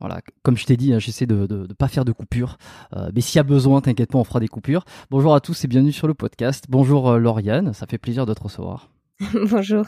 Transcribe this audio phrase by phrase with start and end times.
[0.00, 2.58] Voilà, comme je t'ai dit, hein, j'essaie de ne pas faire de coupures.
[2.94, 4.84] Euh, mais s'il y a besoin, t'inquiète pas, on fera des coupures.
[5.10, 6.66] Bonjour à tous et bienvenue sur le podcast.
[6.68, 8.90] Bonjour euh, Lauriane, ça fait plaisir de te recevoir.
[9.50, 9.86] Bonjour.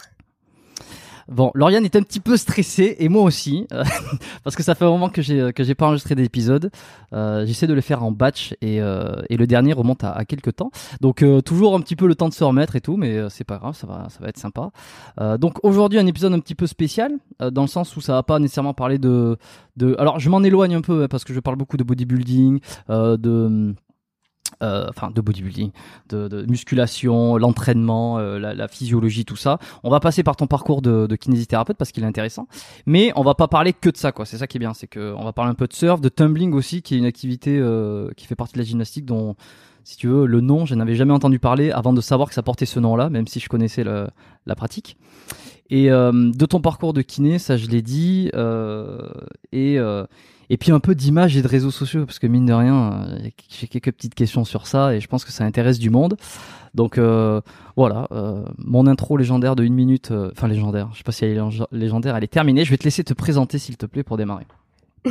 [1.31, 3.84] Bon, Lauriane est un petit peu stressée et moi aussi euh,
[4.45, 6.71] parce que ça fait un moment que j'ai que j'ai pas enregistré d'épisode.
[7.12, 10.25] Euh, J'essaie de le faire en batch et, euh, et le dernier remonte à, à
[10.25, 10.71] quelques temps.
[11.03, 13.29] Donc euh, toujours un petit peu le temps de se remettre et tout, mais euh,
[13.29, 14.71] c'est pas grave, ça va ça va être sympa.
[15.39, 18.39] donc aujourd'hui un épisode un petit peu spécial dans le sens où ça va pas
[18.39, 19.37] nécessairement parler de
[19.77, 19.95] de.
[19.99, 23.19] Alors je m'en éloigne un peu hein, parce que je parle beaucoup de bodybuilding, de
[23.29, 23.73] euh,
[24.61, 25.70] enfin de bodybuilding,
[26.09, 29.59] de, musculation, l'entraînement, euh, la, physiologie, tout ça.
[29.83, 32.48] On va passer par ton parcours de, kinésithérapeute parce qu'il est intéressant,
[32.87, 34.27] mais on va pas parler que de ça, quoi.
[34.27, 36.09] C'est ça qui est bien, c'est que on va parler un peu de surf, de
[36.09, 39.37] tumbling aussi, qui est une activité euh, qui fait partie de la gymnastique dont
[39.84, 42.43] si tu veux, le nom, je n'avais jamais entendu parler avant de savoir que ça
[42.43, 44.98] portait ce nom-là, même si je connaissais la pratique.
[45.70, 49.09] Et euh, de ton parcours de kiné, ça je l'ai dit, euh,
[49.53, 50.06] et euh,
[50.50, 53.28] et puis un peu d'image et de réseaux sociaux, parce que mine de rien, euh,
[53.48, 56.16] j'ai quelques petites questions sur ça et je pense que ça intéresse du monde.
[56.75, 57.41] Donc euh,
[57.76, 61.36] voilà, euh, mon intro légendaire de une minute, enfin légendaire, je sais pas si elle
[61.36, 62.64] est légendaire, elle est terminée.
[62.64, 64.47] Je vais te laisser te présenter s'il te plaît pour démarrer.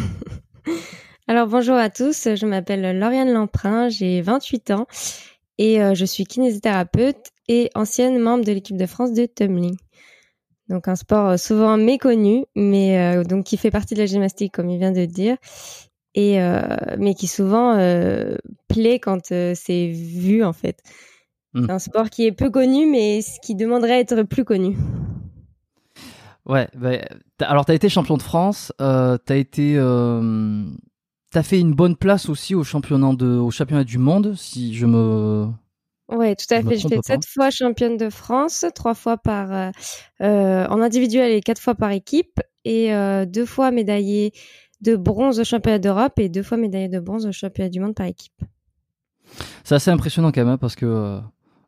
[1.27, 4.87] Alors bonjour à tous, je m'appelle Lauriane Lamprin, j'ai 28 ans
[5.57, 9.75] et je suis kinésithérapeute et ancienne membre de l'équipe de France de tumbling.
[10.69, 14.53] Donc un sport euh, souvent méconnu, mais euh, donc qui fait partie de la gymnastique
[14.53, 15.37] comme il vient de dire,
[16.13, 16.61] et euh,
[16.97, 17.77] mais qui souvent
[18.67, 20.81] plaît quand c'est vu en fait.
[21.53, 21.65] Mm.
[21.65, 24.75] C'est un sport qui est peu connu, mais qui demanderait à être plus connu.
[26.47, 26.91] Ouais, bah,
[27.41, 30.63] alors tu as été champion de France, euh, tu as été, euh,
[31.29, 34.85] t'as fait une bonne place aussi au championnat de, au championnat du monde, si je
[34.85, 35.47] me
[36.09, 36.77] Ouais, tout à fait.
[36.77, 37.01] J'étais pas.
[37.03, 39.69] sept fois championne de France, trois fois par euh,
[40.21, 44.31] euh, en individuel et quatre fois par équipe, et euh, deux fois médaillée
[44.81, 47.93] de bronze au championnat d'Europe et deux fois médaillée de bronze au championnat du monde
[47.95, 48.41] par équipe.
[49.65, 51.19] C'est assez impressionnant quand même hein, parce que euh,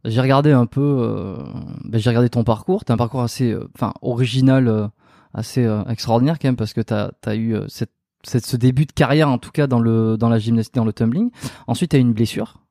[0.05, 1.35] j'ai regardé un peu,
[1.83, 2.85] ben, j'ai regardé ton parcours.
[2.85, 4.89] T'as un parcours assez, enfin original,
[5.33, 7.91] assez extraordinaire quand même parce que t'as as eu cette,
[8.23, 10.93] cette- ce début de carrière en tout cas dans le dans la gymnastique, dans le
[10.93, 11.31] tumbling.
[11.67, 12.61] Ensuite, t'as eu une blessure.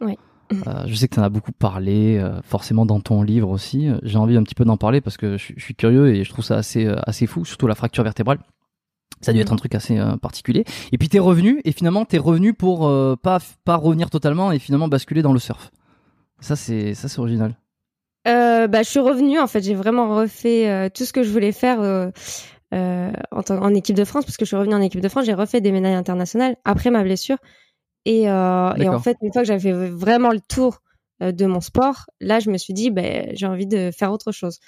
[0.00, 0.18] Oui.
[0.66, 3.88] Euh, je sais que t'en as beaucoup parlé, euh, forcément dans ton livre aussi.
[4.02, 6.24] J'ai envie un petit peu d'en parler parce que je, suis- je suis curieux et
[6.24, 8.38] je trouve ça assez euh, assez fou, surtout la fracture vertébrale.
[9.20, 10.64] Ça a dû être un truc assez particulier.
[10.92, 12.80] Et puis t'es revenu et finalement t'es revenu pour
[13.22, 15.70] pas pas revenir totalement et finalement basculer dans le surf.
[16.40, 17.56] Ça c'est ça c'est original.
[18.26, 19.38] Bah, je suis revenue.
[19.38, 21.80] En fait, j'ai vraiment refait tout ce que je voulais faire
[22.72, 25.24] en, en équipe de France, parce que je suis revenue en équipe de France.
[25.26, 27.38] J'ai refait des médailles internationales après ma blessure.
[28.06, 30.82] Et, euh, et en fait, une fois que j'avais vraiment le tour
[31.22, 34.30] euh, de mon sport, là, je me suis dit, ben, j'ai envie de faire autre
[34.32, 34.58] chose.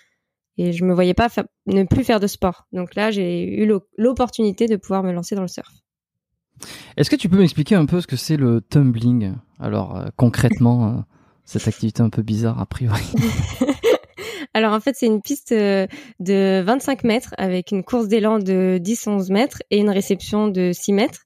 [0.58, 2.66] Et je me voyais pas fa- ne plus faire de sport.
[2.72, 5.68] Donc là, j'ai eu l'o- l'opportunité de pouvoir me lancer dans le surf.
[6.96, 9.34] Est-ce que tu peux m'expliquer un peu ce que c'est le tumbling?
[9.60, 10.92] Alors euh, concrètement, euh,
[11.44, 13.04] cette activité un peu bizarre a priori.
[14.54, 19.30] Alors en fait, c'est une piste de 25 mètres avec une course d'élan de 10-11
[19.30, 21.25] mètres et une réception de 6 mètres.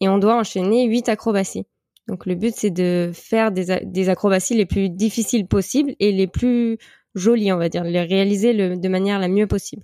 [0.00, 1.64] Et on doit enchaîner 8 acrobaties.
[2.06, 6.78] Donc le but, c'est de faire des, acrobaties les plus difficiles possibles et les plus
[7.14, 9.82] jolies, on va dire, les réaliser de manière la mieux possible.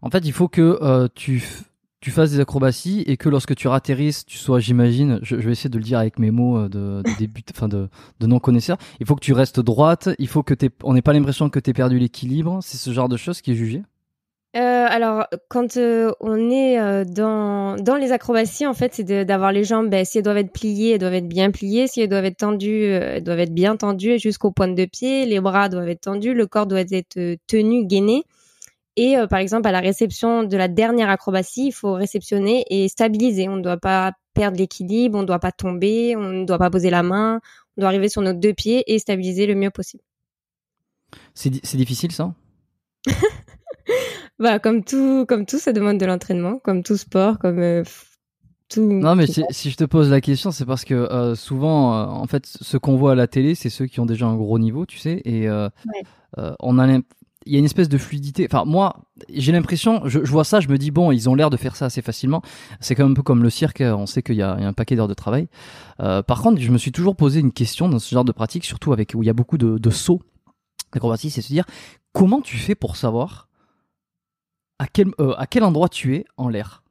[0.00, 1.42] En fait, il faut que euh, tu
[2.02, 5.70] tu fasses des acrobaties et que lorsque tu ratterrisses, tu sois, j'imagine, je, vais essayer
[5.70, 7.88] de le dire avec mes mots euh, de, début, enfin de,
[8.20, 8.76] non connaisseur.
[8.98, 10.08] Il faut que tu restes droite.
[10.18, 12.58] Il faut que t'aies, on n'ait pas l'impression que t'aies perdu l'équilibre.
[12.60, 13.84] C'est ce genre de choses qui est jugé?
[14.54, 19.50] Euh, alors, quand euh, on est euh, dans, dans les acrobaties, en fait, c'est d'avoir
[19.50, 21.86] les jambes, ben, si elles doivent être pliées, elles doivent être bien pliées.
[21.86, 25.24] Si elles doivent être tendues, elles doivent être bien tendues jusqu'aux pointes de pied.
[25.24, 26.34] Les bras doivent être tendus.
[26.34, 28.24] Le corps doit être tenu, gainé.
[28.96, 33.48] Et par exemple, à la réception de la dernière acrobatie, il faut réceptionner et stabiliser.
[33.48, 36.68] On ne doit pas perdre l'équilibre, on ne doit pas tomber, on ne doit pas
[36.68, 37.40] poser la main,
[37.76, 40.02] on doit arriver sur nos deux pieds et stabiliser le mieux possible.
[41.32, 42.34] C'est difficile ça?
[44.38, 47.84] Bah comme tout, comme tout, ça demande de l'entraînement, comme tout sport, comme euh,
[48.68, 48.92] tout.
[48.92, 52.26] Non mais si, je te pose la question, c'est parce que euh, souvent, euh, en
[52.26, 54.86] fait, ce qu'on voit à la télé, c'est ceux qui ont déjà un gros niveau,
[54.86, 55.48] tu sais, et
[56.36, 56.98] on a
[57.44, 58.46] il y a une espèce de fluidité.
[58.48, 61.56] Enfin, moi, j'ai l'impression, je, vois ça, je me dis bon, ils ont l'air de
[61.56, 62.40] faire ça assez facilement.
[62.78, 63.82] C'est quand même un peu comme le cirque.
[63.84, 65.48] On sait qu'il y, a un paquet d'heures de travail.
[65.98, 68.92] par contre, je me suis toujours posé une question dans ce genre de pratique, surtout
[68.92, 70.20] avec où il y a beaucoup de, de sauts
[70.92, 71.64] d'acrobatie, c'est se dire
[72.12, 73.48] comment tu fais pour savoir
[74.82, 76.82] à quel, euh, à quel endroit tu es en l'air?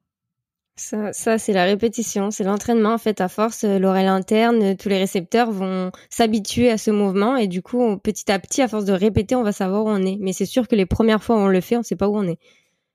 [0.78, 2.94] Ça, ça c'est la répétition, c'est l'entraînement.
[2.94, 7.36] En fait, à force, euh, l'oreille interne, tous les récepteurs vont s'habituer à ce mouvement
[7.36, 10.02] et du coup, petit à petit, à force de répéter, on va savoir où on
[10.04, 10.18] est.
[10.22, 12.08] Mais c'est sûr que les premières fois où on le fait, on ne sait pas
[12.08, 12.40] où on est.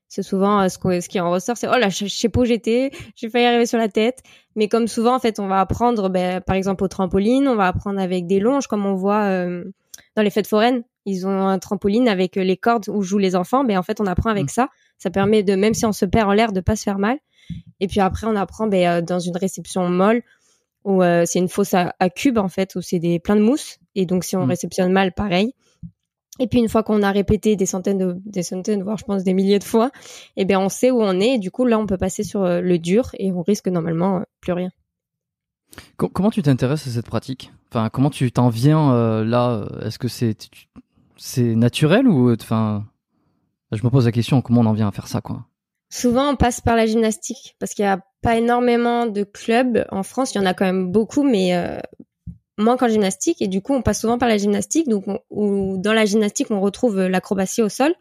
[0.08, 2.44] C'est souvent euh, ce, ce, qui en ressort, c'est oh là, je, sais pas où
[2.46, 4.22] j'étais, j'ai failli arriver sur la tête.
[4.54, 7.66] Mais comme souvent, en fait, on va apprendre, ben, par exemple au trampoline, on va
[7.66, 9.28] apprendre avec des longes, comme on voit
[10.16, 10.84] dans les fêtes foraines.
[11.04, 13.62] Ils ont un trampoline avec les cordes où jouent les enfants.
[13.62, 14.48] Ben en fait, on apprend avec mmh.
[14.48, 14.68] ça.
[14.98, 17.18] Ça permet de, même si on se perd en l'air, de pas se faire mal.
[17.80, 20.22] Et puis après, on apprend ben, euh, dans une réception molle
[20.84, 23.78] où euh, c'est une fosse à, cube en fait, où c'est des plein de mousse.
[23.94, 24.50] Et donc si on mmh.
[24.50, 25.52] réceptionne mal, pareil.
[26.38, 29.24] Et puis une fois qu'on a répété des centaines, de, des centaines, voire je pense
[29.24, 29.90] des milliers de fois,
[30.36, 31.34] eh bien on sait où on est.
[31.34, 34.22] Et du coup là, on peut passer sur euh, le dur et on risque normalement
[34.40, 34.70] plus rien.
[35.96, 37.52] Comment tu t'intéresses à cette pratique?
[37.70, 39.66] Enfin, comment tu t'en viens là?
[39.82, 40.48] Est-ce que c'est
[41.16, 42.86] c'est naturel ou enfin
[43.72, 45.46] je me pose la question comment on en vient à faire ça quoi.
[45.88, 50.02] Souvent on passe par la gymnastique parce qu'il n'y a pas énormément de clubs en
[50.02, 51.78] France, il y en a quand même beaucoup mais euh,
[52.58, 53.40] moins qu'en gymnastique.
[53.42, 54.88] Et du coup on passe souvent par la gymnastique.
[54.88, 57.94] Donc ou dans la gymnastique on retrouve l'acrobatie au sol.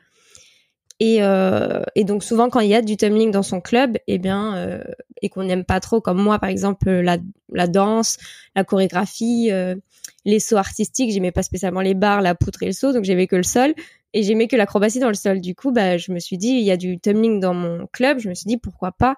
[1.01, 4.17] Et, euh, et, donc souvent quand il y a du tumbling dans son club, eh
[4.17, 4.81] bien, euh,
[5.21, 8.17] et qu'on n'aime pas trop, comme moi par exemple la, danse,
[8.55, 9.75] la chorégraphie, euh,
[10.25, 13.27] les sauts artistiques, j'aimais pas spécialement les barres, la poutre et le saut, donc j'aimais
[13.27, 13.73] que le sol
[14.13, 15.39] et j'aimais que l'acrobatie dans le sol.
[15.39, 18.19] Du coup, bah, je me suis dit, il y a du tumbling dans mon club,
[18.19, 19.15] je me suis dit pourquoi pas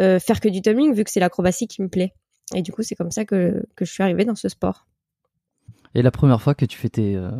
[0.00, 2.12] euh, faire que du tumbling vu que c'est l'acrobatie qui me plaît.
[2.54, 4.86] Et du coup, c'est comme ça que, que je suis arrivée dans ce sport.
[5.94, 7.30] Et la première fois que tu fais euh,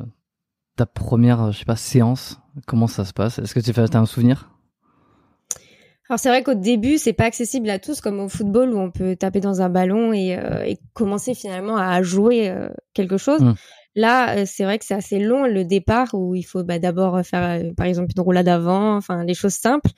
[0.76, 3.38] ta première, je séance Comment ça se passe?
[3.38, 4.51] Est-ce que tu as un souvenir?
[6.12, 8.90] Alors c'est vrai qu'au début c'est pas accessible à tous comme au football où on
[8.90, 13.40] peut taper dans un ballon et, euh, commencer finalement à jouer euh, quelque chose.
[13.40, 13.54] Mmh.
[13.94, 17.24] Là euh, c'est vrai que c'est assez long le départ où il faut bah, d'abord
[17.24, 19.88] faire par exemple une roulade avant, enfin des choses simples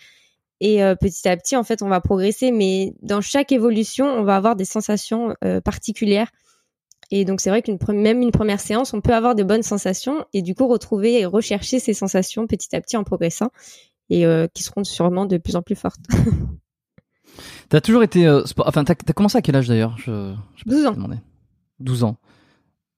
[0.61, 4.37] et petit à petit en fait on va progresser mais dans chaque évolution on va
[4.37, 5.35] avoir des sensations
[5.65, 6.29] particulières
[7.11, 10.25] et donc c'est vrai qu'une même une première séance, on peut avoir de bonnes sensations
[10.33, 13.51] et du coup retrouver et rechercher ces sensations petit à petit en progressant
[14.11, 16.01] et euh, qui seront sûrement de plus en plus fortes.
[17.69, 19.97] t'as toujours été, euh, enfin t'as as commencé à quel âge d'ailleurs?
[19.99, 20.35] Je,
[20.67, 20.97] 12 ans.
[21.81, 22.17] 12 ans.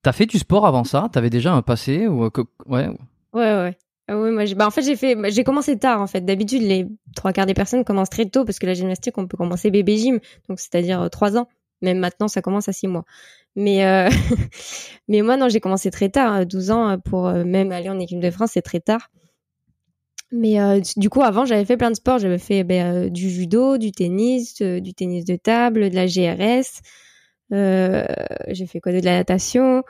[0.03, 1.09] T'as fait du sport avant ça?
[1.13, 2.31] T'avais déjà un passé ou euh,
[2.67, 2.89] ouais
[3.33, 3.79] Ouais ouais.
[4.09, 6.21] Ah oui, moi, bah, en fait, j'ai fait, bah, j'ai commencé tard, en fait.
[6.21, 6.87] D'habitude, les
[7.17, 9.97] trois quarts des personnes commencent très tôt parce que la gymnastique, on peut commencer bébé
[9.97, 11.49] gym, donc c'est-à-dire trois ans.
[11.83, 13.05] Même maintenant, ça commence à six mois.
[13.57, 14.09] Mais, euh,
[15.09, 17.89] mais moi, non, j'ai commencé très tard, 12 hein, ans, euh, pour euh, même aller
[17.89, 19.11] en équipe de France, c'est très tard.
[20.33, 22.19] Mais du coup, avant, j'avais fait plein de sports.
[22.19, 26.81] J'avais fait ben, du judo, du tennis, du tennis de table, de la GRS.
[27.51, 29.85] j'ai fait quoi De la natation.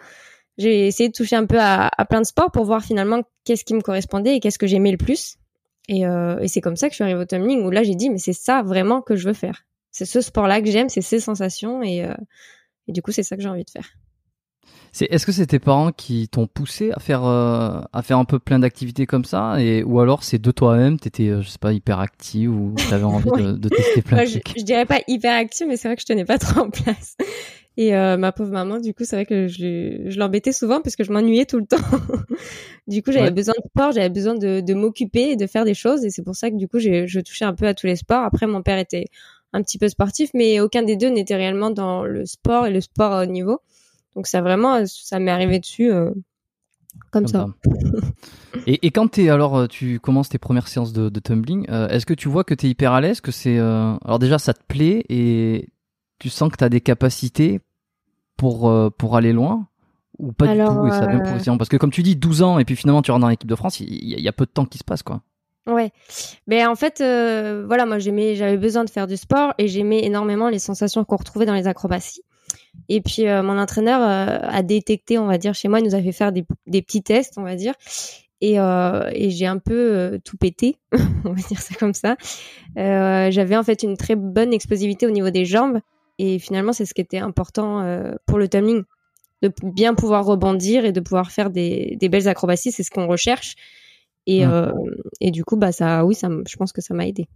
[0.59, 3.75] J'ai essayé de toucher un peu à, plein de sports pour voir finalement qu'est-ce qui
[3.75, 5.37] me correspondait et qu'est-ce que j'aimais le plus.
[5.89, 8.11] Et, et c'est comme ça que je suis arrivée au tumbling où là, j'ai dit,
[8.11, 9.65] mais c'est ça vraiment que je veux faire.
[9.91, 12.07] C'est ce sport-là que j'aime, c'est ces sensations et,
[12.89, 13.89] et du coup, c'est ça que j'ai envie de faire.
[14.93, 18.25] C'est, est-ce que c'est tes parents qui t'ont poussé à faire, euh, à faire un
[18.25, 21.59] peu plein d'activités comme ça et, Ou alors c'est de toi-même, t'étais, euh, je sais
[21.59, 24.59] pas, hyper active ou t'avais envie de, tester plein de trucs?
[24.59, 27.17] je, dirais pas hyper active, mais c'est vrai que je tenais pas trop en place.
[27.77, 30.97] Et euh, ma pauvre maman, du coup, c'est vrai que je, je l'embêtais souvent parce
[30.97, 31.77] que je m'ennuyais tout le temps.
[32.89, 35.75] du coup, j'avais besoin de sport, j'avais besoin de, de m'occuper et de faire des
[35.75, 36.03] choses.
[36.05, 37.97] Et c'est pour ça que du coup, j'ai, je touchais un peu à tous les
[37.97, 38.23] sports.
[38.23, 39.05] Après, mon père était
[39.53, 42.81] un petit peu sportif, mais aucun des deux n'était réellement dans le sport et le
[42.81, 43.61] sport à haut niveau.
[44.17, 46.11] Donc ça vraiment, ça m'est arrivé dessus euh,
[47.11, 47.47] comme, ça.
[48.67, 52.15] et, quand es, alors euh, tu commences tes premières séances de, tumbling, euh, est-ce que
[52.15, 55.05] tu vois que tu es hyper à l'aise, que c'est alors déjà ça te plaît
[55.11, 55.69] et
[56.19, 57.61] tu sens que tu as des capacités
[58.39, 59.69] pour pour aller loin
[60.19, 62.75] ou pas du tout et ça parce que comme tu dis 12 ans et puis
[62.75, 64.85] finalement tu rentres dans l'équipe de France, il y, a peu de temps qui se
[64.85, 65.21] passe quoi.
[65.67, 65.91] Ouais,
[66.47, 70.49] mais en fait, voilà, moi j'aimais, j'avais besoin de faire du sport et j'aimais énormément
[70.49, 72.23] les sensations qu'on retrouvait dans les acrobaties.
[72.89, 75.95] Et puis euh, mon entraîneur euh, a détecté, on va dire, chez moi, il nous
[75.95, 77.75] a fait faire des, des petits tests, on va dire.
[78.41, 80.77] Et, euh, et j'ai un peu tout pété,
[81.25, 82.17] on va dire ça comme ça.
[82.77, 85.81] J'avais en fait une très bonne explosivité au niveau des jambes.
[86.19, 88.83] Et finalement, c'est ce qui était important pour le tumbling.
[89.43, 93.07] De bien pouvoir rebondir et de pouvoir faire des, des belles acrobaties, c'est ce qu'on
[93.07, 93.55] recherche.
[94.27, 94.43] Et,
[95.21, 97.27] et du coup, bah ça, oui, ça, je pense que ça m'a aidé.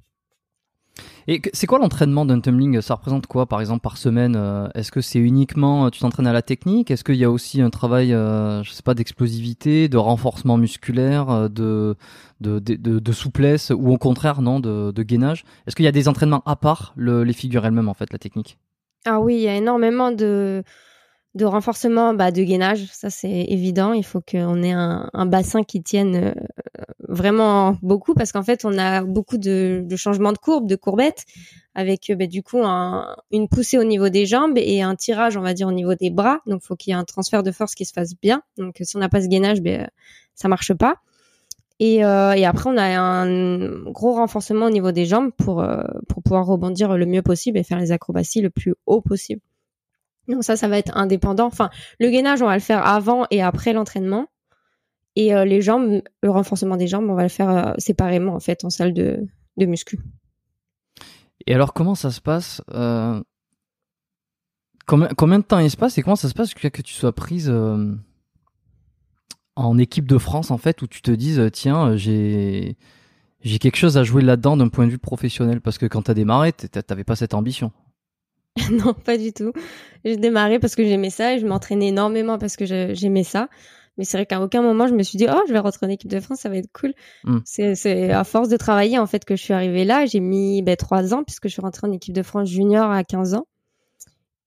[1.28, 2.80] Et c'est quoi l'entraînement d'un tumbling?
[2.80, 6.26] Ça représente quoi, par exemple, par semaine Euh, Est-ce que c'est uniquement euh, tu t'entraînes
[6.26, 6.90] à la technique?
[6.90, 11.30] Est-ce qu'il y a aussi un travail, euh, je sais pas, d'explosivité, de renforcement musculaire,
[11.30, 11.96] euh, de,
[12.40, 15.44] de, de, souplesse, ou au contraire, non, de, gainage?
[15.66, 18.18] Est-ce qu'il y a des entraînements à part le- les figures elles-mêmes, en fait, la
[18.18, 18.58] technique?
[19.06, 20.62] Ah oui, il y a énormément de,
[21.36, 23.92] de renforcement bah, de gainage, ça c'est évident.
[23.92, 26.34] Il faut qu'on ait un, un bassin qui tienne euh,
[27.08, 31.24] vraiment beaucoup parce qu'en fait on a beaucoup de, de changements de courbe, de courbettes,
[31.76, 35.36] avec euh, bah, du coup un- une poussée au niveau des jambes et un tirage,
[35.36, 36.40] on va dire, au niveau des bras.
[36.46, 38.42] Donc il faut qu'il y ait un transfert de force qui se fasse bien.
[38.58, 39.88] Donc si on n'a pas ce gainage, ben,
[40.34, 40.96] ça marche pas.
[41.78, 45.82] Et, euh, et après, on a un gros renforcement au niveau des jambes pour, euh,
[46.08, 49.40] pour pouvoir rebondir le mieux possible et faire les acrobaties le plus haut possible.
[50.30, 51.46] Donc ça, ça va être indépendant.
[51.46, 54.26] Enfin, le gainage, on va le faire avant et après l'entraînement.
[55.16, 58.40] Et euh, les jambes, le renforcement des jambes, on va le faire euh, séparément en
[58.40, 59.26] fait en salle de,
[59.58, 59.98] muscu.
[61.46, 63.20] Et alors, comment ça se passe euh,
[64.86, 67.52] combien, de temps il se passe et comment ça se passe que tu sois prise
[69.56, 72.76] en équipe de France, en fait, où tu te dises, tiens, j'ai
[73.42, 75.60] quelque chose à jouer là-dedans d'un point de vue professionnel?
[75.60, 77.72] Parce que quand t'as démarré, t'a- t'avais pas cette ambition.
[78.70, 79.52] non, pas du tout.
[80.04, 83.48] J'ai démarré parce que j'aimais ça et je m'entraînais énormément parce que j'aimais ça.
[83.98, 85.90] Mais c'est vrai qu'à aucun moment je me suis dit oh je vais rentrer en
[85.90, 86.94] équipe de France, ça va être cool.
[87.24, 87.38] Mm.
[87.44, 90.06] C'est à force de travailler en fait que je suis arrivée là.
[90.06, 93.04] J'ai mis ben, trois ans puisque je suis rentrée en équipe de France junior à
[93.04, 93.46] 15 ans.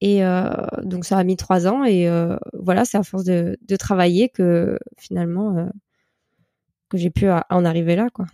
[0.01, 0.49] Et euh,
[0.81, 4.27] donc ça a mis trois ans et euh, voilà c'est à force de, de travailler
[4.27, 5.65] que finalement euh,
[6.89, 8.25] que j'ai pu en arriver là quoi.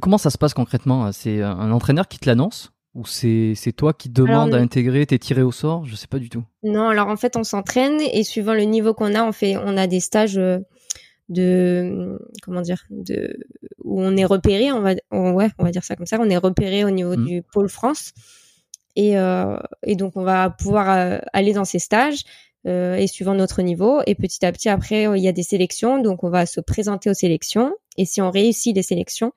[0.00, 1.12] Comment ça se passe concrètement?
[1.12, 2.71] C'est un entraîneur qui te l'annonce?
[2.94, 5.86] Ou c'est toi qui demande Alors, à intégrer, t'es tiré au sort?
[5.86, 6.44] Je sais pas du tout.
[6.62, 9.76] Non, alors en fait, on s'entraîne et suivant le niveau qu'on a, on fait, on
[9.78, 10.58] a des stages euh,
[11.28, 13.38] de, comment dire, de,
[13.82, 16.28] où on est repéré, on va, on- ouais, on va dire ça comme ça, on
[16.28, 17.24] est repéré au niveau Mhm.
[17.26, 18.12] du pôle France.
[18.94, 19.56] Et euh,
[19.86, 22.24] et donc on va pouvoir euh, aller dans ces stages
[22.66, 24.02] euh, et suivant notre niveau.
[24.06, 27.08] Et petit à petit après il y a des sélections, donc on va se présenter
[27.08, 27.72] aux sélections.
[27.96, 29.32] Et si on réussit les sélections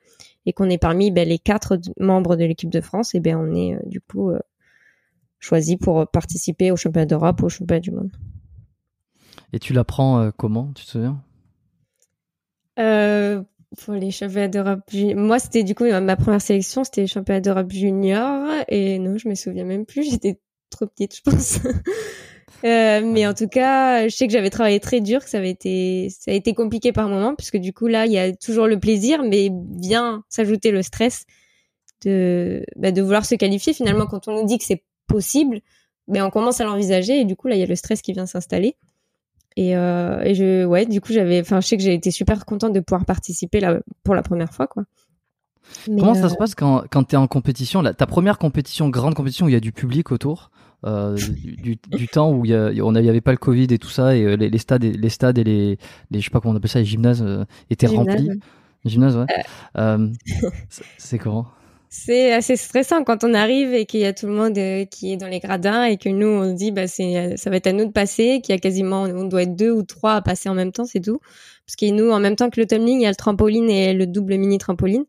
[0.46, 3.54] et qu'on est parmi ben, les quatre membres de l'équipe de France, et ben on
[3.54, 4.38] est euh, du coup euh,
[5.38, 8.12] choisi pour participer au championnat d'Europe ou au championnat du monde.
[9.52, 11.22] Et tu l'apprends euh, comment Tu te souviens?
[12.78, 13.42] Euh,
[13.78, 14.80] pour les championnats d'Europe,
[15.16, 19.16] moi c'était du coup ma- ma première sélection, c'était les championnats d'Europe junior et non,
[19.18, 20.38] je me souviens même plus, j'étais
[20.70, 21.58] trop petite, je pense.
[22.64, 25.50] Euh, mais en tout cas, je sais que j'avais travaillé très dur, que ça avait
[25.50, 28.66] été, ça a été compliqué par moments, puisque du coup là, il y a toujours
[28.66, 31.26] le plaisir, mais vient s'ajouter le stress
[32.04, 33.72] de, bah, de vouloir se qualifier.
[33.72, 35.60] Finalement, quand on nous dit que c'est possible,
[36.08, 38.12] ben on commence à l'envisager et du coup là, il y a le stress qui
[38.12, 38.76] vient s'installer.
[39.56, 42.44] Et, euh, et je, ouais, du coup, j'avais, enfin, je sais que j'ai été super
[42.44, 44.84] contente de pouvoir participer là pour la première fois, quoi.
[45.88, 48.38] Mais, Comment euh, ça se passe quand, quand tu es en compétition là, Ta première
[48.38, 50.50] compétition, grande compétition où il y a du public autour?
[50.86, 51.76] Euh, du,
[52.08, 54.48] temps où il y, on avait- pas le Covid et tout ça et euh, les,
[54.50, 55.78] les stades et les stades et les,
[56.10, 58.36] les je sais pas comment on appelle ça les gymnases euh, étaient Gymnase, remplis ouais.
[58.84, 59.26] gymnases ouais
[59.78, 60.08] euh,
[60.98, 61.46] c'est- comment?
[61.88, 64.54] C'est assez stressant quand on arrive et qu'il y a tout le monde
[64.90, 67.56] qui est dans les gradins et que nous on se dit bah c'est ça va
[67.56, 70.14] être à nous de passer, qu'il y a quasiment on doit être deux ou trois
[70.14, 71.20] à passer en même temps, c'est tout.
[71.64, 73.94] Parce que nous en même temps que le tumbling, il y a le trampoline et
[73.94, 75.04] le double mini trampoline.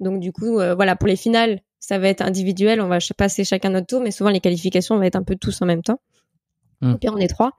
[0.00, 3.70] Donc du coup voilà pour les finales, ça va être individuel, on va passer chacun
[3.70, 6.00] notre tour, mais souvent les qualifications on va être un peu tous en même temps.
[6.80, 7.58] Et puis on est trois.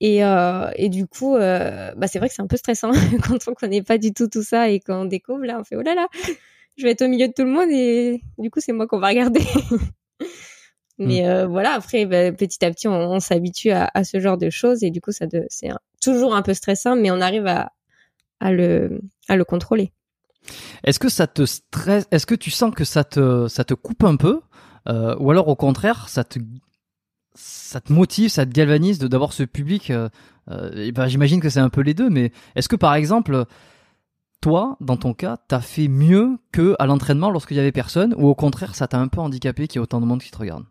[0.00, 3.48] Et, euh, et du coup, euh, bah c'est vrai que c'est un peu stressant quand
[3.48, 5.94] on connaît pas du tout tout ça et qu'on découvre là, on fait oh là
[5.94, 6.06] là,
[6.76, 8.98] je vais être au milieu de tout le monde et du coup c'est moi qu'on
[8.98, 9.40] va regarder.
[10.98, 14.36] Mais euh, voilà, après bah, petit à petit on, on s'habitue à, à ce genre
[14.36, 15.70] de choses et du coup ça c'est
[16.02, 17.72] toujours un peu stressant, mais on arrive à,
[18.40, 19.92] à le à le contrôler.
[20.84, 24.04] Est-ce que ça te stresse Est-ce que tu sens que ça te ça te coupe
[24.04, 24.40] un peu
[24.88, 26.38] euh, ou alors au contraire ça te
[27.88, 30.08] motive, ça te galvanise de d'avoir ce public euh,
[30.50, 33.44] euh, ben, j'imagine que c'est un peu les deux mais est-ce que par exemple
[34.40, 38.28] toi dans ton cas t'as fait mieux que à l'entraînement lorsqu'il y avait personne ou
[38.28, 40.38] au contraire ça t'a un peu handicapé qu'il y ait autant de monde qui te
[40.38, 40.64] regarde?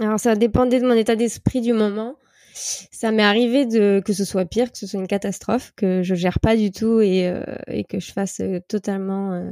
[0.00, 2.16] Alors ça dépendait de mon état d'esprit du moment.
[2.58, 6.14] Ça m'est arrivé de que ce soit pire, que ce soit une catastrophe, que je
[6.14, 7.44] gère pas du tout et, euh,
[7.88, 9.50] que je fasse euh, totalement euh,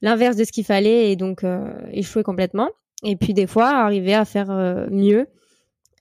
[0.00, 1.44] l'inverse de ce qu'il fallait et donc
[1.90, 2.70] échouer complètement.
[3.02, 4.48] Et puis des fois arriver à faire
[4.90, 5.26] mieux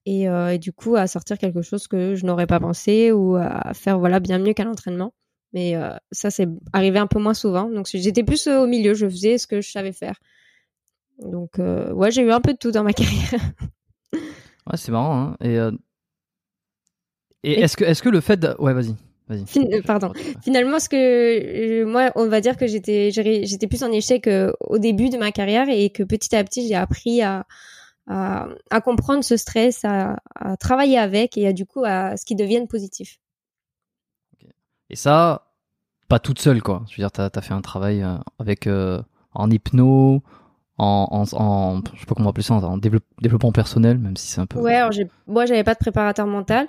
[0.06, 4.00] et, du coup à sortir quelque chose que je n'aurais pas pensé ou à faire
[4.00, 5.14] voilà bien mieux qu'à l'entraînement.
[5.52, 5.76] Mais
[6.12, 7.70] ça, c'est arrivé un peu moins souvent.
[7.70, 10.20] Donc j'étais plus au milieu, je faisais ce que je savais faire.
[11.20, 13.52] Donc ouais, j'ai eu un peu de tout dans ma carrière.
[14.14, 15.20] ouais, c'est marrant.
[15.20, 15.38] Hein.
[15.42, 15.60] Et,
[17.44, 18.56] et, est-ce que, est que le fait de...
[18.60, 18.96] Ouais, vas-y.
[19.86, 20.12] pardon.
[20.42, 24.30] Finalement, ce que moi, on va dire que j'étais, j'étais plus en échec
[24.60, 27.46] au début de ma carrière et que petit à petit, j'ai appris à,
[28.10, 30.18] à, comprendre ce stress, à,
[30.60, 33.20] travailler avec et à, du coup à ce qu'il devienne positif.
[34.90, 35.52] Et ça,
[36.08, 36.84] pas toute seule, quoi.
[36.90, 39.02] Je veux dire, tu as, fait un travail euh, avec euh,
[39.34, 40.24] en hypno,
[40.80, 44.48] en, en, je sais pas comment appeler ça, en développement personnel, même si c'est un
[44.48, 44.60] peu.
[44.60, 44.92] Ouais, alors
[45.28, 46.68] moi, j'avais pas de préparateur mental.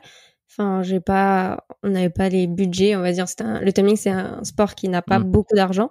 [0.51, 3.27] Enfin, j'ai pas, on n'avait pas les budgets, on va dire.
[3.39, 5.25] Un, le tumbling, c'est un sport qui n'a pas mm.
[5.25, 5.91] beaucoup d'argent.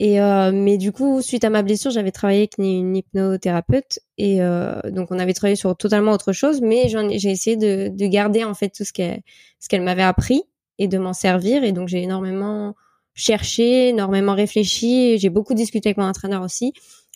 [0.00, 4.40] Et euh, mais du coup, suite à ma blessure, j'avais travaillé avec une hypnothérapeute et
[4.40, 6.62] euh, donc on avait travaillé sur totalement autre chose.
[6.62, 9.22] Mais j'ai essayé de, de, garder en fait tout ce qu'elle
[9.58, 10.42] ce qu'elle m'avait appris
[10.78, 11.64] et de m'en servir.
[11.64, 12.74] Et donc j'ai énormément
[13.14, 15.18] cherché, énormément réfléchi.
[15.18, 16.72] J'ai beaucoup discuté avec mon entraîneur aussi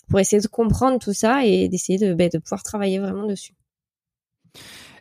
[0.09, 3.55] pour essayer de comprendre tout ça et d'essayer de, bah, de pouvoir travailler vraiment dessus.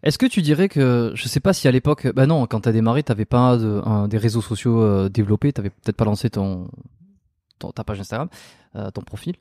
[0.04, 2.70] Est-ce que tu dirais que, je sais pas si à l'époque, bah non, quand tu
[2.70, 6.68] as démarré, t'avais pas de, des réseaux sociaux euh, développés, t'avais peut-être pas lancé ton,
[7.72, 8.28] ta page Instagram,
[8.76, 9.36] euh, ton profil.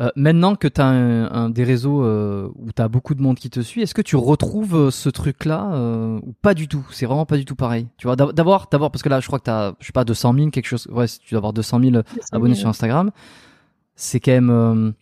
[0.00, 3.36] Euh, maintenant que tu as un, des réseaux euh, où tu as beaucoup de monde
[3.36, 6.86] qui te suit, est-ce que tu retrouves ce truc-là ou pas du tout?
[6.90, 7.86] C'est vraiment pas du tout pareil.
[7.98, 10.04] Tu vois, d'avoir, d'avoir, parce que là, je crois que tu as, je sais pas,
[10.04, 10.88] 200 000, quelque chose.
[10.90, 13.10] Ouais, tu dois avoir 200 000 abonnés sur Instagram.
[13.94, 14.94] C'est quand même.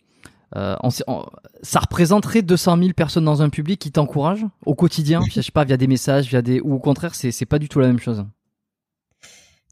[0.53, 5.63] Ça représenterait 200 000 personnes dans un public qui t'encouragent au quotidien, je sais pas,
[5.63, 8.25] via des messages, via des, ou au contraire, c'est pas du tout la même chose?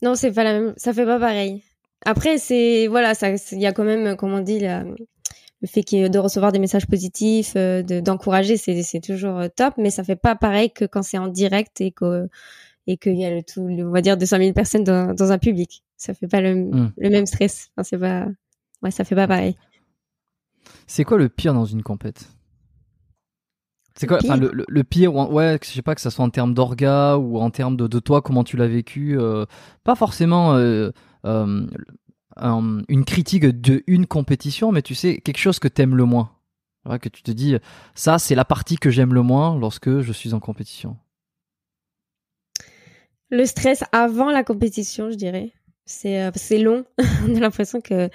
[0.01, 1.63] Non, c'est pas la même, ça fait pas pareil.
[2.05, 6.19] Après, c'est voilà, ça, il y a quand même, comme on dit, le fait de
[6.19, 10.72] recevoir des messages positifs, euh, d'encourager, c'est toujours euh, top, mais ça fait pas pareil
[10.72, 12.27] que quand c'est en direct et que
[12.88, 15.38] et qu'il y a le tout, on va dire 200 000 personnes dans, dans un
[15.38, 15.84] public.
[15.98, 16.93] Ça fait pas le, hmm.
[16.98, 17.69] le même stress.
[17.75, 18.28] Enfin, c'est pas,
[18.82, 19.58] ouais, ça fait pas pareil.
[20.88, 22.30] C'est quoi le pire dans une compète?
[23.95, 27.17] C'est quoi le, le, pire ouais je sais pas que ça soit en termes d'orga
[27.17, 29.47] ou en termes de, de toi comment tu l'as vécu euh,
[29.84, 30.91] pas forcément euh,
[32.88, 36.32] une critique de une compétition, mais tu sais, quelque chose que t'aimes le moins.
[37.01, 37.58] que tu te dis,
[37.95, 40.97] ça, c'est la partie que j'aime le moins lorsque je suis en compétition.
[43.30, 45.53] Le stress avant la compétition, je dirais.
[45.88, 46.86] C'est euh, c'est long.
[47.28, 48.10] on a l'impression que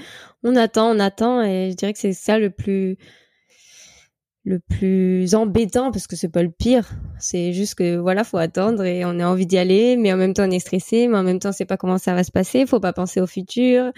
[0.44, 2.98] on attend, on attend, et je dirais que c'est ça le plus
[4.44, 6.90] le plus embêtant parce que c'est pas le pire.
[7.18, 10.34] C'est juste que voilà, faut attendre et on a envie d'y aller, mais en même
[10.34, 12.30] temps on est stressé, mais en même temps on sait pas comment ça va se
[12.30, 12.66] passer.
[12.66, 13.90] Faut pas penser au futur.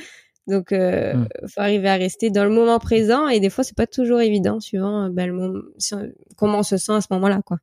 [0.46, 1.26] Donc, euh, hmm.
[1.48, 4.60] faut arriver à rester dans le moment présent et des fois c'est pas toujours évident
[4.60, 5.60] suivant ben, le moment,
[6.36, 7.58] comment on se sent à ce moment-là, quoi.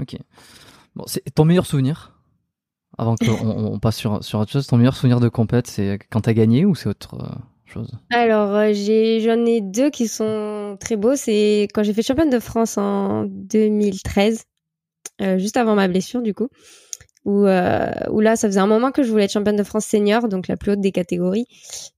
[0.00, 0.16] Ok.
[0.94, 2.17] Bon, c'est ton meilleur souvenir?
[2.98, 4.66] Avant qu'on on passe sur sur autre chose.
[4.66, 7.16] Ton meilleur souvenir de compète, c'est quand t'as gagné ou c'est autre
[7.76, 11.16] euh, alors, euh, j'en ai deux qui sont très beaux.
[11.16, 14.44] C'est quand j'ai fait championne de France en 2013,
[15.20, 16.48] euh, juste avant ma blessure, du coup,
[17.24, 20.28] où, où là, ça faisait un moment que je voulais être championne de France senior,
[20.28, 21.46] donc la plus haute des catégories,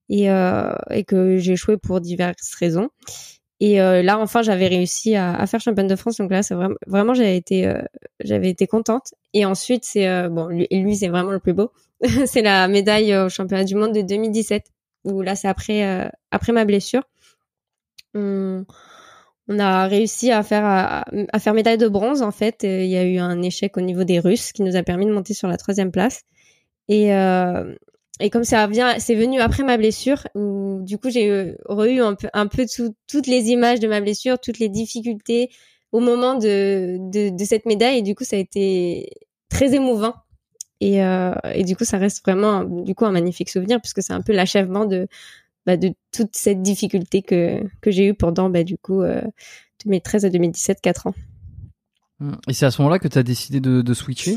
[0.09, 2.89] et, et que j'ai échoué pour diverses raisons.
[3.61, 6.16] Et là, enfin, j'avais réussi à, faire championne de France.
[6.16, 7.70] Donc là, c'est vraiment, vraiment, j'avais été,
[8.20, 9.12] j'avais été contente.
[9.35, 11.70] Et ensuite, c'est bon, lui, c'est vraiment le plus beau.
[12.27, 14.64] c'est la médaille au championnat du monde de 2017
[15.05, 17.03] où là c'est après euh, après ma blessure.
[18.14, 18.64] On,
[19.59, 22.62] a réussi à faire à, faire médaille de bronze en fait.
[22.62, 25.12] Il y a eu un échec au niveau des Russes qui nous a permis de
[25.12, 26.23] monter sur la troisième place.
[26.88, 27.75] Et euh,
[28.21, 32.15] et comme ça vient, c'est venu après ma blessure, où du coup j'ai eu un
[32.15, 32.67] peu, un peu
[33.09, 35.51] toutes les images de ma blessure, toutes les difficultés
[35.93, 39.11] au moment de, de, cette médaille, et du coup ça a été
[39.49, 40.15] très émouvant
[40.81, 44.15] et, euh, et du coup, ça reste vraiment du coup un magnifique souvenir puisque c'est
[44.15, 45.09] un peu l'achèvement de
[45.67, 49.21] bah, de toute cette difficulté que que j'ai eue pendant bah, du coup euh,
[49.85, 51.15] 2013 à 2017, 4 ans.
[52.21, 52.33] Mmh.
[52.49, 54.37] Et c'est à ce moment-là que tu as décidé de switcher?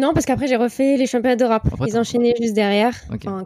[0.00, 1.62] Non, parce qu'après j'ai refait les championnats d'Europe.
[1.86, 2.94] Ils enchaînaient juste derrière,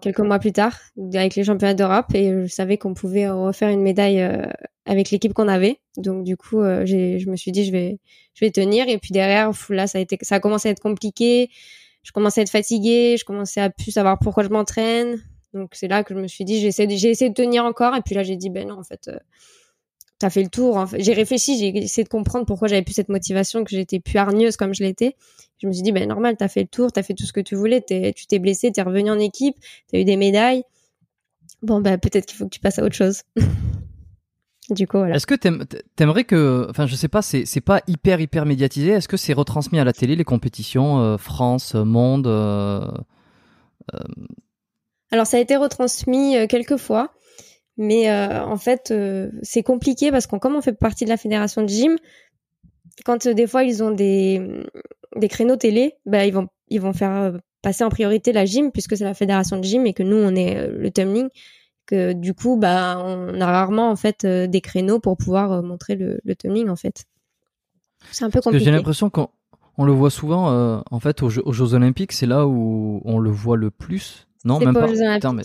[0.00, 0.78] quelques mois plus tard,
[1.14, 4.46] avec les championnats d'Europe, et je savais qu'on pouvait refaire une médaille euh,
[4.86, 5.80] avec l'équipe qu'on avait.
[5.96, 7.98] Donc du coup, euh, je me suis dit je vais,
[8.34, 8.88] je vais tenir.
[8.88, 11.50] Et puis derrière, là, ça a été, ça a commencé à être compliqué.
[12.02, 15.22] Je commençais à être fatiguée, je commençais à plus savoir pourquoi je m'entraîne.
[15.54, 17.96] Donc c'est là que je me suis dit, j'ai essayé, j'ai essayé de tenir encore.
[17.96, 19.08] Et puis là, j'ai dit ben non, en fait.
[19.08, 19.18] Euh,
[20.18, 20.86] t'as fait le tour.
[20.98, 24.56] J'ai réfléchi, j'ai essayé de comprendre pourquoi j'avais plus cette motivation, que j'étais plus hargneuse
[24.56, 25.16] comme je l'étais.
[25.58, 27.40] Je me suis dit, ben normal, t'as fait le tour, t'as fait tout ce que
[27.40, 29.56] tu voulais, tu t'es blessé, t'es revenu en équipe,
[29.90, 30.62] t'as eu des médailles.
[31.62, 33.22] Bon, ben peut-être qu'il faut que tu passes à autre chose.
[34.70, 35.16] Du coup, voilà.
[35.16, 38.92] Est-ce que t'aim- t'aimerais que, enfin, je sais pas, c'est c'est pas hyper hyper médiatisé.
[38.92, 42.90] Est-ce que c'est retransmis à la télé les compétitions euh, France, euh, Monde euh,
[45.10, 47.12] Alors, ça a été retransmis quelques fois,
[47.76, 51.16] mais euh, en fait, euh, c'est compliqué parce qu'on, comme on fait partie de la
[51.16, 51.96] fédération de gym,
[53.04, 54.62] quand euh, des fois ils ont des,
[55.16, 58.96] des créneaux télé, bah, ils vont ils vont faire passer en priorité la gym puisque
[58.96, 61.28] c'est la fédération de gym et que nous on est le tumbling.
[61.86, 66.18] Que du coup, bah, on a rarement en fait des créneaux pour pouvoir montrer le,
[66.24, 67.04] le tumbling en fait.
[68.10, 68.64] C'est un peu compliqué.
[68.64, 69.28] j'ai l'impression qu'on
[69.76, 73.18] on le voit souvent, en fait, aux Jeux, aux Jeux Olympiques, c'est là où on
[73.18, 74.28] le voit le plus.
[74.44, 74.86] Non, même pas pas.
[74.86, 75.42] aux Jeux Putain, mais,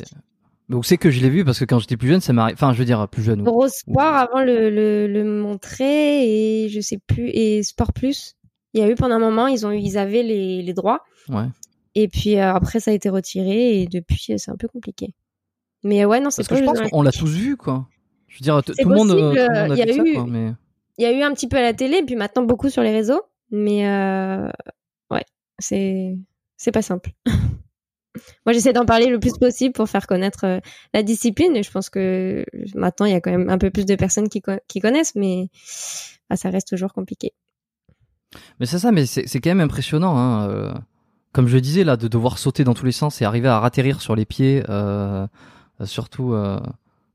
[0.70, 1.44] Où c'est que je l'ai vu?
[1.44, 2.54] Parce que quand j'étais plus jeune, ça m'arrive.
[2.54, 3.42] Enfin, je veux dire plus jeune.
[3.42, 8.36] ou- Eurosport avant le, le, le montrer et je sais plus et Sport Plus.
[8.74, 11.46] Il y a eu pendant un moment, ils ont ils avaient les, les droits Ouais.
[11.96, 15.16] et puis euh, après ça a été retiré et depuis euh, c'est un peu compliqué.
[15.84, 17.88] Mais euh, ouais non c'est Parce pas que je pense qu'on l'a tous vu, quoi.
[18.28, 20.14] Je veux dire, tout le monde, euh, a euh, il y vu a ça, eu-
[20.14, 20.26] quoi.
[20.30, 20.54] Mais
[21.00, 22.92] Il y a eu un petit peu à la télé puis maintenant beaucoup sur les
[22.92, 24.48] réseaux mais euh,
[25.10, 25.26] ouais
[25.58, 26.16] c'est
[26.58, 27.10] c'est pas simple.
[28.46, 30.60] Moi j'essaie d'en parler le plus possible pour faire connaître euh,
[30.94, 32.44] la discipline et je pense que
[32.76, 35.16] maintenant il y a quand même un peu plus de personnes qui, co- qui connaissent
[35.16, 35.50] mais
[36.30, 37.34] bah, ça reste toujours compliqué.
[38.60, 40.18] Mais c'est ça, mais c'est quand même impressionnant.
[40.18, 40.74] Hein, euh,
[41.32, 44.02] comme je disais là, de devoir sauter dans tous les sens et arriver à ratterrir
[44.02, 45.26] sur les pieds, euh,
[45.84, 46.36] surtout,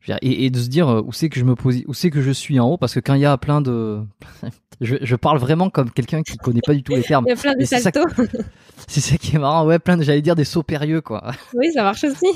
[0.06, 2.10] dire, et, et de se dire euh, où c'est que je me pose, où c'est
[2.10, 4.00] que je suis en haut, parce que quand il y a plein de,
[4.80, 7.24] je, je parle vraiment comme quelqu'un qui connaît pas du tout les termes.
[7.26, 8.06] Il y a plein de c'est ça saltos.
[8.88, 11.70] C'est ça qui est marrant, ouais, plein de, j'allais dire des sauts périlleux quoi, oui,
[11.72, 12.26] ça marche aussi.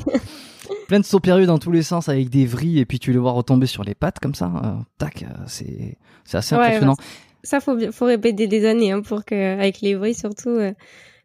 [0.86, 3.18] plein de sauts périlleux dans tous les sens avec des vrilles et puis tu les
[3.18, 6.94] vois retomber sur les pattes comme ça, euh, tac, euh, c'est, c'est assez Ouais, impressionnant.
[7.42, 10.72] Ça, faut, faut répéter des années hein, pour que, avec les vrilles surtout, euh,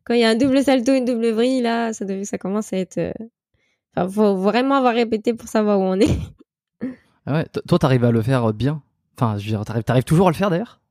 [0.06, 2.78] quand il y a un double salto, une double vrille, là, ça, ça commence à
[2.78, 2.98] être.
[2.98, 3.12] euh,
[3.96, 6.18] Enfin, faut vraiment avoir répété pour savoir où on est.
[7.26, 8.82] Ah ouais, toi t'arrives à le faire bien?
[9.18, 10.82] Enfin, je veux dire, t'arrives, t'arrives toujours à le faire d'ailleurs?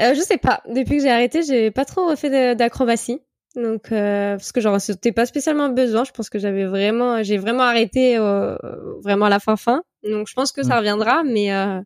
[0.00, 0.62] Euh, je sais pas.
[0.68, 3.20] Depuis que j'ai arrêté, j'ai pas trop refait d'acrobatie.
[3.56, 6.04] Donc, euh, parce que j'en ressentais pas spécialement besoin.
[6.04, 8.56] Je pense que j'avais vraiment, j'ai vraiment arrêté euh,
[9.02, 9.82] vraiment à la fin fin.
[10.08, 10.78] Donc, je pense que ça Mm.
[10.78, 11.80] reviendra, mais euh,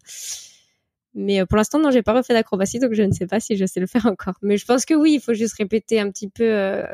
[1.14, 3.56] mais euh, pour l'instant, non, j'ai pas refait d'acrobatie, donc je ne sais pas si
[3.56, 4.34] je sais le faire encore.
[4.42, 6.84] Mais je pense que oui, il faut juste répéter un petit peu euh,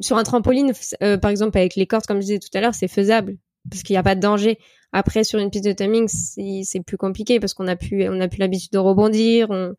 [0.00, 2.74] sur un trampoline, euh, par exemple avec les cordes, comme je disais tout à l'heure,
[2.74, 3.36] c'est faisable
[3.68, 4.58] parce qu'il n'y a pas de danger.
[4.92, 8.28] Après, sur une piste de timing, c'est plus compliqué parce qu'on a plus, on a
[8.28, 9.48] plus l'habitude de rebondir.
[9.50, 9.74] On,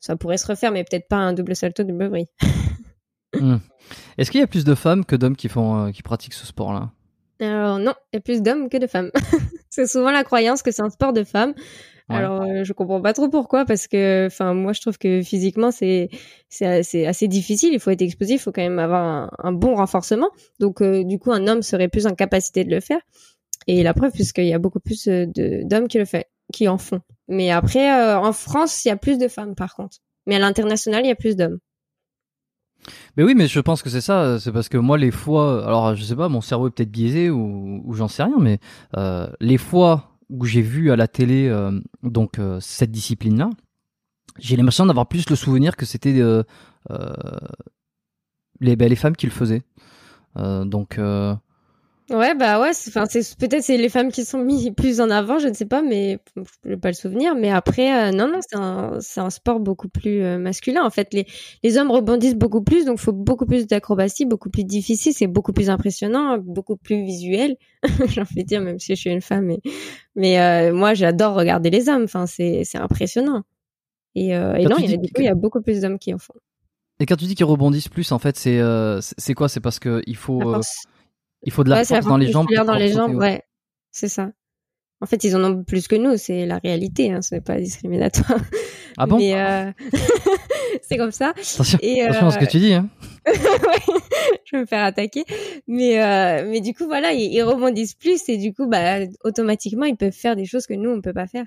[0.00, 2.28] ça pourrait se refaire, mais peut-être pas un double salto, double vrille.
[4.18, 6.46] Est-ce qu'il y a plus de femmes que d'hommes qui font, euh, qui pratiquent ce
[6.46, 6.90] sport-là?
[7.40, 9.10] Alors non, il y a plus d'hommes que de femmes.
[9.70, 11.54] c'est souvent la croyance que c'est un sport de femmes.
[12.10, 12.16] Ouais.
[12.16, 15.70] Alors euh, je comprends pas trop pourquoi parce que enfin moi je trouve que physiquement
[15.70, 16.10] c'est
[16.50, 19.52] c'est c'est assez difficile, il faut être explosif, il faut quand même avoir un, un
[19.52, 20.28] bon renforcement.
[20.60, 23.00] Donc euh, du coup un homme serait plus en capacité de le faire.
[23.66, 25.24] Et la preuve puisqu'il y a beaucoup plus euh,
[25.64, 27.00] d'hommes qui le fait qui en font.
[27.28, 29.96] Mais après euh, en France, il y a plus de femmes par contre.
[30.26, 31.58] Mais à l'international, il y a plus d'hommes.
[33.16, 34.38] Mais oui, mais je pense que c'est ça.
[34.38, 37.30] C'est parce que moi, les fois, alors je sais pas, mon cerveau est peut-être biaisé
[37.30, 38.58] ou, ou j'en sais rien, mais
[39.40, 43.50] les fois où j'ai vu à la télé euh, donc euh, cette discipline-là,
[44.38, 46.42] j'ai l'impression d'avoir plus le souvenir que c'était euh,
[48.60, 49.62] les, ben, les femmes qui le faisaient.
[50.36, 50.98] Donc
[52.10, 55.38] Ouais, bah ouais, enfin, c'est peut-être c'est les femmes qui sont mises plus en avant,
[55.38, 56.18] je ne sais pas, mais
[56.62, 57.34] je n'ai pas le souvenir.
[57.34, 60.84] Mais après, euh, non, non, c'est un, c'est un sport beaucoup plus euh, masculin.
[60.84, 61.26] En fait, les,
[61.62, 65.26] les hommes rebondissent beaucoup plus, donc il faut beaucoup plus d'acrobatie, beaucoup plus difficile, c'est
[65.26, 67.56] beaucoup plus impressionnant, beaucoup plus visuel.
[68.08, 69.60] J'en fais dire, même si je suis une femme, mais,
[70.14, 72.04] mais euh, moi, j'adore regarder les hommes.
[72.04, 73.44] Enfin, c'est c'est impressionnant.
[74.14, 74.32] Et, et
[74.68, 76.34] non, il y, a, que- il y a beaucoup plus d'hommes qui en font.
[77.00, 79.48] et quand tu dis qu'ils rebondissent plus, en fait, c'est euh, c'est quoi?
[79.48, 80.60] C'est parce que il faut euh,
[81.44, 82.46] il faut de la Ouais, force dans les jambes.
[82.66, 83.42] dans les jambes, ouais.
[83.90, 84.30] C'est ça.
[85.00, 87.58] En fait, ils en ont plus que nous, c'est la réalité, hein, ce n'est pas
[87.58, 88.38] discriminatoire.
[88.96, 89.18] Ah bon?
[89.20, 89.72] Euh,
[90.82, 91.30] c'est comme ça.
[91.30, 92.74] Attention, Et, attention à ce que euh, tu dis.
[92.74, 92.88] Hein.
[93.26, 95.24] Je vais me faire attaquer.
[95.66, 99.84] Mais, euh, mais du coup, voilà, ils, ils rebondissent plus et du coup, bah, automatiquement,
[99.86, 101.44] ils peuvent faire des choses que nous, on peut pas faire.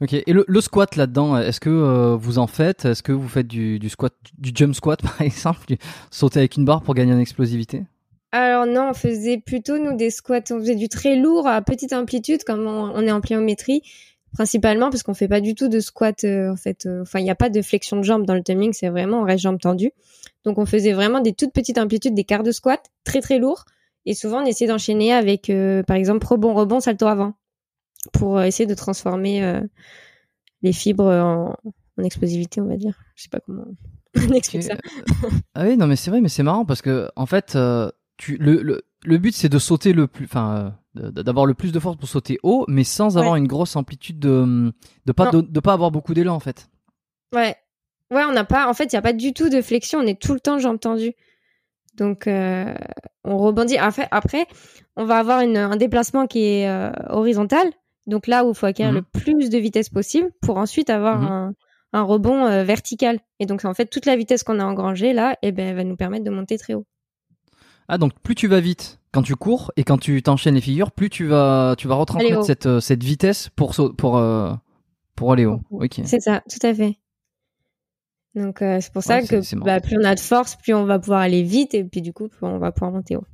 [0.00, 0.12] Ok.
[0.14, 2.84] Et le, le squat là-dedans, est-ce que vous en faites?
[2.84, 5.78] Est-ce que vous faites du, du squat, du jump squat par exemple, du-
[6.10, 7.82] sauter avec une barre pour gagner en explosivité?
[8.32, 10.40] Alors non, on faisait plutôt, nous, des squats.
[10.50, 13.82] On faisait du très lourd à petite amplitude, comme on, on est en pliométrie.
[14.34, 16.84] Principalement parce qu'on fait pas du tout de squat, euh, en fait.
[16.84, 19.20] euh, Enfin, il n'y a pas de flexion de jambes dans le tumbling, c'est vraiment,
[19.20, 19.92] on reste jambes tendues.
[20.44, 23.64] Donc, on faisait vraiment des toutes petites amplitudes, des quarts de squat, très très lourds.
[24.04, 27.32] Et souvent, on essayait d'enchaîner avec, euh, par exemple, rebond, rebond, salto avant.
[28.12, 29.60] Pour essayer de transformer
[30.62, 31.54] les fibres en,
[31.98, 32.98] en explosivité, on va dire.
[33.16, 33.64] Je sais pas comment
[34.16, 34.76] on explique ça.
[35.54, 38.36] Ah oui, non, mais c'est vrai, mais c'est marrant parce que en fait, euh, tu,
[38.36, 41.80] le, le, le but c'est de sauter le plus, enfin, euh, d'avoir le plus de
[41.80, 44.72] force pour sauter haut, mais sans avoir une grosse amplitude de
[45.06, 46.68] de pas de, pas avoir beaucoup d'élan en fait.
[47.34, 47.56] Ouais,
[48.10, 48.68] ouais, on n'a pas.
[48.68, 50.00] En fait, il y a pas du tout de flexion.
[50.00, 51.14] On est tout le temps jambes tendues.
[51.98, 52.74] Donc, euh,
[53.24, 53.76] on rebondit.
[53.76, 54.46] Après,
[54.96, 57.70] on va avoir un déplacement qui est euh, horizontal.
[58.06, 59.06] Donc là où il faut acquérir le mhm.
[59.12, 61.54] plus de vitesse possible pour ensuite avoir mhm.
[61.92, 63.20] un, rebond euh, vertical.
[63.38, 65.96] Et donc, en fait, toute la vitesse qu'on a engrangée là, eh ben, va nous
[65.96, 66.86] permettre de monter très haut.
[67.88, 70.92] Ah, donc plus tu vas vite quand tu cours et quand tu t'enchaînes les figures,
[70.92, 74.22] plus tu vas, tu vas retransmettre cette, cette vitesse pour, pour,
[75.16, 75.60] pour aller haut.
[76.04, 76.98] C'est ça, tout à fait.
[78.34, 80.98] Donc euh, c'est pour ça que bah, plus on a de force, plus on va
[80.98, 83.24] pouvoir aller vite et puis du coup plus on va pouvoir monter haut.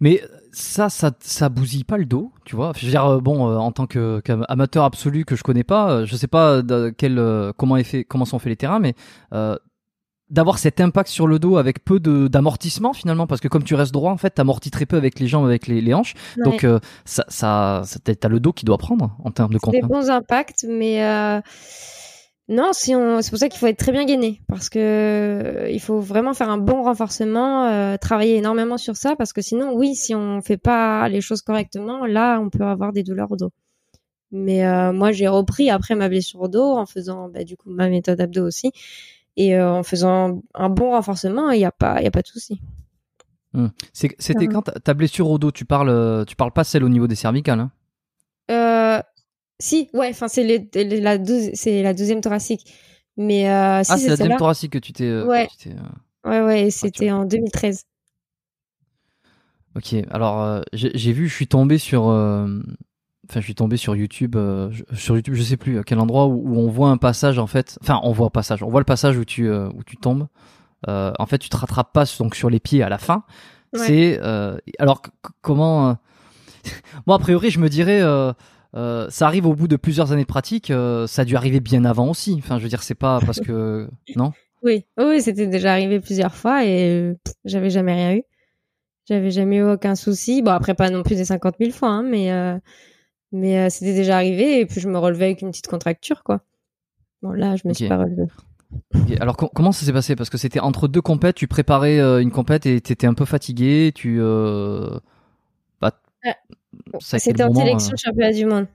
[0.00, 2.72] Mais ça, ça, ça bousille pas le dos, tu vois.
[2.76, 6.16] Je veux dire, euh, bon, euh, en tant qu'amateur absolu que je connais pas, je
[6.16, 6.62] sais pas
[6.96, 8.94] quel, comment, est fait, comment sont faits les terrains, mais
[10.32, 13.92] d'avoir cet impact sur le dos avec peu d'amortissement finalement, parce que comme tu restes
[13.92, 16.14] droit, en fait, t'amortis très peu avec les jambes, avec les, hanches.
[16.44, 16.66] Donc
[17.04, 19.82] ça, ça, t'as le dos qui doit prendre en termes de contraintes.
[19.82, 21.00] Des bons impacts, mais
[22.48, 23.22] non, si on...
[23.22, 26.34] c'est pour ça qu'il faut être très bien gainé, parce que euh, il faut vraiment
[26.34, 30.42] faire un bon renforcement, euh, travailler énormément sur ça, parce que sinon, oui, si on
[30.42, 33.50] fait pas les choses correctement, là, on peut avoir des douleurs au dos.
[34.32, 37.70] Mais euh, moi, j'ai repris après ma blessure au dos en faisant, bah, du coup,
[37.70, 38.72] ma méthode abdo aussi,
[39.36, 42.26] et en faisant un bon renforcement, il n'y a pas, il y a pas de
[42.26, 42.60] souci.
[43.54, 43.70] Hum.
[43.92, 47.14] C'était quand ta blessure au dos, tu parles, tu parles pas celle au niveau des
[47.14, 47.60] cervicales.
[47.60, 47.70] Hein?
[49.62, 51.18] Si, ouais, enfin c'est la,
[51.54, 52.66] c'est la deuxième thoracique.
[53.16, 55.04] Mais euh, ah, c'est la deuxième thoracique que tu t'es.
[55.04, 55.46] Euh, ouais.
[56.26, 57.84] Euh, ouais, ouais, c'était en 2013.
[59.76, 62.02] Ok, alors j'ai vu, je suis tombé sur,
[63.32, 64.36] enfin je suis tombé sur YouTube,
[64.94, 67.78] sur YouTube, je sais plus à quel endroit où, on voit un passage en fait,
[67.82, 70.26] enfin on voit un passage, on voit le passage où tu où tu tombes.
[70.86, 73.24] en fait, tu te rattrapes pas donc sur les pieds à la fin.
[73.74, 74.20] C'est
[74.78, 75.02] alors
[75.40, 75.96] comment
[77.06, 78.02] moi a priori je me dirais
[78.74, 80.70] euh, ça arrive au bout de plusieurs années de pratique.
[80.70, 82.34] Euh, ça a dû arriver bien avant aussi.
[82.38, 84.32] Enfin, je veux dire, c'est pas parce que non?
[84.62, 87.14] Oui, oui, c'était déjà arrivé plusieurs fois et
[87.44, 88.22] j'avais jamais rien eu.
[89.08, 90.42] J'avais jamais eu aucun souci.
[90.42, 92.30] Bon, après pas non plus des 50 000 fois, hein, mais
[93.32, 96.40] euh, mais c'était déjà arrivé et puis je me relevais avec une petite contracture, quoi.
[97.22, 98.26] Bon, là, je me suis pas relevée.
[99.20, 100.16] Alors comment ça s'est passé?
[100.16, 103.92] Parce que c'était entre deux compètes, tu préparais une compète et t'étais un peu fatigué,
[103.94, 104.18] tu
[105.80, 105.92] bah,
[107.00, 108.66] c'était en sélection championnat du monde.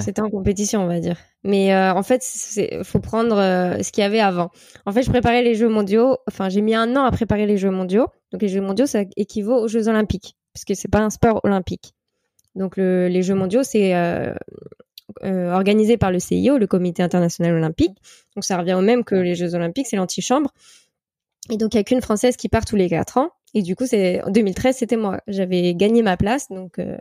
[0.00, 1.16] C'était en compétition, on va dire.
[1.42, 2.24] Mais euh, en fait,
[2.56, 4.50] il faut prendre euh, ce qu'il y avait avant.
[4.86, 6.16] En fait, je préparais les Jeux mondiaux.
[6.26, 8.08] Enfin, j'ai mis un an à préparer les Jeux mondiaux.
[8.32, 11.40] Donc, les Jeux mondiaux, ça équivaut aux Jeux olympiques, parce que c'est pas un sport
[11.44, 11.94] olympique.
[12.54, 14.34] Donc, les Jeux mondiaux, c'est euh,
[15.22, 17.96] organisé par le CIO, le Comité international olympique.
[18.36, 20.50] Donc, ça revient au même que les Jeux olympiques, c'est l'antichambre.
[21.50, 23.30] Et donc, il n'y a qu'une Française qui part tous les quatre ans.
[23.54, 25.20] Et du coup, c'est en 2013, c'était moi.
[25.28, 26.96] J'avais gagné ma place, donc euh,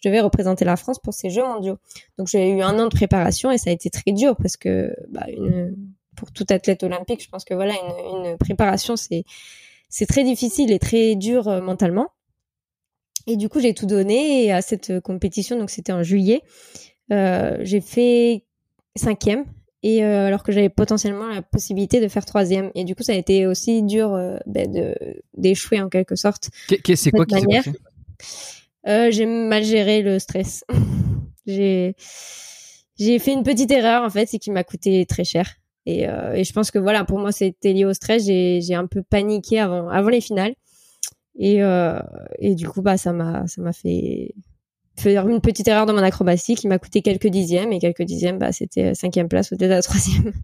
[0.00, 1.78] je devais représenter la France pour ces Jeux mondiaux.
[2.16, 4.94] Donc j'ai eu un an de préparation et ça a été très dur parce que
[5.10, 5.26] bah,
[6.16, 9.24] pour tout athlète olympique, je pense que voilà, une, une préparation c'est
[9.88, 12.10] c'est très difficile et très dur euh, mentalement.
[13.26, 15.58] Et du coup, j'ai tout donné à cette compétition.
[15.58, 16.42] Donc c'était en juillet.
[17.12, 18.44] Euh, j'ai fait
[18.96, 19.44] cinquième
[19.82, 22.72] et euh, alors que j'avais potentiellement la possibilité de faire troisième.
[22.74, 24.94] Et du coup, ça a été aussi dur euh, ben, de
[25.36, 26.50] d'échouer en quelque sorte.
[26.68, 27.72] C'est quoi qui s'est passé?
[28.88, 30.64] Euh, J'ai mal géré le stress.
[31.46, 31.94] j'ai
[32.98, 35.54] j'ai fait une petite erreur en fait, c'est qui m'a coûté très cher.
[35.88, 38.24] Et, et, je pense que voilà, pour moi, c'était lié au stress.
[38.24, 40.54] J'ai un peu paniqué avant avant les finales.
[41.38, 41.60] Et,
[42.38, 44.34] et du coup, bah ça m'a ça m'a fait
[44.98, 47.72] faire une petite erreur dans mon acrobatie qui m'a coûté quelques dixièmes.
[47.72, 50.32] Et quelques dixièmes bah c'était cinquième place au lieu de la troisième.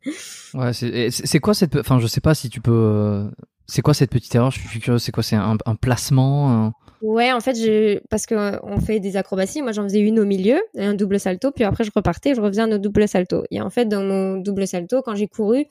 [0.55, 3.25] Ouais c'est quoi cette enfin je sais pas si tu peux euh,
[3.67, 4.51] c'est quoi cette petite erreur?
[4.51, 5.23] Je suis curieux c'est quoi?
[5.23, 9.63] C'est un, un, placement ouais en fait je parce que on fait des acrobaties.
[9.63, 11.53] Moi j'en faisais une au milieu un double salto.
[11.53, 13.45] Puis après je repartais je un autre double salto.
[13.51, 15.65] Et en fait dans mon double salto quand j'ai couru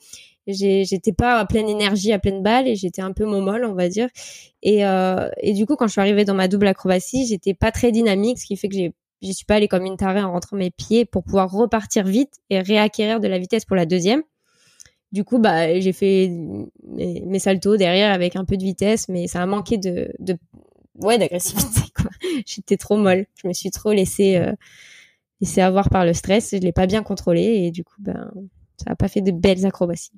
[0.46, 3.88] j'étais pas à pleine énergie, à pleine balle et j'étais un peu momolle, on va
[3.88, 4.08] dire.
[4.62, 7.70] Et, euh, et du coup, quand je suis arrivée dans ma double acrobatie, j'étais pas
[7.70, 10.32] très dynamique, ce qui fait que j'ai je suis pas allée comme une tarée en
[10.32, 14.22] rentrant mes pieds pour pouvoir repartir vite et réacquérir de la vitesse pour la deuxième.
[15.12, 16.28] Du coup, bah, j'ai fait
[16.82, 20.36] mes, mes, saltos derrière avec un peu de vitesse, mais ça a manqué de, de
[20.96, 22.10] ouais, d'agressivité, quoi.
[22.46, 23.26] J'étais trop molle.
[23.42, 24.52] Je me suis trop laissée, euh,
[25.40, 26.50] laissée avoir par le stress.
[26.52, 28.30] Je l'ai pas bien contrôlé et du coup, ben,
[28.78, 30.12] ça a pas fait de belles acrobaties.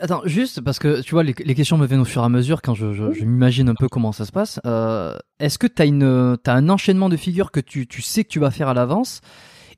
[0.00, 2.62] Attends, juste parce que tu vois, les, questions me viennent au fur et à mesure
[2.62, 4.60] quand je, je, m'imagine un peu comment ça se passe.
[4.66, 8.28] Euh, Est-ce que tu as, as un enchaînement de figures que tu, tu sais que
[8.28, 9.20] tu vas faire à l'avance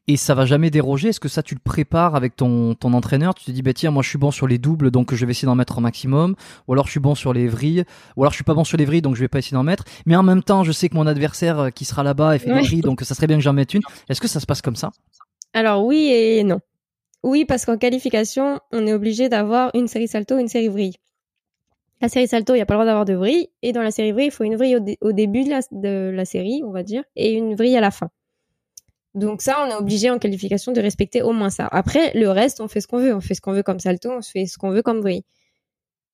[0.09, 1.09] et ça va jamais déroger?
[1.09, 3.35] Est-ce que ça, tu le prépares avec ton, ton entraîneur?
[3.35, 5.33] Tu te dis, bah tiens, moi je suis bon sur les doubles, donc je vais
[5.33, 6.37] essayer d'en mettre un maximum.
[6.69, 7.85] Ou alors je suis bon sur les vrilles.
[8.17, 9.65] Ou alors je suis pas bon sur les vrilles, donc je vais pas essayer d'en
[9.65, 9.85] mettre.
[10.07, 12.53] Mais en même temps, je sais que mon adversaire euh, qui sera là-bas, est fait
[12.53, 13.83] des vrilles, donc ça serait bien que j'en mette une.
[14.09, 14.91] Est-ce que ça se passe comme ça?
[15.53, 16.61] Alors oui et non.
[17.27, 20.95] Oui, parce qu'en qualification, on est obligé d'avoir une série salto, une série vrille.
[22.01, 23.49] La série salto, il n'y a pas le droit d'avoir de vrille.
[23.62, 26.71] Et dans la série vrille, il faut une vrille au, début de la, série, on
[26.71, 28.11] va dire, et une vrille à la fin.
[29.15, 31.67] Donc ça, on est obligé en qualification de respecter au moins ça.
[31.73, 33.12] Après, le reste, on fait ce qu'on veut.
[33.12, 35.25] On fait ce qu'on veut comme salto, on fait ce qu'on veut comme vrille.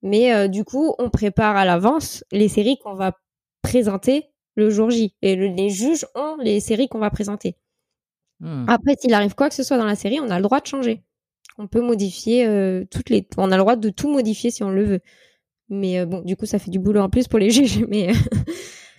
[0.00, 3.18] Mais euh, du coup, on prépare à l'avance les séries qu'on va
[3.60, 5.14] présenter le jour J.
[5.20, 7.54] Et les juges ont les séries qu'on va présenter.
[8.42, 8.64] Hmm.
[8.66, 10.66] Après, s'il arrive quoi que ce soit dans la série, on a le droit de
[10.66, 11.02] changer.
[11.58, 13.26] On peut modifier euh, toutes les.
[13.36, 15.00] On a le droit de tout modifier si on le veut.
[15.68, 17.84] Mais euh, bon, du coup, ça fait du boulot en plus pour les juges.
[17.88, 18.12] Mais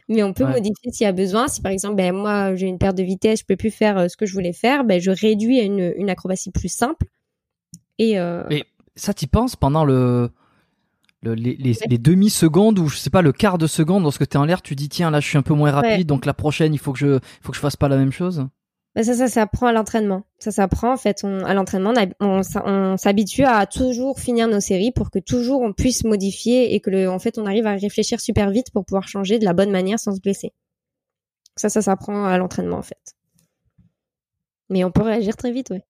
[0.08, 1.49] mais on peut modifier s'il y a besoin.
[1.49, 4.08] Si par exemple, ben, moi, j'ai une perte de vitesse, je peux plus faire euh,
[4.08, 7.06] ce que je voulais faire, ben, je réduis à une, une acrobatie plus simple.
[7.99, 8.15] Et.
[8.49, 8.63] Mais
[8.95, 10.29] ça, tu penses pendant le,
[11.21, 14.38] le les, les, demi-secondes ou je sais pas, le quart de seconde lorsque tu es
[14.38, 16.73] en l'air, tu dis tiens, là, je suis un peu moins rapide, donc la prochaine,
[16.73, 18.47] il faut que je, faut que je fasse pas la même chose?
[18.95, 20.23] Bah, ça, ça s'apprend à l'entraînement.
[20.38, 21.21] Ça s'apprend en fait.
[21.23, 25.73] On, à l'entraînement, on, on, s'habitue à toujours finir nos séries pour que toujours on
[25.73, 29.08] puisse modifier et que le, en fait, on arrive à réfléchir super vite pour pouvoir
[29.08, 30.53] changer de la bonne manière sans se blesser.
[31.56, 33.15] Ça, ça s'apprend à l'entraînement en fait.
[34.69, 35.84] Mais on peut réagir très vite, ouais.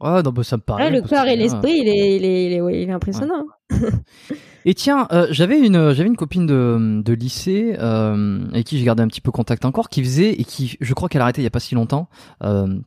[0.00, 0.90] Ouais, non, bah, ça me paraît.
[0.90, 3.46] le corps et l'esprit, il est, il est, il est, il est impressionnant.
[4.64, 8.84] Et tiens, euh, j'avais une j'avais une copine de, de lycée euh, avec qui j'ai
[8.84, 11.42] gardé un petit peu contact encore, qui faisait et qui, je crois qu'elle a arrêté
[11.42, 12.08] il y a pas si longtemps,
[12.42, 12.78] euh,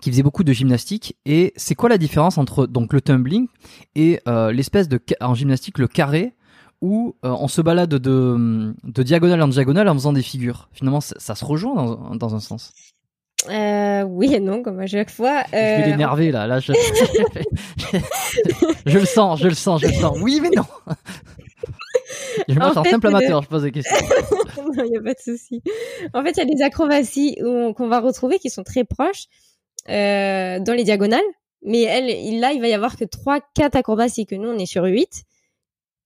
[0.00, 1.16] qui faisait beaucoup de gymnastique.
[1.24, 3.46] Et c'est quoi la différence entre donc le tumbling
[3.94, 6.34] et euh, l'espèce de en gymnastique le carré
[6.80, 10.68] où euh, on se balade de, de diagonale en diagonale en faisant des figures?
[10.72, 12.72] Finalement, ça, ça se rejoint dans, dans un sens.
[13.48, 15.42] Euh, oui et non, comme à chaque fois.
[15.52, 16.72] Je vais euh, l'énerver là, là je...
[18.86, 20.16] je le sens, je le sens, je le sens.
[20.20, 20.64] Oui mais non.
[22.48, 23.96] je me sens simple amateur, je pose des questions.
[24.76, 25.62] non, il n'y a pas de souci.
[26.14, 29.26] En fait, il y a des acrobaties qu'on va retrouver qui sont très proches
[29.88, 31.20] euh, dans les diagonales.
[31.64, 34.66] Mais elle, là, il va y avoir que 3 4 acrobaties, que nous, on est
[34.66, 35.24] sur 8.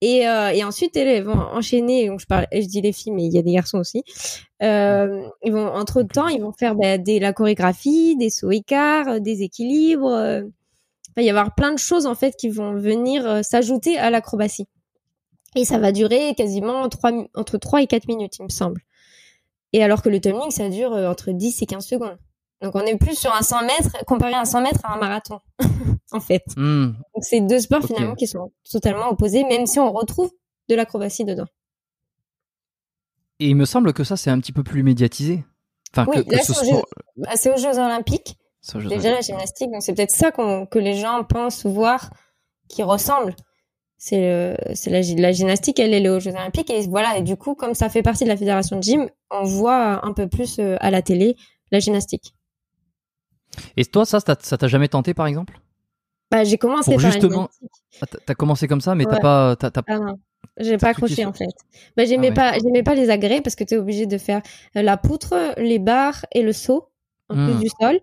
[0.01, 2.07] Et, euh, et ensuite, elles vont enchaîner.
[2.07, 4.03] Donc je parle, je dis les filles, mais il y a des garçons aussi.
[4.61, 9.07] Euh, ils vont entre temps, ils vont faire bah, des, la chorégraphie, des sauts écarts,
[9.07, 10.11] euh, des équilibres.
[10.11, 10.41] Euh.
[10.41, 14.09] il va y avoir plein de choses en fait qui vont venir euh, s'ajouter à
[14.09, 14.67] l'acrobatie.
[15.55, 18.81] Et ça va durer quasiment 3, entre 3 et 4 minutes, il me semble.
[19.73, 22.17] Et alors que le tumbling, ça dure entre 10 et 15 secondes.
[22.61, 24.97] Donc on est plus sur un 100 mètres comparé à un 100 mètres à un
[24.97, 25.39] marathon,
[26.11, 26.43] en fait.
[26.55, 26.93] Hmm.
[27.13, 30.31] Donc c'est deux sports finalement qui sont totalement opposés, même si on retrouve
[30.69, 31.45] de l'acrobatie dedans.
[33.39, 35.43] Et il me semble que ça c'est un petit peu plus médiatisé.
[35.93, 36.37] Enfin, oui, que, là,
[37.15, 38.35] bah, c'est aux, Jeux Olympiques.
[38.73, 42.09] Déjà la gymnastique, donc c'est peut-être ça que les gens pensent voir
[42.67, 43.35] qui ressemble.
[43.97, 47.17] C'est la, la, gymnastique, elle est aux Jeux Olympiques et voilà.
[47.17, 50.13] Et du coup, comme ça fait partie de la fédération de gym, on voit un
[50.13, 51.35] peu plus euh, à la télé
[51.71, 52.33] la gymnastique.
[53.75, 55.59] Et toi, ça, ça t'a jamais tenté, par exemple?
[56.29, 57.49] Bah, j'ai commencé par justement.
[58.01, 59.55] Ah, t'as commencé comme ça, mais t'as pas.
[59.87, 60.19] Ah non,
[60.59, 61.49] j'ai pas accroché en fait.
[61.95, 64.41] Bah, j'aimais ah pas, j'aimais pas les agrès parce que t'es obligé de faire
[64.75, 66.89] euh, la poutre, les barres et le saut
[67.29, 67.59] en plus hmm.
[67.59, 67.99] du sol.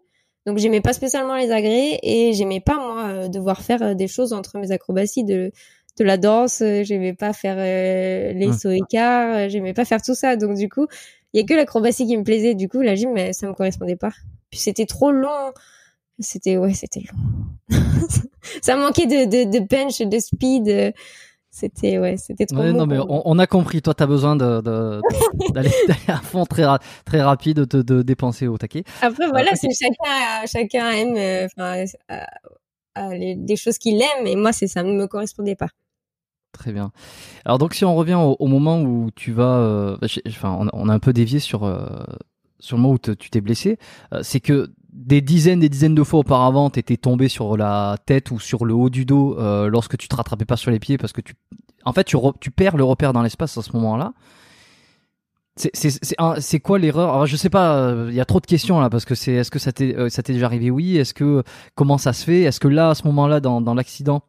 [0.46, 4.08] Donc j'aimais pas spécialement les agrès et j'aimais pas moi euh, devoir faire euh, des
[4.08, 5.52] choses entre mes acrobaties de
[5.96, 8.52] de la danse, j'aimais pas faire les hmm.
[8.52, 10.34] sauts écarts, j'aimais pas faire tout ça.
[10.34, 10.88] Donc du coup,
[11.34, 12.54] il y a que l'acrobatie qui me plaisait.
[12.54, 14.12] Du coup, la gym, mais ça me correspondait pas.
[14.50, 15.52] Puis c'était trop long.
[16.20, 17.76] C'était ouais, c'était long.
[18.62, 20.94] ça manquait de, de, de bench, de speed.
[21.50, 22.58] C'était ouais, c'était trop.
[22.58, 23.80] Ouais, non mais on, a compris.
[23.82, 24.60] Toi, t'as besoin de,
[25.52, 25.70] d'aller
[26.08, 26.64] à fond très
[27.04, 28.82] très rapide, de, de dépenser au taquet.
[29.02, 31.84] Après voilà, c'est chacun chacun aime euh, enfin
[32.98, 35.68] euh, des choses qu'il aime et moi c'est ça ne me correspondait pas.
[36.54, 36.92] Très bien.
[37.44, 40.94] Alors donc si on revient au, moment où tu vas, euh, bah, enfin on, a
[40.94, 41.84] un peu dévié sur euh,
[42.60, 43.76] sur le moment où tu t'es blessé,
[44.12, 47.98] euh, c'est que des dizaines des dizaines de fois auparavant, tu étais tombé sur la
[48.06, 49.36] tête ou sur le haut du dos
[49.68, 51.34] lorsque tu te rattrapais pas sur les pieds parce que tu,
[51.84, 54.12] en fait, tu, tu perds le repère dans l'espace à ce moment-là.
[55.56, 57.26] C'est quoi l'erreur?
[57.26, 59.58] Je sais pas, il y a trop de questions là parce que c'est est-ce que
[59.58, 60.70] ça t'est t'est déjà arrivé?
[60.70, 60.96] Oui.
[60.98, 61.42] Est-ce que
[61.74, 62.42] comment ça se fait?
[62.42, 64.22] Est-ce que là à ce moment-là dans, dans l'accident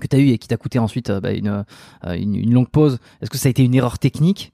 [0.00, 2.68] que tu as eu et qui t'a coûté ensuite euh, bah, euh, une, une, longue
[2.68, 4.52] pause, est-ce que ça a été une erreur technique?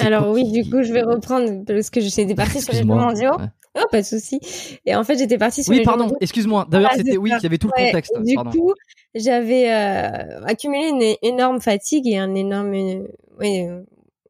[0.00, 3.36] Alors oui, du coup, je vais reprendre parce que j'étais partie sur les mondiaux.
[3.78, 4.38] Oh, pas de souci.
[4.84, 6.66] Et en fait, j'étais partie sur oui, pardon, excuse-moi.
[6.70, 8.12] D'ailleurs, c'était oui, il y avait tout le contexte.
[8.22, 8.74] du coup,
[9.14, 12.74] j'avais euh, accumulé une énorme fatigue et un énorme,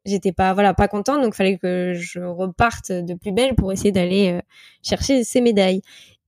[0.05, 3.93] j'étais pas voilà pas contente donc fallait que je reparte de plus belle pour essayer
[3.93, 4.41] d'aller euh,
[4.81, 5.81] chercher ces médailles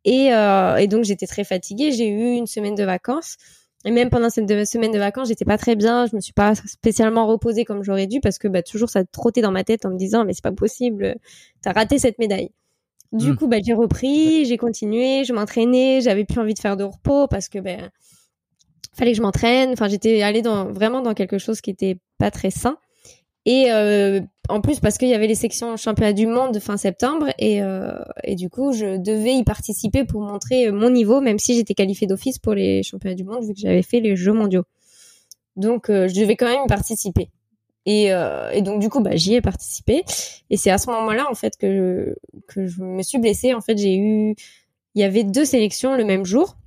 [0.06, 3.36] et, euh, et donc j'étais très fatiguée j'ai eu une semaine de vacances
[3.84, 6.56] et même pendant cette semaine de vacances j'étais pas très bien je me suis pas
[6.56, 9.90] spécialement reposée comme j'aurais dû parce que bah toujours ça trottait dans ma tête en
[9.90, 11.16] me disant mais c'est pas possible
[11.62, 12.52] t'as raté cette médaille
[13.12, 13.36] du Hmm.
[13.36, 17.28] coup bah j'ai repris j'ai continué je m'entraînais j'avais plus envie de faire de repos
[17.28, 17.92] parce que ben
[18.96, 19.72] fallait que je m'entraîne.
[19.72, 22.78] Enfin, j'étais allée dans vraiment dans quelque chose qui était pas très sain.
[23.46, 27.28] Et euh, en plus parce qu'il y avait les sections championnat du monde fin septembre
[27.38, 27.94] et, euh,
[28.24, 32.08] et du coup je devais y participer pour montrer mon niveau même si j'étais qualifiée
[32.08, 34.64] d'office pour les championnats du monde vu que j'avais fait les Jeux mondiaux.
[35.56, 37.30] Donc euh, je devais quand même y participer.
[37.86, 40.04] Et, euh, et donc du coup bah, j'y ai participé
[40.50, 42.16] et c'est à ce moment-là en fait que
[42.48, 43.54] que je me suis blessée.
[43.54, 44.36] En fait j'ai eu
[44.96, 46.58] il y avait deux sélections le même jour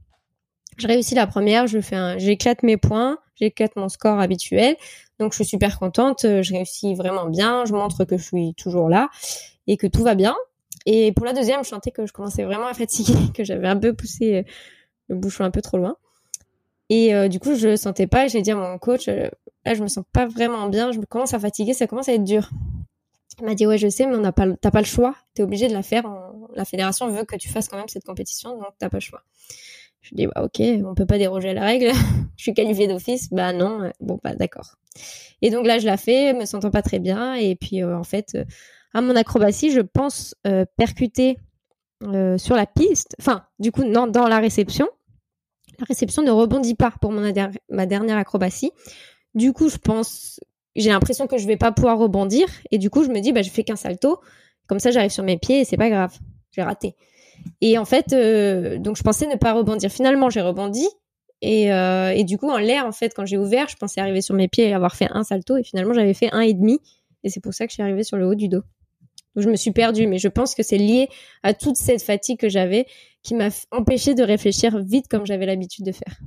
[0.79, 4.77] je réussis la première, je fais un, j'éclate mes points, j'éclate mon score habituel.
[5.19, 8.55] Donc je suis super contente, euh, je réussis vraiment bien, je montre que je suis
[8.55, 9.09] toujours là
[9.67, 10.37] et que tout va bien.
[10.87, 13.77] Et pour la deuxième, je sentais que je commençais vraiment à fatiguer, que j'avais un
[13.77, 14.43] peu poussé euh,
[15.09, 15.97] le bouchon un peu trop loin.
[16.89, 18.29] Et euh, du coup, je le sentais pas.
[18.29, 19.29] J'ai dit à mon coach, euh,
[19.65, 22.25] là, je me sens pas vraiment bien, je commence à fatiguer, ça commence à être
[22.25, 22.49] dur.
[23.41, 25.15] Il m'a dit ouais, je sais, mais on n'a pas, t'as pas le choix.
[25.35, 26.05] T'es obligé de la faire.
[26.55, 29.23] La fédération veut que tu fasses quand même cette compétition, donc t'as pas le choix.
[30.09, 31.91] Je dis bah ok, on peut pas déroger à la règle.
[32.37, 34.77] je suis qualifiée d'office, bah non, bon bah d'accord.
[35.43, 38.05] Et donc là je la fais, me sentant pas très bien et puis euh, en
[38.05, 38.45] fait euh,
[38.95, 41.39] à mon acrobatie je pense euh, percuter
[42.05, 44.89] euh, sur la piste, enfin du coup non dans la réception.
[45.79, 47.33] La réception ne rebondit pas pour mon
[47.71, 48.73] ma dernière acrobatie.
[49.35, 50.41] Du coup je pense,
[50.75, 53.43] j'ai l'impression que je vais pas pouvoir rebondir et du coup je me dis bah
[53.43, 54.21] je fais qu'un salto,
[54.67, 56.17] comme ça j'arrive sur mes pieds et c'est pas grave,
[56.51, 56.97] j'ai raté.
[57.61, 59.91] Et en fait, euh, donc je pensais ne pas rebondir.
[59.91, 60.87] Finalement, j'ai rebondi.
[61.41, 64.23] Et, euh, et, du coup, en l'air, en fait, quand j'ai ouvert, je pensais arriver
[64.23, 65.57] sur mes pieds et avoir fait un salto.
[65.57, 66.81] Et finalement, j'avais fait un et demi.
[67.25, 68.63] Et c'est pour ça que je suis arrivée sur le haut du dos.
[69.37, 70.07] Donc je me suis perdue.
[70.07, 71.09] Mais je pense que c'est lié
[71.43, 72.87] à toute cette fatigue que j'avais
[73.23, 76.19] qui m'a empêché de réfléchir vite comme j'avais l'habitude de faire.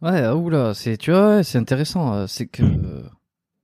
[0.00, 2.26] Ouais, oula, c'est tu vois, c'est intéressant.
[2.28, 2.62] C'est que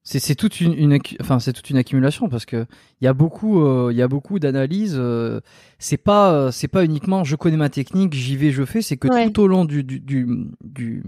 [0.04, 2.66] c'est toute une, une enfin c'est toute une accumulation parce que
[3.00, 5.40] il y a beaucoup il euh, y a beaucoup d'analyses euh,
[5.78, 9.08] c'est pas c'est pas uniquement je connais ma technique j'y vais je fais c'est que
[9.08, 9.30] ouais.
[9.30, 10.26] tout au long du du, du,
[10.62, 11.02] du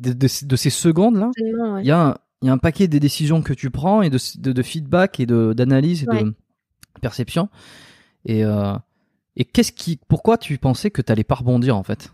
[0.00, 1.84] de, de, de, ces secondes là il ouais.
[1.84, 4.18] y a un, il y a un paquet des décisions que tu prends et de
[4.36, 6.24] de, feedback et de d'analyse et ouais.
[6.24, 6.34] de
[7.00, 7.48] perception
[8.26, 8.74] et euh,
[9.36, 12.12] et qu'est-ce qui pourquoi tu pensais que t'allais pas rebondir en fait?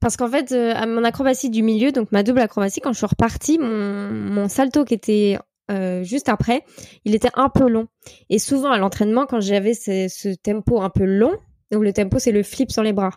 [0.00, 2.98] Parce qu'en fait, euh, à mon acrobatie du milieu, donc ma double acrobatie, quand je
[2.98, 5.38] suis repartie, mon, mon salto qui était
[5.70, 6.62] euh, juste après,
[7.04, 7.86] il était un peu long.
[8.30, 11.32] Et souvent à l'entraînement, quand j'avais ce, ce, tempo un peu long,
[11.70, 13.12] donc le tempo c'est le flip sur les bras.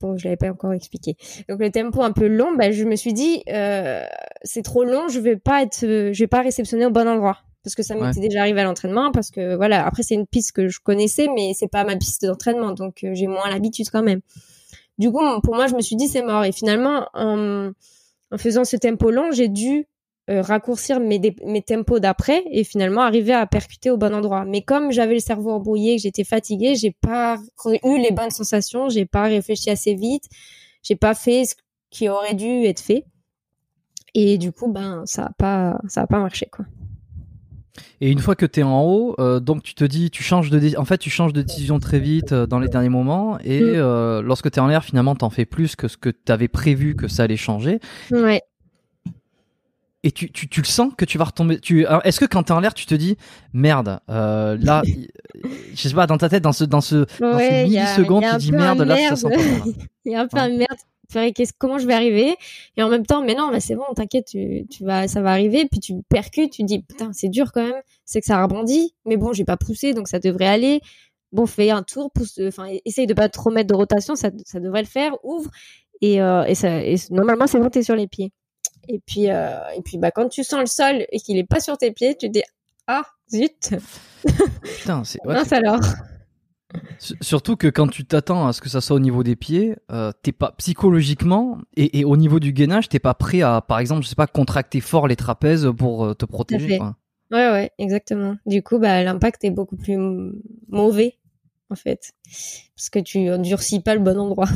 [0.00, 1.16] Bon, je l'avais pas encore expliqué.
[1.48, 4.04] Donc le tempo un peu long, bah, je me suis dit euh,
[4.42, 7.74] c'est trop long, je vais pas être, je vais pas réceptionner au bon endroit parce
[7.74, 8.28] que ça m'était ouais.
[8.28, 11.52] déjà arrivé à l'entraînement parce que voilà après c'est une piste que je connaissais mais
[11.54, 14.20] c'est pas ma piste d'entraînement donc euh, j'ai moins l'habitude quand même.
[14.98, 16.44] Du coup, pour moi, je me suis dit c'est mort.
[16.44, 17.72] Et finalement, en,
[18.36, 19.86] faisant ce tempo long, j'ai dû
[20.30, 24.44] euh, raccourcir mes, mes tempos d'après et finalement arriver à percuter au bon endroit.
[24.44, 27.38] Mais comme j'avais le cerveau embrouillé, que j'étais fatiguée, j'ai pas
[27.84, 30.24] eu les bonnes sensations, j'ai pas réfléchi assez vite,
[30.82, 31.54] j'ai pas fait ce
[31.90, 33.04] qui aurait dû être fait.
[34.14, 36.66] Et du coup, ben, ça a pas, ça a pas marché, quoi.
[38.00, 40.50] Et une fois que tu es en haut, euh, donc tu te dis, tu changes
[40.50, 43.60] de, en fait, tu changes de décision très vite euh, dans les derniers moments, et
[43.60, 43.74] mmh.
[43.76, 46.48] euh, lorsque tu es en l'air, finalement, t'en fais plus que ce que tu avais
[46.48, 47.80] prévu que ça allait changer.
[48.10, 48.42] Ouais.
[50.04, 51.60] Et tu, tu, tu le sens que tu vas retomber.
[51.60, 53.16] Tu, est-ce que quand t'es en l'air, tu te dis
[53.52, 54.82] merde, là,
[55.74, 58.80] je sais pas, dans ta tête, dans ce, dans ce, dans ouais, tu dis merde,
[58.82, 59.40] là, ça sent pas
[60.04, 60.42] Il y a un peu ouais.
[60.42, 60.78] un merde
[61.58, 62.36] comment je vais arriver?
[62.76, 65.30] Et en même temps mais non mais c'est bon t'inquiète tu, tu vas ça va
[65.30, 65.66] arriver.
[65.70, 68.94] Puis tu percutes tu dis putain c'est dur quand même c'est que ça rebondit.
[69.06, 70.80] Mais bon j'ai pas poussé donc ça devrait aller.
[71.32, 74.60] Bon fais un tour pousse enfin essaye de pas trop mettre de rotation ça, ça
[74.60, 75.50] devrait le faire ouvre.
[76.00, 78.32] Et, euh, et, ça, et normalement c'est bon t'es sur les pieds.
[78.88, 81.60] Et puis euh, et puis bah quand tu sens le sol et qu'il est pas
[81.60, 82.42] sur tes pieds tu te dis
[82.86, 83.74] ah zut.
[84.62, 85.80] Putain c'est ouais, alors
[87.20, 90.12] Surtout que quand tu t'attends à ce que ça soit au niveau des pieds, euh,
[90.22, 94.02] t'es pas psychologiquement et, et, au niveau du gainage, t'es pas prêt à, par exemple,
[94.02, 96.78] je sais pas, contracter fort les trapèzes pour euh, te protéger.
[96.78, 96.96] Quoi.
[97.30, 98.36] Ouais, ouais, exactement.
[98.46, 99.98] Du coup, bah, l'impact est beaucoup plus
[100.68, 101.18] mauvais,
[101.70, 102.12] en fait,
[102.76, 104.48] parce que tu endurcis pas le bon endroit.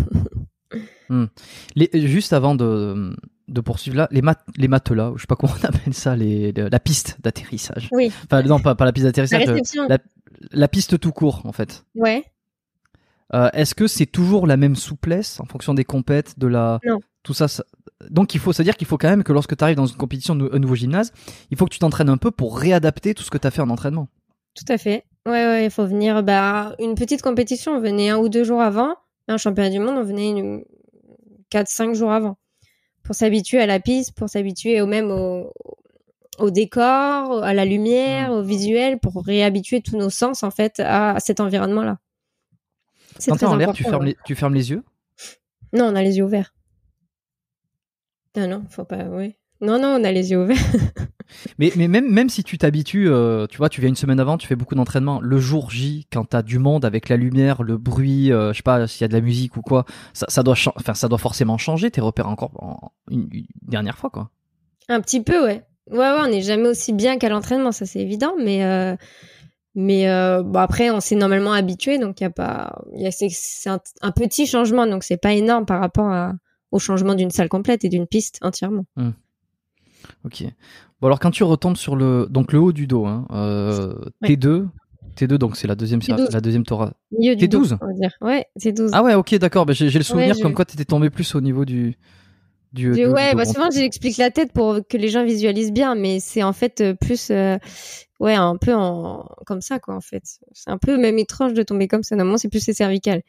[1.08, 1.26] hmm.
[1.74, 3.16] les, juste avant de,
[3.48, 6.52] de poursuivre là, les, mat les matelas, je sais pas comment on appelle ça, les,
[6.52, 7.88] les la piste d'atterrissage.
[7.92, 8.12] Oui.
[8.24, 9.46] Enfin, non, pas, pas la piste d'atterrissage.
[9.46, 9.98] La, la,
[10.50, 11.84] la piste tout court, en fait.
[11.94, 12.24] Ouais.
[13.34, 17.00] Euh, Est-ce que c'est toujours la même souplesse en fonction des compètes, de la non.
[17.22, 17.64] tout ça, ça...
[18.08, 19.96] donc il faut, se dire qu'il faut quand même que lorsque tu arrives dans une
[19.96, 21.12] compétition, un nouveau gymnase,
[21.50, 23.62] il faut que tu t'entraînes un peu pour réadapter tout ce que tu as fait
[23.62, 24.08] en entraînement.
[24.54, 25.04] Tout à fait.
[25.26, 26.22] Ouais, ouais, il faut venir.
[26.22, 28.94] Bah, une petite compétition, on venait un ou deux jours avant.
[29.28, 30.64] Un championnat du monde, on venait une...
[31.52, 32.36] 4-5 jours avant.
[33.06, 35.52] Pour s'habituer à la piste, pour s'habituer au même au,
[36.38, 41.18] au décor, à la lumière, au visuel, pour réhabituer tous nos sens en fait à,
[41.20, 41.98] cet environnement-là.
[43.26, 44.82] Quand t'es en l'air, tu, fermes les, tu fermes les yeux?
[45.72, 46.54] Non, on a les yeux ouverts.
[48.36, 49.04] Non, non, faut pas.
[49.04, 49.36] Oui.
[49.60, 50.58] Non, non, on a les yeux ouverts.
[51.58, 54.38] mais, mais même, même si tu t'habitues, euh, tu vois, tu viens une semaine avant,
[54.38, 55.20] tu fais beaucoup d'entraînement.
[55.20, 58.62] Le jour J, quand t'as du monde avec la lumière, le bruit, euh, je sais
[58.62, 61.18] pas s'il y a de la musique ou quoi, ça, ça doit, enfin, ça doit
[61.18, 63.28] forcément changer tes repères encore une,
[63.62, 64.30] dernière fois, quoi.
[64.88, 65.62] Un petit peu, ouais.
[65.90, 68.96] Ouais, ouais, on n'est jamais aussi bien qu'à l'entraînement, ça c'est évident, mais euh,
[69.76, 70.06] mais
[70.42, 72.82] bon après on s'est normalement habitué, donc il y a pas,
[73.20, 76.32] c'est un, un, petit changement, donc c'est pas énorme par rapport à,
[76.72, 78.84] au changement d'une salle complète et d'une piste entièrement.
[78.96, 79.10] Mmh.
[80.24, 80.44] Ok.
[81.00, 83.94] Bon alors quand tu retombes sur le donc le haut du dos, hein, euh,
[84.24, 84.66] T2,
[85.16, 86.92] T2 donc c'est la deuxième la deuxième Torah.
[87.12, 87.78] T12.
[87.80, 88.12] on va dire.
[88.20, 88.90] Ouais, c'est 12.
[88.94, 89.66] Ah ouais, ok, d'accord.
[89.66, 91.96] Bah, j'ai le souvenir comme quoi tu étais tombé plus au niveau du
[92.72, 96.42] du, ouais, bah souvent j'explique la tête pour que les gens visualisent bien, mais c'est
[96.42, 97.56] en fait euh, plus euh,
[98.20, 100.22] ouais un peu en comme ça quoi en fait.
[100.52, 102.16] C'est un peu même étrange de tomber comme ça.
[102.16, 103.22] Normalement c'est plus les cervicales.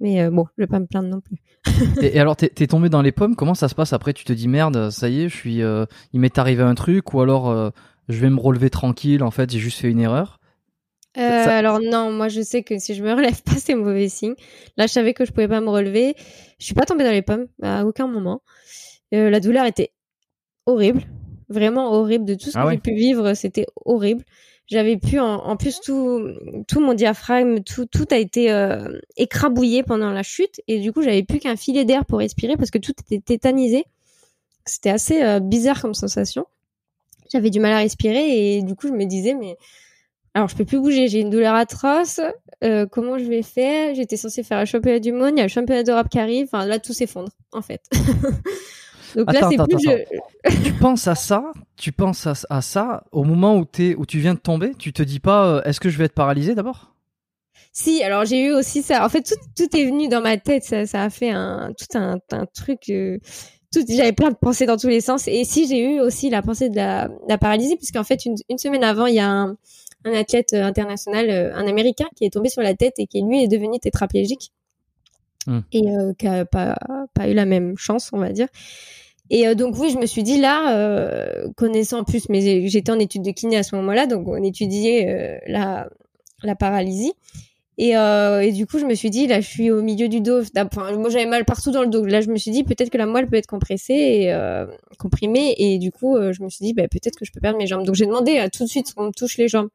[0.00, 1.38] Mais euh, bon, je vais pas me plaindre non plus.
[2.02, 3.36] et, alors, t'es es tombé dans les pommes.
[3.36, 4.12] Comment ça se passe après?
[4.12, 5.62] Tu te dis merde, ça y est, je suis.
[5.62, 7.70] Euh, il m'est arrivé un truc, ou alors euh,
[8.08, 9.22] je vais me relever tranquille.
[9.22, 10.40] En fait, j'ai juste fait une erreur?
[11.18, 14.34] Alors non, moi je sais que si je me relève pas, c'est mauvais signe.
[14.76, 16.14] Là, je savais que je pouvais pas me relever.
[16.58, 18.42] Je suis pas tombée dans les pommes à aucun moment.
[19.12, 19.92] la douleur était
[20.66, 21.04] horrible,
[21.48, 23.32] vraiment horrible de tout ce ah que j'ai pu vivre.
[23.32, 24.24] C'était horrible
[24.68, 26.28] j'avais pu en, plus tout
[26.66, 30.60] tout mon diaphragme tout tout a été euh, écrabouillé pendant la chute.
[30.66, 33.84] Et du coup j'avais plus qu'un filet d'air pour respirer parce que tout était tétanisé.
[34.64, 36.46] C'était assez euh, bizarre comme sensation.
[37.32, 39.56] J'avais du mal à respirer et du coup je me disais mais
[40.34, 42.20] alors je peux plus bouger j'ai une douleur atroce
[42.64, 43.94] euh, comment je vais faire?
[43.94, 46.46] J'étais censée faire un championnat du monde il y a le championnat d'Europe qui arrive.
[46.46, 47.82] Enfin là tout s'effondre en fait
[49.14, 50.62] Donc là, c'est plus.
[50.64, 54.34] tu penses à ça, tu penses à, ça au moment où, es, où tu viens
[54.34, 56.92] de tomber, tu te dis pas euh, est-ce que je vais être paralysé d'abord?
[57.72, 59.04] Si, alors j'ai eu aussi ça.
[59.04, 60.64] En fait, tout, tout, est venu dans ma tête.
[60.64, 62.88] Ça, ça a fait un, tout un, un truc.
[62.88, 63.18] Euh,
[63.72, 65.28] j'avais plein de pensées dans tous les sens.
[65.28, 68.56] Et si j'ai eu aussi la pensée de la, la paralysie, puisqu'en fait, une, une,
[68.56, 69.58] semaine avant, il y a un,
[70.04, 73.42] un athlète euh, international, un Américain, qui est tombé sur la tête et qui, lui,
[73.42, 74.52] est devenu tétraplégique.
[75.46, 75.60] Hmm.
[75.72, 75.84] Et
[76.18, 76.76] qui a pas,
[77.14, 78.48] pas eu la même chance, on va dire.
[79.30, 82.98] Et euh, donc oui, je me suis dit là, euh, connaissant plus, mais j'étais en
[82.98, 85.88] étude de kiné à ce moment-là, donc on étudiait euh, la,
[86.42, 87.12] la paralysie.
[87.78, 90.40] Et, et, du coup, je me suis dit, là, je suis au milieu du dos.
[90.56, 92.06] Enfin, moi, j'avais mal partout dans le dos.
[92.06, 94.34] Là, je me suis dit, peut-être que la moelle peut être compressée et
[94.98, 95.54] comprimée.
[95.58, 97.84] Et du coup, je me suis dit, bah, peut-être que je peux perdre mes jambes.
[97.84, 99.68] Donc, j'ai demandé tout de suite qu'on me touche les jambes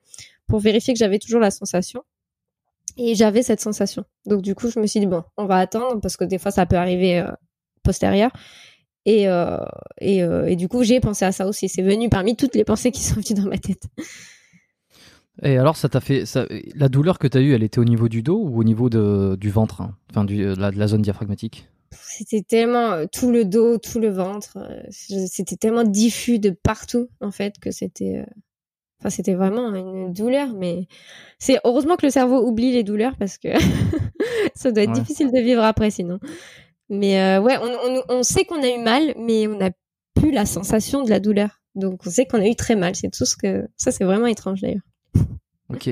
[0.48, 2.02] pour vérifier que j'avais toujours la sensation.
[2.98, 4.04] Et j'avais cette sensation.
[4.26, 6.52] Donc, du coup, je me suis dit, bon, on va attendre parce que des fois,
[6.52, 7.26] ça peut arriver
[7.84, 8.32] postérieur.
[9.06, 9.58] Et, euh,
[10.00, 11.70] et, euh, et, du coup, j'ai pensé à ça aussi.
[11.70, 13.84] C'est venu parmi toutes les pensées qui sont venues dans ma tête.
[15.44, 16.26] Et alors, ça t'a fait.
[16.26, 18.64] Ça, la douleur que tu as eue, elle était au niveau du dos ou au
[18.64, 19.96] niveau de, du ventre hein?
[20.12, 21.68] Enfin, du, de, la, zone diaphragmatique?
[21.92, 22.92] C'était tellement.
[22.92, 24.60] Euh, tout le dos, tout le ventre.
[24.92, 28.24] C'était tellement diffus de partout, en fait, que c'était.
[29.02, 30.88] Enfin, c'était vraiment une douleur, mais
[31.40, 33.48] c'est heureusement que le cerveau oublie les douleurs parce que
[34.56, 36.20] ça doit être difficile de vivre après sinon.
[36.88, 39.72] Mais euh, ouais, on, on, sait qu'on a eu mal, mais on n'a
[40.14, 41.62] plus la sensation de la douleur.
[41.74, 42.96] Donc on sait qu'on a eu très mal.
[42.96, 44.84] C'est tout ce que ça, c'est vraiment étrange d'ailleurs.
[45.70, 45.90] Ok.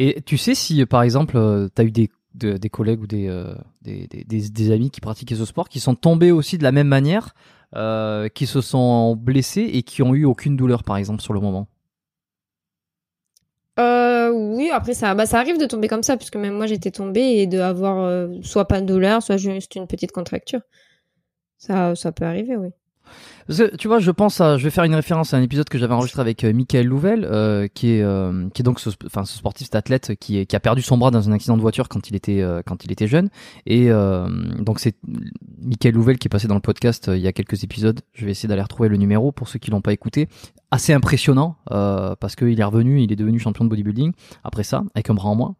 [0.00, 3.54] Et tu sais si, par exemple, euh, tu as eu des, des collègues ou euh,
[3.82, 6.72] des, des, des, des, amis qui pratiquaient ce sport qui sont tombés aussi de la
[6.72, 7.34] même manière,
[8.34, 11.68] qui se sont blessés et qui ont eu aucune douleur, par exemple, sur le moment?
[13.78, 16.90] Euh, oui, après ça, bah, ça arrive de tomber comme ça, puisque même moi j'étais
[16.90, 20.60] tombée et de avoir euh, soit pas de douleur, soit juste une petite contracture.
[21.58, 22.70] Ça, ça peut arriver, oui
[23.78, 25.94] tu vois, je pense à, je vais faire une référence à un épisode que j'avais
[25.94, 29.36] enregistré avec euh, Michael Louvel, euh, qui est, euh, qui est donc ce, enfin, ce
[29.36, 31.88] sportif, cet athlète qui, est, qui a perdu son bras dans un accident de voiture
[31.88, 33.30] quand il était, quand il était jeune.
[33.66, 34.96] Et donc c'est
[35.62, 38.00] Michael Louvel qui est passé dans le podcast il y a quelques épisodes.
[38.12, 40.28] Je vais essayer d'aller retrouver le numéro pour ceux qui l'ont pas écouté.
[40.70, 44.12] Assez impressionnant parce qu'il est revenu, il est devenu champion de bodybuilding
[44.44, 45.56] après ça, avec un bras en moins.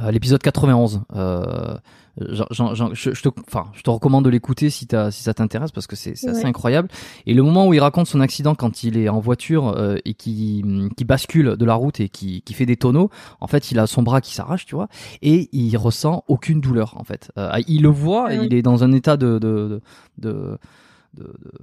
[0.00, 1.02] Euh, l'épisode 91.
[1.14, 1.76] Euh,
[2.20, 6.12] je, te, enfin, je te recommande de l'écouter si, si ça t'intéresse parce que c'est
[6.28, 6.88] assez incroyable.
[7.26, 10.14] Et le moment où il raconte son accident quand il est en voiture euh, et
[10.14, 10.64] qui,
[10.96, 13.10] qui bascule de la route et qui, qui fait des tonneaux,
[13.40, 14.88] en fait, il a son bras qui s'arrache, tu vois,
[15.22, 17.32] et il ressent aucune douleur, en fait.
[17.66, 19.80] il le voit, il est dans un état de, de,
[20.18, 20.58] de.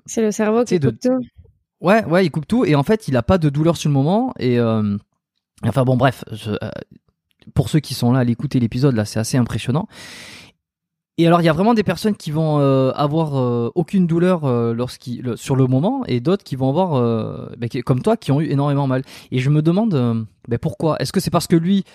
[0.05, 0.89] C'est le cerveau qui de...
[0.89, 1.19] coupe tout.
[1.79, 3.93] Ouais, ouais, il coupe tout et en fait, il a pas de douleur sur le
[3.93, 4.97] moment et euh...
[5.63, 6.51] enfin bon, bref, je...
[7.53, 9.87] pour ceux qui sont là à l'écouter l'épisode, là, c'est assez impressionnant.
[11.19, 14.45] Et alors, il y a vraiment des personnes qui vont euh, avoir euh, aucune douleur
[14.45, 17.01] euh, lorsqu'ils sur le moment, et d'autres qui vont avoir,
[17.57, 19.01] bah, qui, comme toi, qui ont eu énormément mal.
[19.31, 20.97] Et je me demande, bah, pourquoi?
[20.99, 21.85] Est-ce que c'est parce que lui,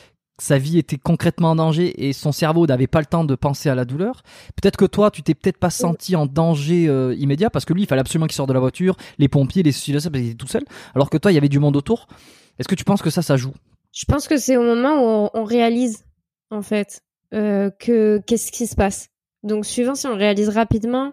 [0.41, 3.69] sa vie était concrètement en danger et son cerveau n'avait pas le temps de penser
[3.69, 4.23] à la douleur?
[4.61, 7.87] Peut-être que toi, tu t'es peut-être pas senti en danger immédiat parce que lui, il
[7.87, 10.49] fallait absolument qu'il sorte de la voiture, les pompiers, les ceci, parce qu'il était tout
[10.49, 10.65] seul.
[10.97, 12.09] Alors que toi, il y avait du monde autour.
[12.59, 13.55] Est-ce que tu penses que ça, ça joue?
[13.93, 16.05] Je pense que c'est au moment où on, on réalise,
[16.51, 19.12] en fait, que qu'est-ce qui se passe.
[19.43, 21.13] Donc, suivant si on réalise rapidement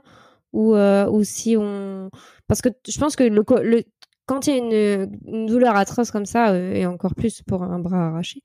[0.54, 2.10] ou, euh, ou si on.
[2.48, 3.84] Parce que je pense que le, le
[4.26, 7.64] quand il y a une, une, douleur atroce comme ça, euh, et encore plus pour
[7.64, 8.44] un bras arraché,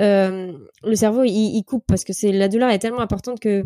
[0.00, 0.52] euh,
[0.82, 3.64] le cerveau, il, il coupe parce que c'est la douleur est tellement importante que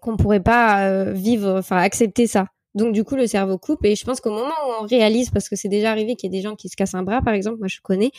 [0.00, 2.46] qu'on pourrait pas euh, vivre, enfin accepter ça.
[2.76, 5.48] Donc du coup, le cerveau coupe et je pense qu'au moment où on réalise, parce
[5.48, 7.34] que c'est déjà arrivé qu'il y a des gens qui se cassent un bras, par
[7.34, 8.10] exemple, moi je connais,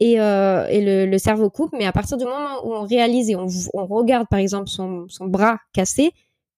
[0.00, 1.74] et, euh, et le, le, cerveau coupe.
[1.76, 5.06] Mais à partir du moment où on réalise et on, on regarde par exemple son,
[5.08, 6.12] son bras cassé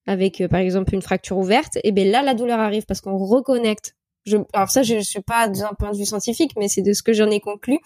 [0.07, 3.17] avec euh, par exemple une fracture ouverte, et bien là la douleur arrive parce qu'on
[3.17, 3.97] reconnecte.
[4.27, 6.93] Je, alors ça, je, je suis pas d'un point de vue scientifique, mais c'est de
[6.93, 7.79] ce que j'en ai conclu.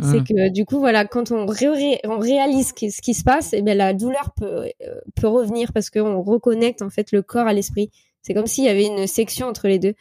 [0.00, 0.12] Mmh.
[0.12, 3.22] C'est que du coup, voilà, quand on, ré on réalise ce qui, ce qui, se
[3.22, 7.22] passe, et bien la douleur peut, euh, peut revenir parce qu'on reconnecte en fait le
[7.22, 7.90] corps à l'esprit.
[8.22, 9.94] C'est comme s'il y avait une section entre les deux.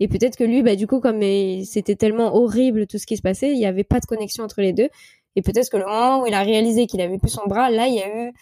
[0.00, 1.20] Et peut-être que lui, bah, du coup, comme
[1.64, 4.60] c'était tellement horrible tout ce qui se passait, il n'y avait pas de connexion entre
[4.60, 4.88] les deux.
[5.36, 7.86] Et peut-être que le moment où il a réalisé qu'il avait plus son bras, là,
[7.86, 8.32] il y a eu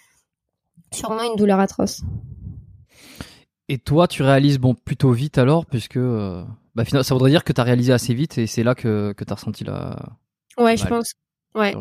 [0.93, 2.03] sûrement une douleur atroce.
[3.69, 6.43] Et toi, tu réalises bon plutôt vite alors, puisque euh,
[6.75, 9.23] bah, ça voudrait dire que tu as réalisé assez vite et c'est là que, que
[9.23, 9.97] tu as ressenti la.
[10.59, 11.13] Ouais, je pense.
[11.55, 11.75] Ouais.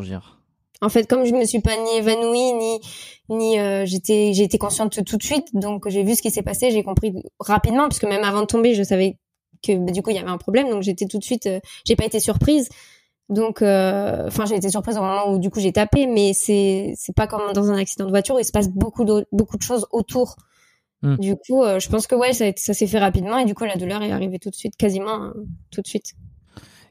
[0.82, 2.80] En fait, comme je me suis pas ni évanouie ni
[3.28, 6.42] ni euh, j'étais j'ai été consciente tout de suite, donc j'ai vu ce qui s'est
[6.42, 9.18] passé, j'ai compris rapidement parce que même avant de tomber, je savais
[9.62, 11.60] que bah, du coup il y avait un problème donc j'étais tout de suite euh,
[11.86, 12.68] j'ai pas été surprise.
[13.28, 16.94] Donc euh, enfin j'ai été surprise au moment où du coup j'ai tapé mais c'est
[16.96, 19.56] c'est pas comme dans un accident de voiture où il se passe beaucoup de beaucoup
[19.56, 20.36] de choses autour.
[21.02, 21.16] Mm.
[21.16, 23.64] du coup euh, je pense que ouais ça, ça s'est fait rapidement et du coup
[23.64, 25.34] la douleur est arrivée tout de suite quasiment hein,
[25.70, 26.12] tout de suite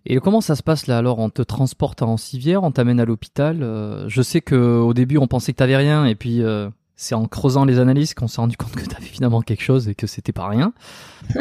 [0.09, 3.05] et comment ça se passe là alors On te transporte en civière, on t'amène à
[3.05, 3.61] l'hôpital.
[3.61, 7.13] Euh, je sais que au début on pensait que t'avais rien et puis euh, c'est
[7.13, 10.07] en creusant les analyses qu'on s'est rendu compte que t'avais finalement quelque chose et que
[10.07, 10.73] c'était pas rien.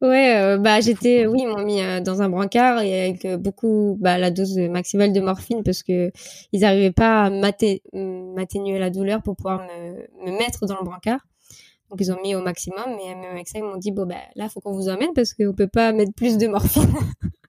[0.00, 4.16] ouais, euh, bah j'étais, oui, ils m'ont mis dans un brancard et avec beaucoup, bah
[4.16, 6.10] la dose maximale de morphine parce que
[6.52, 11.20] ils n'arrivaient pas à m'atténuer la douleur pour pouvoir me, me, mettre dans le brancard.
[11.90, 14.16] Donc ils ont mis au maximum, mais même avec ça ils m'ont dit bon bah
[14.36, 16.88] là faut qu'on vous emmène parce qu'on peut pas mettre plus de morphine.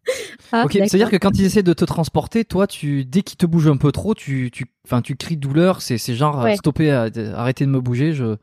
[0.51, 3.45] ah, ok, c'est-à-dire que quand ils essaient de te transporter, toi, tu dès qu'ils te
[3.45, 5.81] bougent un peu trop, tu, tu, enfin, tu cries douleur.
[5.81, 6.55] C'est, c'est genre ouais.
[6.55, 8.13] stopper, arrêtez de me bouger.
[8.13, 8.35] Je.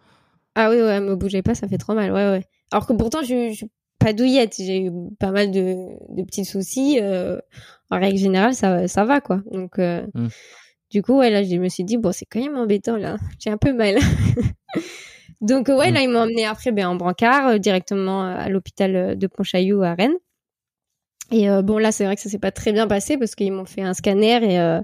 [0.54, 2.12] Ah oui, ouais, me bougez pas, ça fait trop mal.
[2.12, 2.44] Ouais, ouais.
[2.70, 4.54] Alors que pourtant, je, je suis pas douillette.
[4.58, 6.98] J'ai eu pas mal de, de petits soucis.
[7.00, 7.38] Euh,
[7.90, 9.42] en règle générale, ça, ça va, quoi.
[9.50, 10.28] Donc, euh, mm.
[10.90, 13.16] du coup, ouais, là, je me suis dit, bon, c'est quand même embêtant, là.
[13.38, 13.98] J'ai un peu mal.
[15.40, 15.94] Donc, ouais, mm.
[15.94, 19.94] là, ils m'ont emmené après ben, en brancard, euh, directement à l'hôpital de Pontchaillou à
[19.94, 20.16] Rennes.
[21.32, 23.52] Et euh, bon là c'est vrai que ça s'est pas très bien passé parce qu'ils
[23.52, 24.80] m'ont fait un scanner et, euh,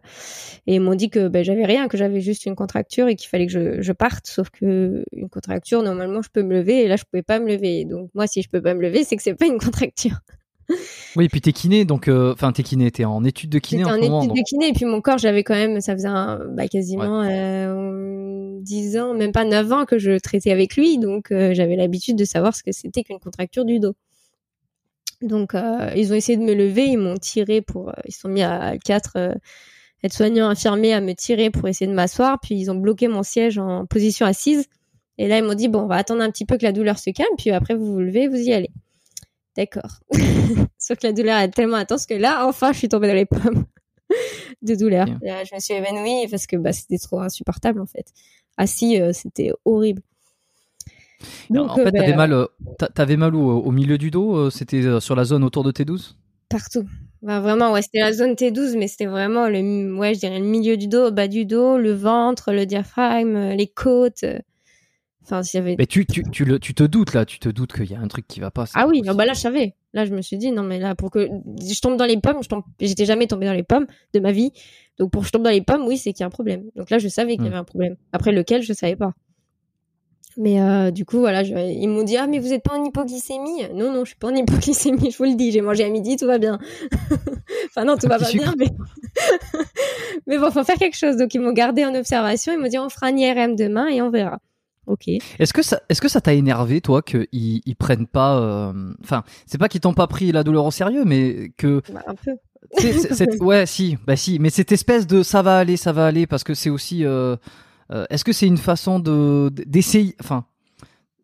[0.66, 3.28] et ils m'ont dit que ben, j'avais rien, que j'avais juste une contracture et qu'il
[3.28, 4.26] fallait que je, je, parte.
[4.26, 7.46] Sauf que une contracture normalement je peux me lever et là je pouvais pas me
[7.46, 7.84] lever.
[7.84, 10.18] Donc moi si je peux pas me lever c'est que c'est pas une contracture.
[11.16, 13.84] Oui, et puis t'es kiné, donc euh, enfin t'es kiné, t'es en étude de kiné
[13.84, 16.08] en, en étude moment, de kiné, et puis mon corps, j'avais quand même, ça faisait
[16.08, 17.28] un, bah, quasiment ouais.
[17.30, 21.74] euh, 10 ans, même pas 9 ans que je traitais avec lui, donc euh, j'avais
[21.76, 23.94] l'habitude de savoir ce que c'était qu'une contracture du dos.
[25.20, 28.28] Donc, euh, ils ont essayé de me lever, ils m'ont tiré pour, euh, ils sont
[28.28, 29.34] mis à quatre euh,
[30.02, 33.58] aides-soignants infirmiers à me tirer pour essayer de m'asseoir, puis ils ont bloqué mon siège
[33.58, 34.66] en position assise.
[35.18, 36.98] Et là, ils m'ont dit bon, on va attendre un petit peu que la douleur
[36.98, 38.70] se calme, puis après vous vous levez, vous y allez.
[39.56, 39.98] D'accord.
[40.78, 43.26] Sauf que la douleur est tellement intense que là, enfin, je suis tombée dans les
[43.26, 43.64] pommes
[44.62, 45.06] de douleur.
[45.20, 48.06] Là, je me suis évanouie parce que bah, c'était trop insupportable en fait.
[48.56, 50.02] Assis, euh, c'était horrible.
[51.50, 52.46] Donc, en fait, t'avais mal, euh,
[52.94, 56.14] t'avais mal où Au milieu du dos euh, C'était sur la zone autour de T12
[56.48, 56.86] Partout.
[57.22, 60.44] Bah, vraiment, ouais, c'était la zone T12, mais c'était vraiment le, ouais, je dirais le
[60.44, 64.24] milieu du dos, bas du dos, le ventre, le diaphragme, les côtes.
[65.28, 65.76] Enfin, s'il y avait.
[65.76, 68.00] Mais tu, tu, tu, le, tu te doutes là, tu te doutes qu'il y a
[68.00, 68.64] un truc qui va pas.
[68.74, 69.74] Ah oui, bah là je savais.
[69.92, 71.28] Là je me suis dit non mais là pour que
[71.60, 74.32] je tombe dans les pommes, je tombe, j'étais jamais tombée dans les pommes de ma
[74.32, 74.52] vie.
[74.98, 76.64] Donc pour que je tombe dans les pommes, oui c'est qu'il y a un problème.
[76.76, 77.96] Donc là je savais qu'il y avait un problème.
[78.12, 79.12] Après lequel je savais pas.
[80.40, 82.84] Mais euh, du coup, voilà, je, ils m'ont dit ah mais vous êtes pas en
[82.84, 83.68] hypoglycémie?
[83.74, 85.50] Non non, je suis pas en hypoglycémie, je vous le dis.
[85.50, 86.58] J'ai mangé à midi, tout va bien.
[87.66, 88.68] enfin non, tout va pas bien, mais
[90.26, 91.16] mais bon, faut faire quelque chose.
[91.16, 92.52] Donc ils m'ont gardé en observation.
[92.52, 94.38] Ils m'ont dit on fera un IRM demain et on verra.
[94.86, 95.08] ok.
[95.38, 98.72] Est-ce que ça, est-ce que ça t'a énervé, toi, qu'ils ils prennent pas, euh,
[99.02, 101.82] enfin, c'est pas qu'ils t'ont pas pris la douleur au sérieux, mais que.
[101.92, 102.32] Bah, un peu.
[102.78, 106.26] c'est- ouais, si, bah si, mais cette espèce de ça va aller, ça va aller,
[106.26, 107.04] parce que c'est aussi.
[107.04, 107.36] euh,
[107.92, 110.44] euh, est-ce que c'est une façon de d'essayer, enfin.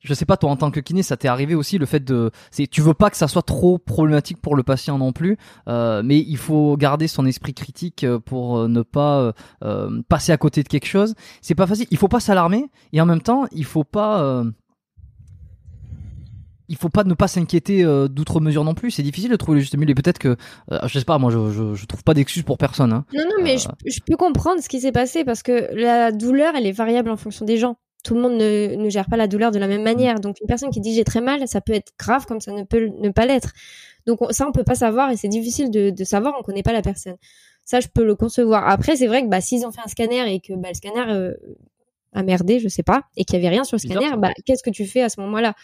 [0.05, 2.31] Je sais pas, toi en tant que kiné, ça t'est arrivé aussi le fait de,
[2.51, 6.03] c'est, tu veux pas que ça soit trop problématique pour le patient non plus, euh,
[6.05, 9.33] mais il faut garder son esprit critique euh, pour euh, ne pas
[10.11, 11.15] passer à côté de quelque chose.
[11.41, 11.87] C'est pas facile.
[11.91, 14.45] Il faut pas s'alarmer et en même temps, il faut pas,
[16.69, 18.91] il faut pas ne pas s'inquiéter euh, d'outre mesure non plus.
[18.91, 19.91] C'est difficile de trouver le juste milieu.
[19.91, 20.37] Et peut-être que,
[20.73, 22.93] euh, je sais pas, moi, je, je, je trouve pas d'excuses pour personne.
[22.93, 23.05] Hein.
[23.13, 26.55] Non, non, mais je, je peux comprendre ce qui s'est passé parce que la douleur,
[26.57, 27.77] elle est variable en fonction des gens.
[28.05, 30.21] Tout le monde ne, ne gère pas la douleur de la même manière.
[30.21, 32.63] Donc, une personne qui dit j'ai très mal, ça peut être grave comme ça ne
[32.65, 33.53] peut ne pas l'être.
[34.07, 36.63] Donc, on- ça, on peut pas savoir et c'est difficile de, de savoir, on connaît
[36.63, 37.17] pas la personne.
[37.65, 38.69] Ça, je peux le concevoir.
[38.69, 41.05] Après, c'est vrai que bah, s'ils ont fait un scanner et que bah, le scanner
[41.11, 41.33] euh,
[42.13, 44.63] a merdé, je sais pas, et qu'il y avait rien sur le scanner, bah, qu'est-ce
[44.63, 45.55] que tu fais à ce moment-là?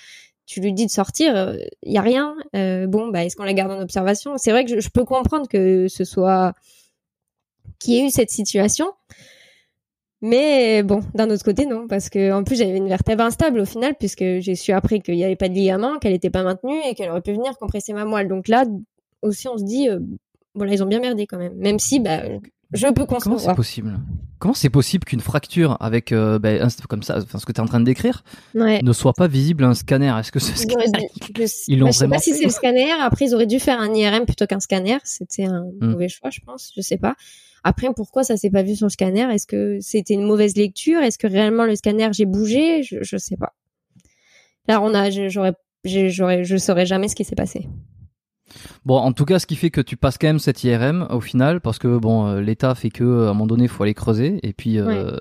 [0.51, 2.35] Tu lui dis de sortir, il y a rien.
[2.57, 4.37] Euh, bon, bah, est-ce qu'on la garde en observation?
[4.37, 6.55] C'est vrai que je, peux comprendre que ce soit
[7.79, 8.93] qu'il y ait eu cette situation,
[10.23, 13.65] mais bon, d'un autre côté, non, parce que en plus j'avais une vertèbre instable au
[13.65, 16.81] final, puisque j'ai su après qu'il n'y avait pas de ligament, qu'elle n'était pas maintenue
[16.85, 18.27] et qu'elle aurait pu venir compresser ma moelle.
[18.27, 18.65] Donc là
[19.23, 20.01] aussi, on se dit, euh,
[20.57, 22.23] voilà, ils ont bien merdé quand même, même si bah,
[22.73, 23.99] je peux Comment c'est possible
[24.39, 27.59] Comment c'est possible qu'une fracture avec, euh, ben, un- comme ça, enfin, ce que tu
[27.59, 28.23] es en train de décrire,
[28.55, 28.81] Ouais.
[28.83, 31.53] ne soit pas visible à un scanner Est-ce que ce Ils auraient scanner dû- je,
[31.69, 32.91] Ils l'ont bah, je sais vraiment pas si c'est le scanner.
[32.93, 34.97] Après, ils auraient dû faire un IRM plutôt qu'un scanner.
[35.05, 35.91] C'était un Hmm.
[35.91, 36.73] mauvais choix, je pense.
[36.77, 37.17] Je sais pas.
[37.65, 39.29] Après, pourquoi ça s'est pas vu sur le scanner?
[39.33, 41.01] Est-ce que c'était une mauvaise lecture?
[41.03, 42.83] Est-ce que réellement le scanner j'ai bougé?
[42.83, 43.53] Je, je sais pas.
[44.69, 45.53] Là, on a, je- j'aurais,
[45.85, 47.69] j'aurais, je saurais jamais ce qui s'est passé.
[48.85, 51.21] Bon, en tout cas, ce qui fait que tu passes quand même cette IRM au
[51.21, 53.95] final, parce que bon, euh, l'État fait que à un moment donné, il faut aller
[53.95, 55.17] creuser, et puis euh,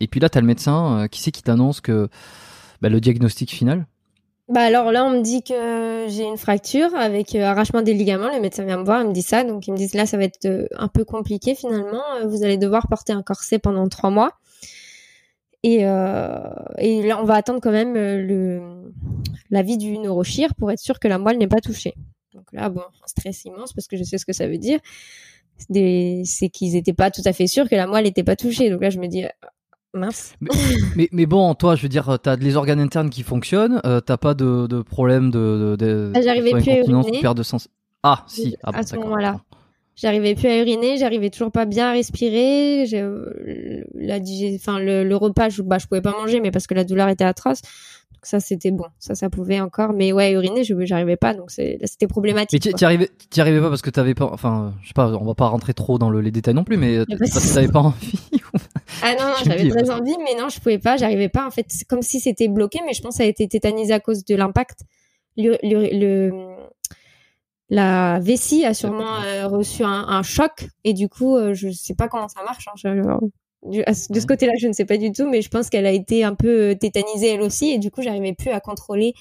[0.00, 2.08] et puis là, t'as le médecin euh, qui sait qui t'annonce que
[2.82, 3.86] bah, le diagnostic final?
[4.48, 8.28] Bah alors là, on me dit que j'ai une fracture avec euh, arrachement des ligaments.
[8.30, 9.42] Le médecin vient me voir, il me dit ça.
[9.42, 12.02] Donc, ils me disent là, ça va être euh, un peu compliqué finalement.
[12.20, 14.32] Euh, Vous allez devoir porter un corset pendant trois mois.
[15.62, 16.40] Et, euh,
[16.76, 18.60] et là, on va attendre quand même euh, le
[19.50, 21.94] l'avis du neurochir pour être sûr que la moelle n'est pas touchée.
[22.34, 24.80] Donc là, bon, un stress immense parce que je sais ce que ça veut dire.
[25.56, 28.36] C'est des- C'est qu'ils n'étaient pas tout à fait sûrs que la moelle n'était pas
[28.36, 28.70] touchée.
[28.70, 29.28] Donc là, je me dis, euh,
[29.94, 30.34] mince.
[30.96, 34.16] Mais, mais bon, toi, je veux dire, t'as les organes internes qui fonctionnent, euh, t'as
[34.16, 37.34] pas de, de problème de, de, de Ah, j'arrivais plus à uriner.
[37.34, 37.68] de sens.
[38.02, 38.56] Ah, si.
[38.64, 39.40] Ah, À bon, ce moment-là.
[39.96, 42.84] J'arrivais plus à uriner, j'arrivais toujours pas bien à respirer.
[42.86, 44.18] j'ai- euh, La
[44.56, 47.08] enfin le, le repas, je, bah, je pouvais pas manger, mais parce que la douleur
[47.08, 47.60] était atroce.
[48.12, 49.92] Donc ça c'était bon, ça ça pouvait encore.
[49.92, 52.62] Mais ouais, uriner, je j'arrivais pas, donc c'était Mais problématique.
[52.64, 52.72] quoi.
[52.72, 55.46] t'y arrivais, arrivais pas parce que t'avais pas, enfin, je sais pas, on va pas
[55.46, 57.48] rentrer trop dans le, les détails non plus, mais euh, Y a pas de parce
[57.48, 58.12] que t'avais pas envie.
[59.02, 59.90] Ah non, non j'avais très ouais.
[59.90, 61.46] envie, mais non, je pouvais pas, j'arrivais pas.
[61.46, 63.92] En fait, c'est comme si c'était bloqué, mais je pense que ça a été tétanisé
[63.92, 64.80] à cause de l'impact.
[65.36, 66.53] Le, le, le-
[67.74, 71.94] la vessie a sûrement euh, reçu un, un choc et du coup, euh, je sais
[71.94, 72.68] pas comment ça marche.
[72.68, 75.86] hein, je- de ce côté-là, je ne sais pas du tout, mais je pense qu'elle
[75.86, 79.14] a été un peu euh, tétanisée elle aussi et du coup, j'arrivais plus à contrôler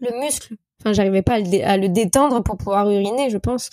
[0.00, 0.54] le muscle.
[0.80, 3.70] Enfin, j'arrivais pas à le, dé- à le détendre pour pouvoir uriner, je pense.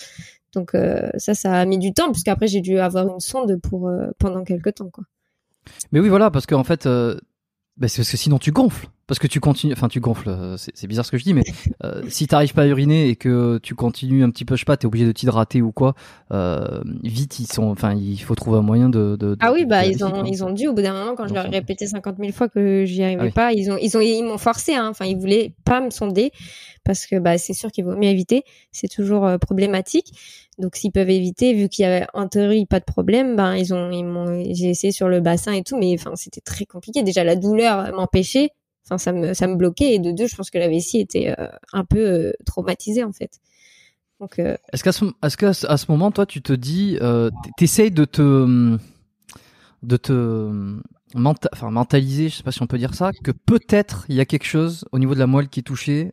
[0.54, 3.90] Donc euh, ça, ça a mis du temps puisqu'après j'ai dû avoir une sonde pour
[4.18, 5.04] pendant quelques temps, quoi.
[5.92, 7.14] Mais oui, voilà, parce qu'en fait, bah,
[7.80, 8.88] parce que sinon tu gonfles.
[9.12, 11.42] Parce que tu continues, enfin tu gonfles, euh, c'est bizarre ce que je dis, mais
[11.84, 14.64] euh, si t'arrives pas à uriner et que tu continues un petit peu, je sais
[14.64, 15.92] pas, t'es obligé de t'hydrater ou quoi,
[16.32, 19.16] euh, vite ils sont, enfin il faut trouver un moyen de.
[19.20, 21.28] de- de- Ah oui, bah ils ont ils ont dû au bout d'un moment quand
[21.28, 23.32] je leur ai répété 50 000 fois que j'y arrivais Ah oui.
[23.32, 24.88] pas, ils ont ils ont ils m'ont forcé hein.
[24.88, 26.30] Enfin, ils voulaient pas me sonder
[26.82, 30.06] parce que bah c'est sûr qu'il vaut mieux éviter, c'est toujours euh, problématique.
[30.58, 33.74] Donc s'ils peuvent éviter vu qu'il y avait en théorie pas de problème, ben ils
[33.74, 37.02] ont ils m'ont j'ai essayé sur le bassin et tout mais enfin c'était très compliqué.
[37.02, 38.50] Déjà la douleur m'empêchait,
[38.94, 41.34] enfin ça me ça me bloquait et de deux, je pense que la vessie était
[41.38, 43.40] euh, un peu euh, traumatisée en fait.
[44.20, 46.98] Donc euh, Est-ce qu'à ce, est-ce qu'à ce, à ce moment, toi, tu te dis,
[47.56, 48.78] t'essayes de te,
[49.82, 50.78] de te
[51.14, 54.20] menta- enfin, mentaliser, je sais pas si on peut dire ça, que peut-être il y
[54.20, 56.12] a quelque chose au niveau de la moelle qui est touchée.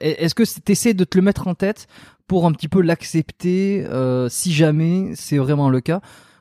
[0.00, 1.88] Est-ce que t'essayes de te le mettre en tête
[2.28, 3.84] pour un petit peu l'accepter
[4.28, 6.00] si jamais c'est vraiment le cas,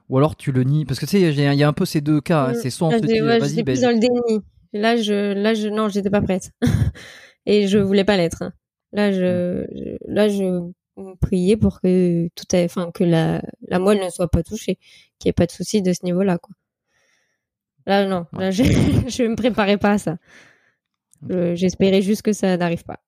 [0.10, 0.86] ou alors tu le nies?
[0.86, 2.50] Parce que tu sais, il y, a- il y a un peu ces deux cas.
[2.50, 2.52] hein.
[2.52, 2.56] Mm.
[2.62, 4.42] C'est soit on Là, te dit, vas-y, ben, plus dans le déni.
[4.78, 6.52] Là, je, là, je, non, j'étais pas prête.
[7.46, 8.44] Et je voulais pas l'être.
[8.94, 10.72] Là, je, je- là, je
[11.22, 14.78] priais pour que tout, a- enfin, que la, la moelle ne soit pas touchée,
[15.20, 16.56] qu'il n'y ait pas de souci de ce niveau-là, quoi.
[17.86, 18.26] Là, non.
[18.34, 18.64] Là, je,
[19.08, 20.18] je me préparais pas à ça.
[21.30, 23.00] Je- J'espérais juste que ça n'arrive pas.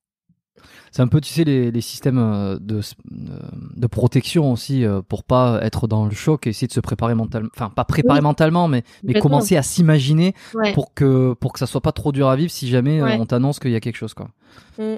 [0.91, 5.23] C'est un peu, tu sais, les, les systèmes euh, de, de protection aussi euh, pour
[5.23, 7.49] pas être dans le choc et essayer de se préparer mentalement.
[7.55, 10.33] Enfin, pas préparer mentalement, mais, mais commencer à s'imaginer
[10.73, 13.59] pour que pour que ça soit pas trop dur à vivre si jamais on t'annonce
[13.59, 14.29] qu'il y a quelque chose, quoi.
[14.77, 14.95] Mm.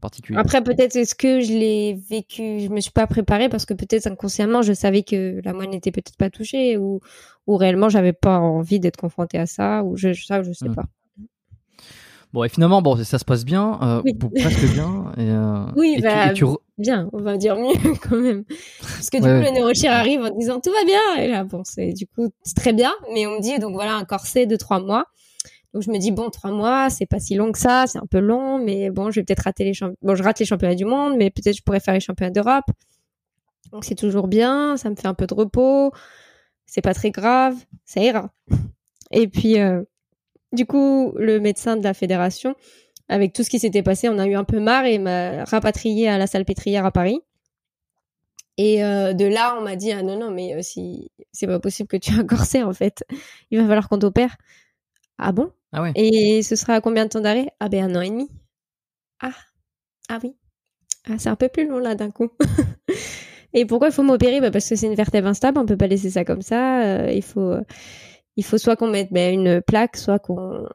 [0.00, 0.38] Particulier.
[0.38, 4.06] Après, peut-être est-ce que je l'ai vécu, je me suis pas préparée parce que peut-être
[4.06, 7.00] inconsciemment je savais que la moelle n'était peut-être pas touchée ou,
[7.46, 10.74] ou réellement j'avais pas envie d'être confrontée à ça ou je, ça je sais mm.
[10.74, 10.84] pas.
[12.34, 14.02] Bon, et finalement, bon, ça se passe bien, euh,
[14.34, 15.12] presque bien.
[15.16, 16.32] Et, euh, oui, bah,
[16.78, 18.42] bien, on va dire mieux quand même.
[18.80, 21.22] Parce que du coup, le neurochir arrive en disant tout va bien.
[21.22, 22.92] Et là, bon, c'est du coup c'est très bien.
[23.14, 25.04] Mais on me dit, donc voilà, un corset de trois mois.
[25.72, 28.06] Donc je me dis, bon, trois mois, c'est pas si long que ça, c'est un
[28.10, 29.98] peu long, mais bon, je vais peut-être rater les championnats.
[30.02, 32.66] Bon, je rate les championnats du monde, mais peut-être je pourrais faire les championnats d'Europe.
[33.70, 35.92] Donc c'est toujours bien, ça me fait un peu de repos.
[36.66, 37.54] C'est pas très grave,
[37.84, 38.32] ça ira.
[39.12, 39.84] Et puis, euh,
[40.54, 42.54] du coup, le médecin de la fédération,
[43.08, 46.08] avec tout ce qui s'était passé, on a eu un peu marre et m'a rapatrié
[46.08, 47.20] à la salle pétrière à Paris.
[48.56, 51.58] Et euh, de là, on m'a dit ah non non mais euh, si c'est pas
[51.58, 53.04] possible que tu aies un corset en fait,
[53.50, 54.36] il va falloir qu'on t'opère.
[55.18, 55.50] Ah bon?
[55.72, 55.92] Ah ouais.
[55.96, 57.48] Et ce sera à combien de temps d'arrêt?
[57.58, 58.30] Ah ben un an et demi.
[59.20, 59.32] Ah
[60.08, 60.36] ah oui.
[61.08, 62.30] Ah c'est un peu plus long là d'un coup.
[63.52, 64.40] et pourquoi il faut m'opérer?
[64.40, 66.84] Bah, parce que c'est une vertèbre instable, on peut pas laisser ça comme ça.
[66.84, 67.56] Euh, il faut
[68.36, 70.66] il faut soit qu'on mette ben, une plaque, soit qu'on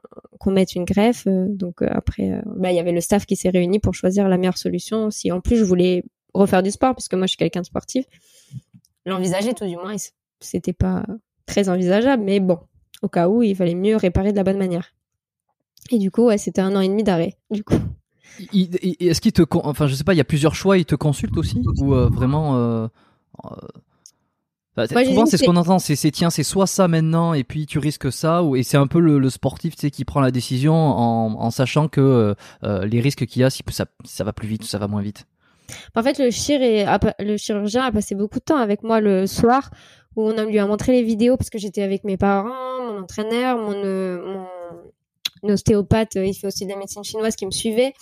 [0.46, 1.26] mette une greffe.
[1.26, 3.94] Euh, donc euh, après, euh, ben, il y avait le staff qui s'est réuni pour
[3.94, 5.10] choisir la meilleure solution.
[5.10, 8.06] Si en plus je voulais refaire du sport, puisque moi je suis quelqu'un de sportif,
[9.04, 9.96] l'envisager tout du moins,
[10.40, 11.04] c'était pas
[11.46, 12.22] très envisageable.
[12.22, 12.58] Mais bon,
[13.02, 14.94] au cas où, il fallait mieux réparer de la bonne manière.
[15.90, 17.36] Et du coup, c'était un an et demi d'arrêt.
[17.50, 17.64] Du.
[18.52, 20.78] Est-ce qu'il te, enfin, je sais pas, il y a plusieurs choix.
[20.78, 22.88] Il te consulte aussi ou vraiment
[24.86, 27.78] bah, souvent, c'est ce qu'on entend, c'est tiens, c'est soit ça maintenant, et puis tu
[27.78, 31.88] risques ça, ou, et c'est un peu le, sportif, qui prend la décision en, sachant
[31.88, 34.78] que euh, euh, les risques qu'il y a, si ça, ça va plus vite, ça
[34.78, 35.26] va moins vite.
[35.94, 39.70] En fait, le, chir le chirurgien a passé beaucoup de temps avec moi le soir,
[40.16, 43.02] où on a lui a montré les vidéos parce que j'étais avec mes parents, mon
[43.02, 44.18] entraîneur, mon, euh,
[45.42, 47.92] mon ostéopathe, il fait aussi de la médecine chinoise qui me suivait.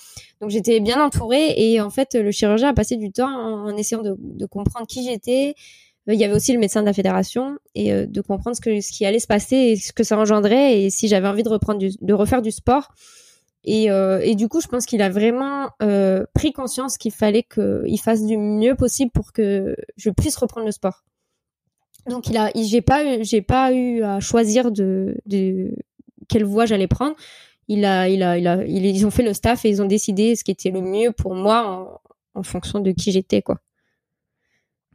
[0.41, 4.03] Donc j'étais bien entourée et en fait le chirurgien a passé du temps en, essayant
[4.03, 5.55] de, de comprendre qui j'étais,
[6.15, 8.81] il y avait aussi le médecin de la fédération et euh, de comprendre ce, que,
[8.81, 11.49] ce qui allait se passer et ce que ça engendrait et si j'avais envie de
[11.49, 12.89] reprendre de refaire du sport.
[13.65, 15.69] Et, euh, et du coup, je pense qu'il a vraiment
[16.35, 20.73] pris conscience qu'il fallait qu'il fasse du mieux possible pour que je puisse reprendre le
[20.73, 21.05] sport.
[22.09, 25.75] Donc, il a, j'ai pas, j'ai pas eu à choisir de, de
[26.29, 27.15] quelle voie j'allais prendre.
[27.67, 30.35] Il a, il a, il a, ils ont fait le staff et ils ont décidé
[30.35, 32.01] ce qui était le mieux pour moi
[32.35, 33.59] en, en fonction de qui j'étais, quoi.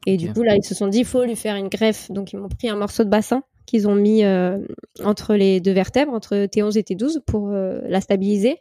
[0.05, 2.11] Et du coup, là, ils se sont dit, il faut lui faire une greffe.
[2.11, 4.59] Donc, ils m'ont pris un morceau de bassin qu'ils ont mis euh,
[5.03, 8.57] entre les deux vertèbres, entre T11 et T12, pour euh, la stabiliser.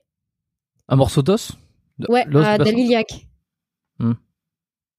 [0.89, 1.53] Un morceau d'os?
[2.09, 3.27] Ouais, à l'iliaque.
[3.99, 4.13] Hmm.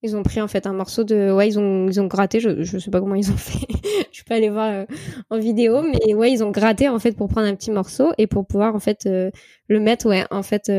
[0.02, 1.32] Ils ont pris en fait un morceau de.
[1.32, 3.66] Ouais, ils ont, ils ont gratté, je, je sais pas comment ils ont fait.
[4.10, 4.84] je suis pas allée voir euh,
[5.30, 8.26] en vidéo, mais ouais, ils ont gratté en fait pour prendre un petit morceau et
[8.26, 10.70] pour pouvoir en fait le mettre, ouais, en fait,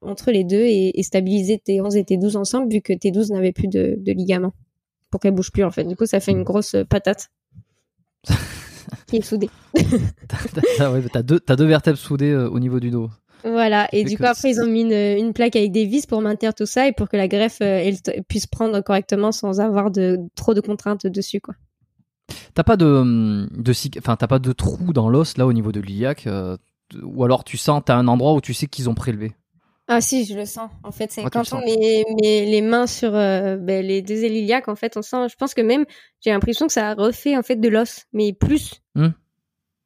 [0.00, 3.96] entre les deux et, stabiliser T11 et T12 ensemble, vu que T12 n'avait plus de,
[3.98, 4.54] de ligaments
[5.14, 5.84] pour qu'elle bouge plus en fait.
[5.84, 7.30] Du coup, ça fait une grosse patate
[9.06, 9.48] qui est soudée.
[11.12, 13.10] t'as deux, as deux vertèbres soudées euh, au niveau du dos.
[13.44, 16.52] Voilà, et du coup après ils ont mis une, plaque avec des vis pour maintenir
[16.52, 17.92] tout ça et pour que la greffe euh,
[18.26, 21.54] puisse prendre correctement sans avoir de trop de contraintes dessus quoi.
[22.54, 25.82] T'as pas de, de enfin t'as pas de trou dans l'os là au niveau de
[26.26, 26.56] euh,
[27.02, 29.32] ou alors tu sens t'as un endroit où tu sais qu'ils ont prélevé?
[29.86, 30.70] Ah si, je le sens.
[30.82, 34.76] En fait, c'est quand on met, les mains sur euh, ben, les deux iliaques, en
[34.76, 35.28] fait, on sent.
[35.30, 35.84] Je pense que même,
[36.20, 38.80] j'ai l'impression que ça a refait en fait de l'os, mais plus.
[38.94, 39.08] Hmm.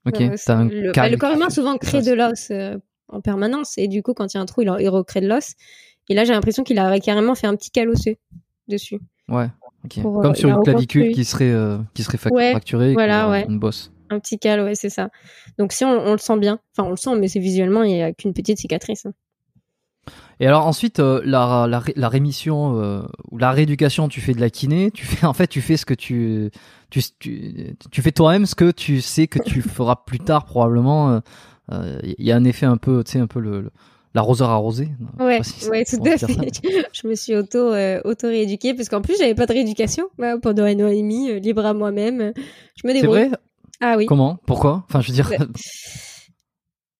[0.06, 0.20] Ok.
[0.20, 2.76] Euh, le, ben, le, corps humain souvent crée de l'os euh,
[3.08, 5.26] en permanence, et du coup, quand il y a un trou, il, il recrée de
[5.26, 5.54] l'os.
[6.08, 8.16] Et là, j'ai l'impression qu'il a carrément fait un petit calosseux
[8.68, 9.00] dessus.
[9.28, 9.48] Ouais.
[10.02, 11.52] Comme sur une clavicule qui serait
[11.94, 13.46] qui serait fracturée, voilà, ouais.
[13.48, 13.92] une bosse.
[14.10, 15.10] Un petit cal, ouais, c'est ça.
[15.58, 18.02] Donc si on, le sent bien, enfin on le sent, mais c'est visuellement, il n'y
[18.02, 19.04] a qu'une petite cicatrice.
[19.04, 19.12] Hein.
[20.40, 24.40] Et alors ensuite, euh, la, la, la, rémission euh, ou la rééducation, tu fais de
[24.40, 26.50] la kiné, tu fais en fait, tu fais ce que tu
[26.90, 31.20] tu, tu, tu fais toi-même ce que tu sais que tu feras plus tard probablement.
[31.70, 33.70] Il euh, y a un effet un peu, tu sais, un peu le,
[34.14, 34.88] l'arroseur arrosé.
[35.18, 35.40] Ouais,
[35.70, 36.50] ouais, tout à fait.
[36.92, 40.64] je me suis auto auto rééduquée parce qu'en plus j'avais pas de rééducation bah, pendant
[40.64, 42.32] un an et demi, libre à moi-même.
[42.76, 43.22] Je me débrouille.
[43.22, 43.38] C'est vrai?
[43.80, 44.06] Ah oui.
[44.06, 44.38] Comment?
[44.46, 44.84] Pourquoi?
[44.88, 45.30] Enfin, je veux dire.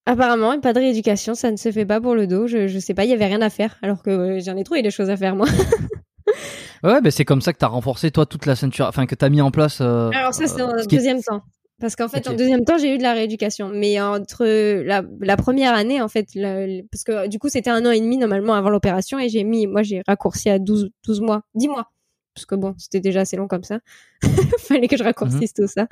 [0.09, 2.46] Apparemment, pas de rééducation, ça ne se fait pas pour le dos.
[2.46, 4.64] Je, je sais pas, il y avait rien à faire, alors que euh, j'en ai
[4.64, 5.46] trouvé des choses à faire moi.
[6.82, 9.14] ouais, ben c'est comme ça que tu as renforcé toi toute la ceinture, enfin que
[9.14, 9.82] tu as mis en place.
[9.82, 11.42] Euh, alors ça c'est euh, dans deuxième temps.
[11.78, 13.70] Parce qu'en fait, en deuxième temps, j'ai eu de la rééducation.
[13.72, 14.44] Mais entre
[14.82, 18.00] la, la première année, en fait, la- parce que du coup, c'était un an et
[18.00, 21.68] demi normalement avant l'opération et j'ai mis, moi, j'ai raccourci à 12, 12 mois, 10
[21.68, 21.92] mois.
[22.34, 23.78] Parce que bon, c'était déjà assez long comme ça.
[24.66, 25.86] Fallait que je raccourcisse tout ça.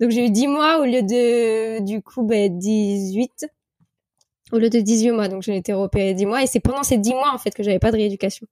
[0.00, 3.46] Donc j'ai eu 10 mois au lieu de, du coup, ben, 18.
[4.52, 5.28] Au lieu de 18 mois.
[5.28, 7.62] Donc j'ai été repérée 10 mois et c'est pendant ces 10 mois, en fait, que
[7.62, 8.46] j'avais pas de rééducation.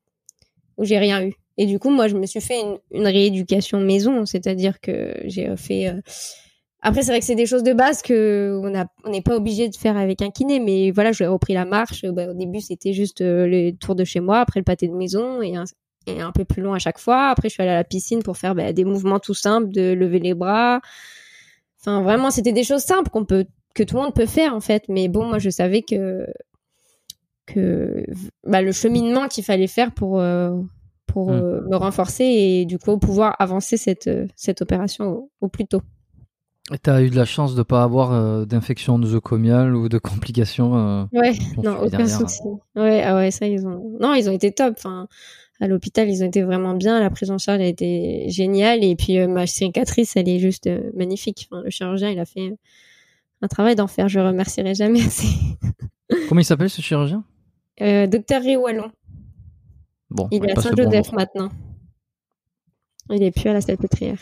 [0.76, 1.34] Où j'ai rien eu.
[1.56, 5.56] Et du coup, moi, je me suis fait une, une rééducation maison, c'est-à-dire que j'ai
[5.56, 5.88] fait.
[5.88, 6.00] euh,
[6.82, 9.34] Après, c'est vrai que c'est des choses de base que on a, on n'est pas
[9.34, 12.04] obligé de faire avec un kiné, mais voilà, j'ai repris la marche.
[12.04, 14.92] Bah, au début, c'était juste euh, le tour de chez moi, après le pâté de
[14.94, 15.64] maison et un,
[16.06, 17.30] et un peu plus long à chaque fois.
[17.30, 19.92] Après, je suis allée à la piscine pour faire bah, des mouvements tout simples, de
[19.94, 20.80] lever les bras.
[21.88, 24.60] Enfin, vraiment, c'était des choses simples qu'on peut, que tout le monde peut faire en
[24.60, 24.84] fait.
[24.88, 26.26] Mais bon, moi, je savais que
[27.46, 28.04] que
[28.46, 30.50] bah, le cheminement qu'il fallait faire pour euh,
[31.06, 31.34] pour Mm.
[31.34, 35.66] euh, me renforcer et du coup pouvoir avancer cette euh, cette opération au, au plus
[35.66, 35.80] tôt.
[36.70, 40.76] Et t'as eu de la chance de pas avoir euh, d'infection nosocomiale ou de complications.
[40.76, 41.32] euh, Ouais,
[41.64, 42.18] non, aucun derrière.
[42.20, 42.42] souci.
[42.76, 44.74] Ouais, ah ouais, ça ils ont non, ils ont été top.
[44.76, 45.08] Enfin,
[45.60, 47.00] à l'hôpital, ils ont été vraiment bien.
[47.00, 50.66] La prise en charge a été géniale et puis euh, ma cicatrice, elle est juste
[50.68, 51.48] euh, magnifique.
[51.50, 52.54] Enfin, le chirurgien, il a fait
[53.42, 54.08] un travail d'enfer.
[54.08, 55.28] Je remercierai jamais assez.
[56.28, 57.24] Comment il s'appelle ce chirurgien?
[57.80, 58.90] Euh, Docteur Riwallon.
[60.10, 61.50] Bon, Il est à Saint-Joseph maintenant.
[63.10, 64.18] Il est plus à la Salpêtrière.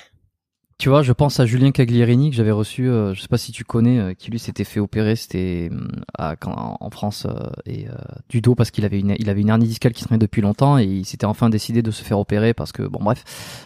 [0.79, 3.51] Tu vois, je pense à Julien Caglierini que j'avais reçu, euh, je sais pas si
[3.51, 5.71] tu connais, euh, qui lui s'était fait opérer, c'était
[6.39, 7.93] quand- en France euh, et euh,
[8.29, 10.77] du dos parce qu'il avait une il avait une hernie discale qui traînait depuis longtemps
[10.79, 13.25] et il s'était enfin décidé de se faire opérer parce que bon bref,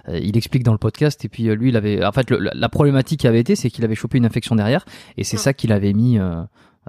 [0.08, 2.38] euh, il explique dans le podcast et puis euh, lui il avait en fait le-
[2.38, 4.84] la- la problématique qui avait été c'est qu'il avait chopé une infection derrière
[5.16, 5.40] et c'est Ah.
[5.40, 6.42] ça qu'il avait mis euh,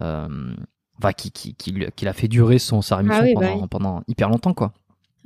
[0.03, 0.27] euh,
[0.99, 3.41] enfin qui qui qui, lui- qui l'a fait durer son sa rémission Ah oui, bah
[3.47, 3.67] pendant oui.
[3.71, 4.71] pendant hyper longtemps quoi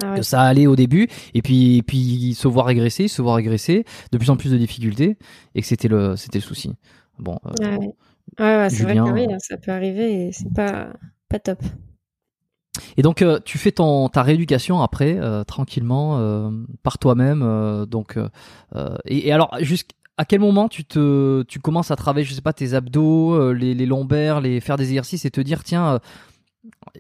[0.04, 0.18] Ah ouais.
[0.18, 4.18] que ça allait au début et puis puis se voir régresser se voir régresser de
[4.18, 5.18] plus en plus de difficultés
[5.56, 6.74] et que c'était le c'était le souci
[7.20, 7.78] bon euh,
[8.40, 10.90] Ouais, c'est vrai que oui, euh, ça peut arriver et c'est pas
[11.30, 11.60] pas top.
[12.98, 16.52] et donc euh, tu fais ton ta rééducation après euh, tranquillement
[16.84, 18.18] par toi-même donc
[19.06, 19.94] et, et alors jusqu'à
[20.28, 23.86] quel moment tu te tu commences à travailler je sais pas tes abdos les, les
[23.86, 26.00] lombaires les faire des exercices et te dire tiens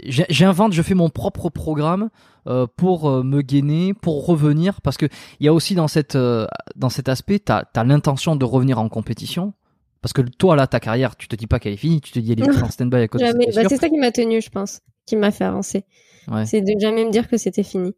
[0.03, 2.09] j'invente je fais mon propre programme
[2.47, 5.07] euh, pour euh, me gainer pour revenir parce que
[5.39, 8.79] il y a aussi dans cette euh, dans cet aspect t'as as, l'intention de revenir
[8.79, 9.53] en compétition
[10.01, 12.19] parce que toi là ta carrière tu te dis pas qu'elle est finie tu te
[12.19, 13.47] dis elle est en stand-by à Jamais.
[13.53, 15.85] Bah, c'est ça qui m'a tenu, je pense, qui m'a fait avancer.
[16.27, 16.45] Ouais.
[16.45, 17.93] C'est de jamais me dire que c'était fini.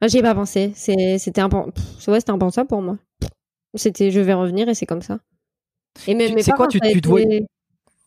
[0.00, 0.72] Ah, J'y ai pas pensé.
[0.74, 1.72] C'était impensable.
[2.08, 2.98] Ouais, c'était impensable pour moi.
[3.74, 5.18] C'était je vais revenir et c'est comme ça.
[6.06, 7.46] Et même Tu- mes c'est quoi, tu- tu te été-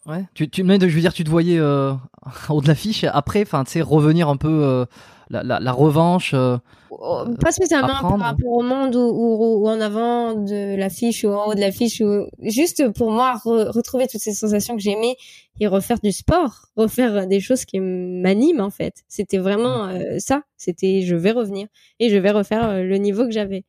[0.10, 0.26] Ouais.
[0.34, 1.92] Tu, tu, mais je veux dire, tu te voyais euh,
[2.50, 4.86] en haut de l'affiche après, enfin, tu sais, revenir un peu euh,
[5.30, 6.32] la, la, la revanche.
[6.34, 6.58] euh,
[6.92, 8.18] Oh, pas spécialement apprendre.
[8.18, 11.60] par rapport au monde ou, ou- ou en avant de l'affiche ou en haut de
[11.60, 15.16] l'affiche ou juste pour moi re- retrouver toutes ces sensations que j'aimais
[15.60, 20.42] et refaire du sport refaire des choses qui m'animent en fait c'était vraiment euh, ça
[20.58, 21.68] c'était je vais revenir
[22.00, 23.64] et je vais refaire euh, le niveau que j'avais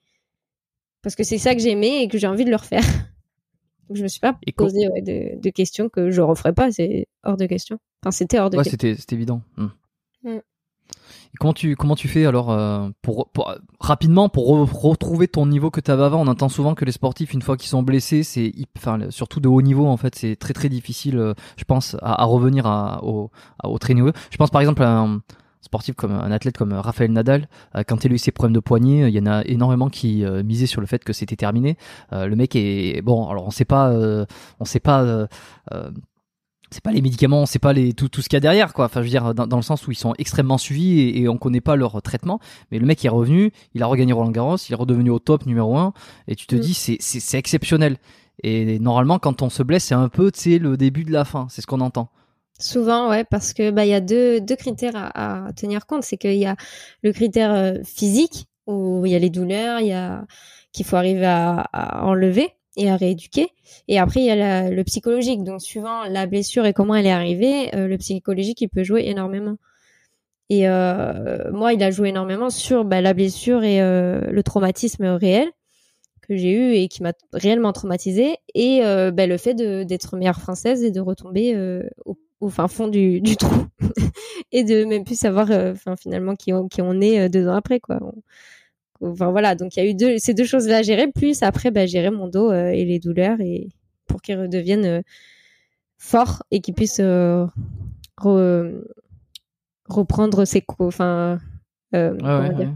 [1.03, 2.83] parce que c'est ça que j'aimais et que j'ai envie de le refaire
[3.91, 6.71] Donc, je me suis pas Et posé ouais, de, de questions que je referais pas
[6.71, 9.43] c'est hors de question enfin c'était hors de Ouais, question c'était évident.
[9.59, 9.67] Hmm.
[10.25, 10.39] Mm.
[11.33, 15.47] Et comment tu comment tu fais alors euh, pour, pour rapidement pour re- retrouver ton
[15.47, 16.21] niveau que tu avais avant?
[16.21, 19.49] On entend souvent que les sportifs une fois qu'ils sont blessés, c'est enfin surtout de
[19.49, 23.05] haut niveau en fait, c'est très très difficile, euh, je pense, à, à revenir à,
[23.05, 23.31] au
[23.61, 24.11] à, au très niveau.
[24.31, 25.23] Je pense par exemple à un
[25.61, 28.61] sportif comme un athlète comme Raphaël Nadal, euh, quand il a eu ses problèmes de
[28.61, 31.77] poignet, il y en a énormément qui euh, misaient sur le fait que c'était terminé.
[32.13, 34.25] Euh, le mec est bon, alors on sait pas, euh,
[34.59, 35.03] on sait pas.
[35.03, 35.27] euh,
[35.73, 35.91] euh,
[36.73, 38.85] c'est pas les médicaments, c'est pas les tout, tout ce qu'il y a derrière quoi.
[38.85, 41.29] Enfin je veux dire dans, dans le sens où ils sont extrêmement suivis et, et
[41.29, 42.39] on connaît pas leur traitement.
[42.71, 45.47] Mais le mec est revenu, il a regagné Roland Garros, il est redevenu au top
[45.47, 45.93] numéro un
[46.29, 46.61] et tu te Mm.
[46.61, 47.97] dis c'est c'est c'est exceptionnel.
[48.45, 51.25] Et normalement quand on se blesse c'est un peu tu sais le début de la
[51.25, 52.09] fin, c'est ce qu'on entend.
[52.61, 56.03] Souvent, ouais, parce que bah il y a deux deux critères à, à tenir compte,
[56.05, 56.57] c'est qu'il y a
[57.03, 60.27] le critère euh, physique où il y a les douleurs, il y a
[60.73, 63.49] qu'il faut arriver à, enlever et à rééduquer,
[63.89, 65.43] et après il y a le psychologique.
[65.43, 69.05] Donc suivant la blessure et comment elle est arrivée, euh, le psychologique il peut jouer
[69.07, 69.57] énormément.
[70.51, 75.05] Et euh, moi, il a joué énormément sur bah, la blessure et euh, le traumatisme
[75.05, 75.49] réel
[76.23, 80.41] que j'ai eu et qui m'a réellement traumatisée et euh, bah, le fait d'être meilleure
[80.41, 81.57] française et de retomber
[82.05, 83.67] au, au fin fond du, du trou
[84.53, 87.47] et de même plus savoir euh, enfin finalement qui on, qui on est euh, deux
[87.49, 88.01] ans après quoi.
[89.03, 91.43] Enfin voilà donc il y a eu deux, ces deux choses là à gérer plus
[91.43, 93.69] après bah, gérer mon dos euh, et les douleurs et
[94.07, 95.03] pour qu'ils redeviennent
[95.99, 97.49] forts et qu'ils puissent re-
[99.89, 101.39] reprendre ses enfin
[101.95, 102.69] euh, Ouais, ouais, ouais.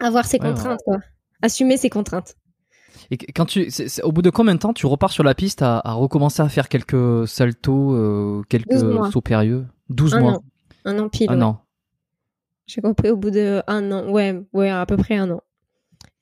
[0.00, 0.98] avoir ses contraintes quoi.
[1.42, 2.36] Assumer ses contraintes
[3.10, 3.68] Et quand tu,
[4.02, 6.68] au bout de combien de temps tu repars sur la piste à, recommencer à faire
[6.68, 8.78] quelques saltos, euh, quelques
[9.12, 9.66] sauts périlleux?
[9.90, 10.40] 12 mois.
[10.84, 11.30] Un an pile.
[11.30, 11.60] Un an.
[12.66, 14.08] J'ai compris au bout de un an.
[14.10, 15.40] Ouais, ouais, à peu près un an.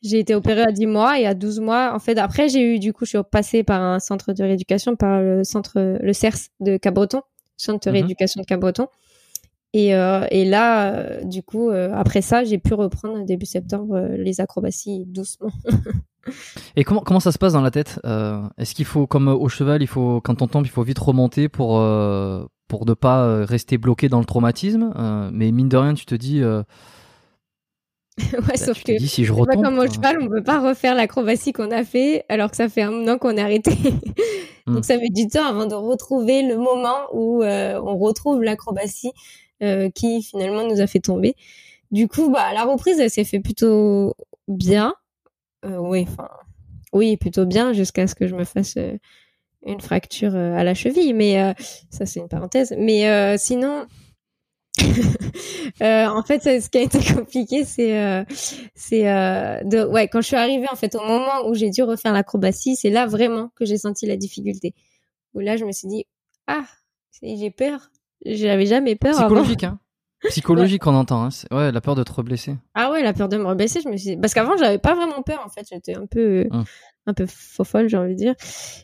[0.02, 2.78] J'ai été opérée à 10 mois et à 12 mois, en fait, après, j'ai eu,
[2.78, 6.48] du coup, je suis passée par un centre de rééducation, par le centre, le CERS
[6.60, 7.20] de Cabreton,
[7.58, 8.00] centre de mhm.
[8.00, 8.88] rééducation de Cabreton.
[9.72, 14.00] Et, euh, et là, euh, du coup, euh, après ça, j'ai pu reprendre début septembre
[14.18, 15.52] les acrobaties doucement.
[16.76, 18.00] et comment, comment ça se passe dans la tête
[18.58, 21.48] Est-ce qu'il faut, comme au cheval, il faut quand on tombe, il faut vite remonter
[21.48, 21.80] pour
[22.68, 24.92] pour ne pas rester bloqué dans le traumatisme
[25.32, 26.42] Mais mine de rien, tu te dis.
[26.42, 26.64] ouais,
[28.40, 31.70] bah, sauf que si je retombe, comme au cheval, on peut pas refaire l'acrobatie qu'on
[31.70, 33.70] a fait alors que ça fait un an qu'on est arrêté.
[34.66, 34.82] Donc hmm.
[34.82, 39.12] ça met du temps avant de retrouver le moment où on retrouve l'acrobatie
[39.94, 41.36] qui finalement nous a fait tomber.
[41.90, 44.14] Du coup, bah la reprise, elle s'est fait plutôt
[44.46, 44.94] bien.
[45.64, 46.28] Euh, oui, enfin,
[46.92, 48.96] oui, plutôt bien jusqu'à ce que je me fasse euh,
[49.66, 51.12] une fracture à la cheville.
[51.14, 51.54] Mais
[51.90, 52.74] ça, c'est une parenthèse.
[52.78, 53.86] Mais sinon,
[55.80, 58.24] en fait, ce qui a été compliqué, c'est,
[58.74, 62.76] c'est ouais, quand je suis arrivée en fait au moment où j'ai dû refaire l'acrobatie,
[62.76, 64.74] c'est là vraiment que j'ai senti la difficulté.
[65.34, 66.06] Où là, je me suis dit,
[66.46, 66.64] ah,
[67.22, 67.90] j'ai peur,
[68.24, 69.14] j'avais jamais peur.
[69.14, 69.78] Psychologique, hein.
[70.28, 71.24] Psychologique, on entend.
[71.24, 71.28] Hein.
[71.50, 72.54] Ouais, la peur de te reblesser.
[72.74, 74.16] Ah ouais, la peur de me reblesser, je me suis.
[74.18, 75.42] Parce qu'avant, j'avais pas vraiment peur.
[75.44, 76.64] En fait, j'étais un peu, hum.
[77.06, 78.34] un peu faux folle, j'ai envie de dire.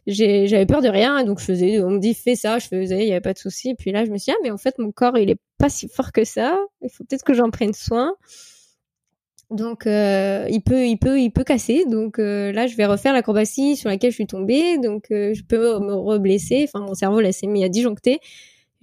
[0.06, 1.82] J'avais peur de rien, donc je faisais.
[1.82, 3.74] On me dit fais ça, je faisais, il y avait pas de souci.
[3.74, 5.68] Puis là, je me suis dit ah mais en fait mon corps il est pas
[5.68, 6.58] si fort que ça.
[6.80, 8.14] Il faut peut-être que j'en prenne soin.
[9.50, 11.84] Donc euh, il peut, il peut, il peut casser.
[11.84, 14.78] Donc euh, là, je vais refaire l'acrobatie sur laquelle je suis tombée.
[14.78, 16.64] Donc euh, je peux me reblesser.
[16.66, 18.20] Enfin, mon cerveau là s'est mis à disjoncter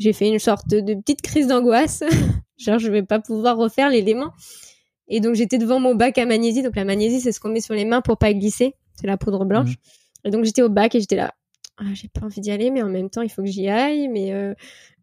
[0.03, 2.03] j'ai fait une sorte de, petite crise d'angoisse.
[2.57, 4.31] Genre, je vais pas pouvoir refaire l'élément.
[5.07, 6.61] Et donc, j'étais devant mon bac à magnésie.
[6.61, 8.75] Donc, la magnésie, c'est ce qu'on met sur les mains pour pas glisser.
[8.95, 9.69] C'est la poudre blanche.
[9.69, 9.75] Mhm.
[10.25, 11.33] Et donc, j'étais au bac et j'étais là.
[11.77, 14.07] Ah, j'ai pas envie d'y aller, mais en même temps, il faut que j'y aille.
[14.09, 14.53] Mais euh,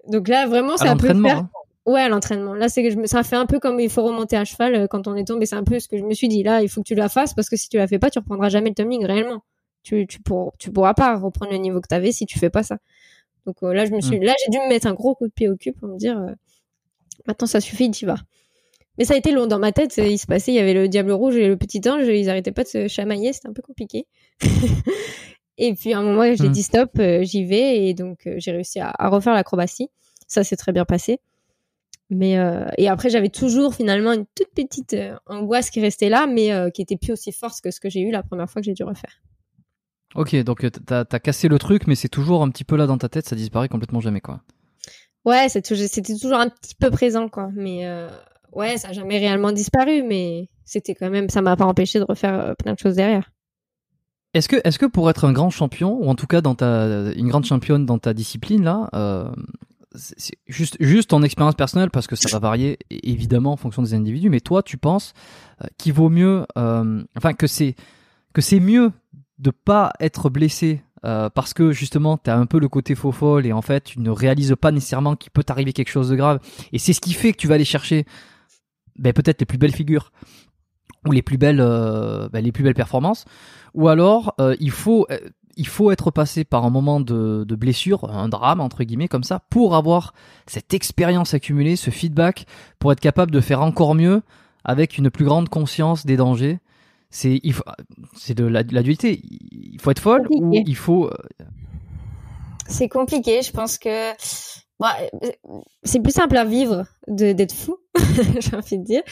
[0.08, 1.38] donc là, vraiment, c'est un peu faire...
[1.38, 1.50] Hein.
[1.86, 2.54] Ouais, l'entraînement.
[2.54, 3.06] Là, c'est que je me...
[3.06, 5.46] ça fait un peu comme il faut remonter à cheval euh, quand on est tombé.
[5.46, 6.42] C'est un peu ce que je me suis dit.
[6.42, 8.18] Là, il faut que tu la fasses parce que si tu la fais pas, tu
[8.18, 9.42] reprendras jamais le tumbling réellement.
[9.82, 10.52] Tu, tu, pour...
[10.58, 12.78] tu pourras pas reprendre le niveau que tu avais si tu fais pas ça.
[13.46, 14.24] Donc euh, là, je me suis, mm.
[14.24, 16.18] là, j'ai dû me mettre un gros coup de pied au cul pour me dire,
[16.18, 16.32] euh,
[17.26, 18.18] maintenant ça suffit, tu vas.
[18.98, 19.96] Mais ça a été long dans ma tête.
[19.96, 22.06] Il se passait, il y avait le diable rouge et le petit ange.
[22.06, 23.32] Ils arrêtaient pas de se chamailler.
[23.32, 24.06] C'était un peu compliqué.
[25.58, 26.52] et puis à un moment, j'ai mm.
[26.52, 27.86] dit stop, euh, j'y vais.
[27.86, 29.88] Et donc j'ai réussi à, refaire l'acrobatie.
[30.26, 31.18] Ça s'est très bien passé.
[32.10, 32.36] Mais
[32.76, 36.96] et après, j'avais toujours finalement une toute petite angoisse qui restait là, mais qui était
[36.96, 39.22] plus aussi forte que ce que j'ai eu la première fois que j'ai dû refaire.
[40.14, 42.86] Ok, donc euh, t'as as cassé le truc, mais c'est toujours un petit peu là
[42.86, 44.40] dans ta tête, ça disparaît complètement jamais, quoi.
[45.24, 45.76] Ouais, c'était
[46.18, 47.50] toujours un petit peu présent, quoi.
[47.54, 48.08] Mais euh,
[48.52, 52.04] ouais, ça n'a jamais réellement disparu, mais c'était quand même, ça m'a pas empêché de
[52.04, 53.30] refaire euh, plein de choses derrière.
[54.34, 57.12] Est-ce que, est-ce que pour être un grand champion, ou en tout cas dans ta,
[57.12, 59.30] une grande championne dans ta discipline là, euh,
[59.96, 63.92] c'est juste, juste ton expérience personnelle, parce que ça va varier évidemment en fonction des
[63.92, 65.14] individus, mais toi, tu penses
[65.78, 67.74] qu'il vaut mieux, enfin que c'est
[68.32, 68.92] que c'est mieux
[69.40, 73.12] de pas être blessé euh, parce que justement tu as un peu le côté faux
[73.12, 76.16] folle et en fait tu ne réalises pas nécessairement qu'il peut t'arriver quelque chose de
[76.16, 76.40] grave.
[76.72, 78.04] Et c'est ce qui fait que tu vas aller chercher
[78.96, 80.12] ben, peut-être les plus belles figures
[81.06, 83.24] ou les plus belles euh, ben, les plus belles performances.
[83.74, 85.06] Ou alors euh, il faut
[85.56, 89.24] il faut être passé par un moment de, de blessure, un drame entre guillemets comme
[89.24, 90.12] ça, pour avoir
[90.46, 92.46] cette expérience accumulée, ce feedback,
[92.78, 94.22] pour être capable de faire encore mieux
[94.64, 96.60] avec une plus grande conscience des dangers
[97.10, 97.64] c'est il faut
[98.16, 99.20] c'est de la, dualité.
[99.50, 101.44] Il faut être folle ou il faut euh,
[102.68, 103.42] c'est compliqué.
[103.42, 104.12] Je pense que
[104.78, 104.96] bah,
[105.82, 107.76] c'est plus simple à vivre de d'être fou
[108.40, 109.02] j'ai envie de dire.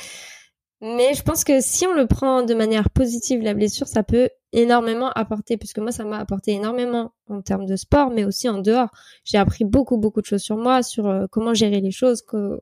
[0.81, 4.31] Mais je pense que si on le prend de manière positive la blessure ça peut
[4.53, 8.59] énormément apporter puisque moi ça m'a apporté énormément en termes de sport mais aussi en
[8.59, 8.91] dehors.
[9.25, 12.61] J'ai appris beaucoup beaucoup de choses sur moi sur euh, comment gérer les choses que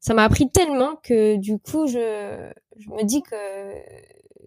[0.00, 3.36] ça m'a appris tellement que du coup je je me dis que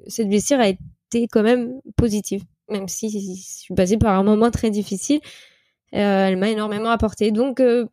[0.07, 4.51] cette blessure a été quand même positive, même si je suis passée par un moment
[4.51, 5.19] très difficile.
[5.93, 7.31] Euh, elle m'a énormément apporté.
[7.31, 7.85] Donc, euh,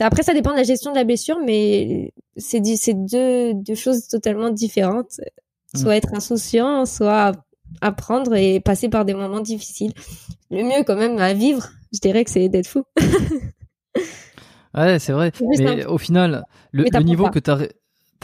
[0.00, 4.50] après, ça dépend de la gestion de la blessure, mais c'est deux, deux choses totalement
[4.50, 5.20] différentes.
[5.74, 5.96] Soit mm.
[5.96, 7.32] être insouciant, soit
[7.80, 9.92] apprendre et passer par des moments difficiles.
[10.50, 12.84] Le mieux, quand même, à vivre, je dirais que c'est d'être fou.
[14.74, 15.32] ouais, c'est vrai.
[15.58, 17.68] Mais au final, le, le niveau que tu as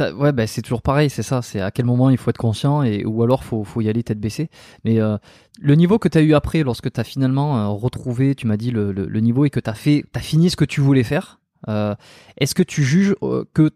[0.00, 1.42] ouais, bah, c'est toujours pareil, c'est ça.
[1.42, 4.02] C'est à quel moment il faut être conscient et ou alors faut faut y aller
[4.02, 4.48] tête baissée.
[4.84, 5.16] Mais euh,
[5.60, 8.56] le niveau que tu as eu après, lorsque tu as finalement euh, retrouvé, tu m'as
[8.56, 11.04] dit le, le, niveau et que tu as fait, t'as fini ce que tu voulais
[11.04, 11.40] faire.
[11.68, 11.94] Euh,
[12.38, 13.14] Est-ce que tu juges
[13.54, 13.70] que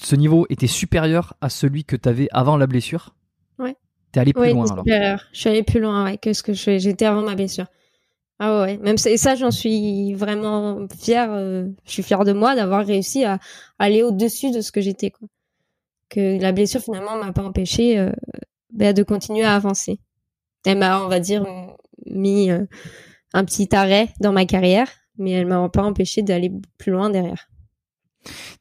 [0.00, 3.14] ce niveau était supérieur à celui que tu avais avant la blessure?
[3.58, 3.76] Ouais.
[4.12, 4.84] T'es allé plus Ouais, loin alors.
[4.84, 5.22] supérieure.
[5.32, 7.66] Je suis allée plus loin ouais, que ce que j'étais avant ma blessure.
[8.40, 11.32] Ah ouais, même ça, et ça j'en suis vraiment fière.
[11.32, 13.40] euh, je suis fière de moi d'avoir réussi à
[13.80, 15.10] aller au-dessus de ce que j'étais.
[15.10, 15.26] Quoi.
[16.08, 18.12] Que la blessure finalement m'a pas empêché euh,
[18.72, 20.00] bah, de continuer à avancer.
[20.64, 21.44] Elle m'a, on va dire,
[22.06, 22.64] mis euh,
[23.32, 27.48] un petit arrêt dans ma carrière, mais elle m'a pas empêché d'aller plus loin derrière.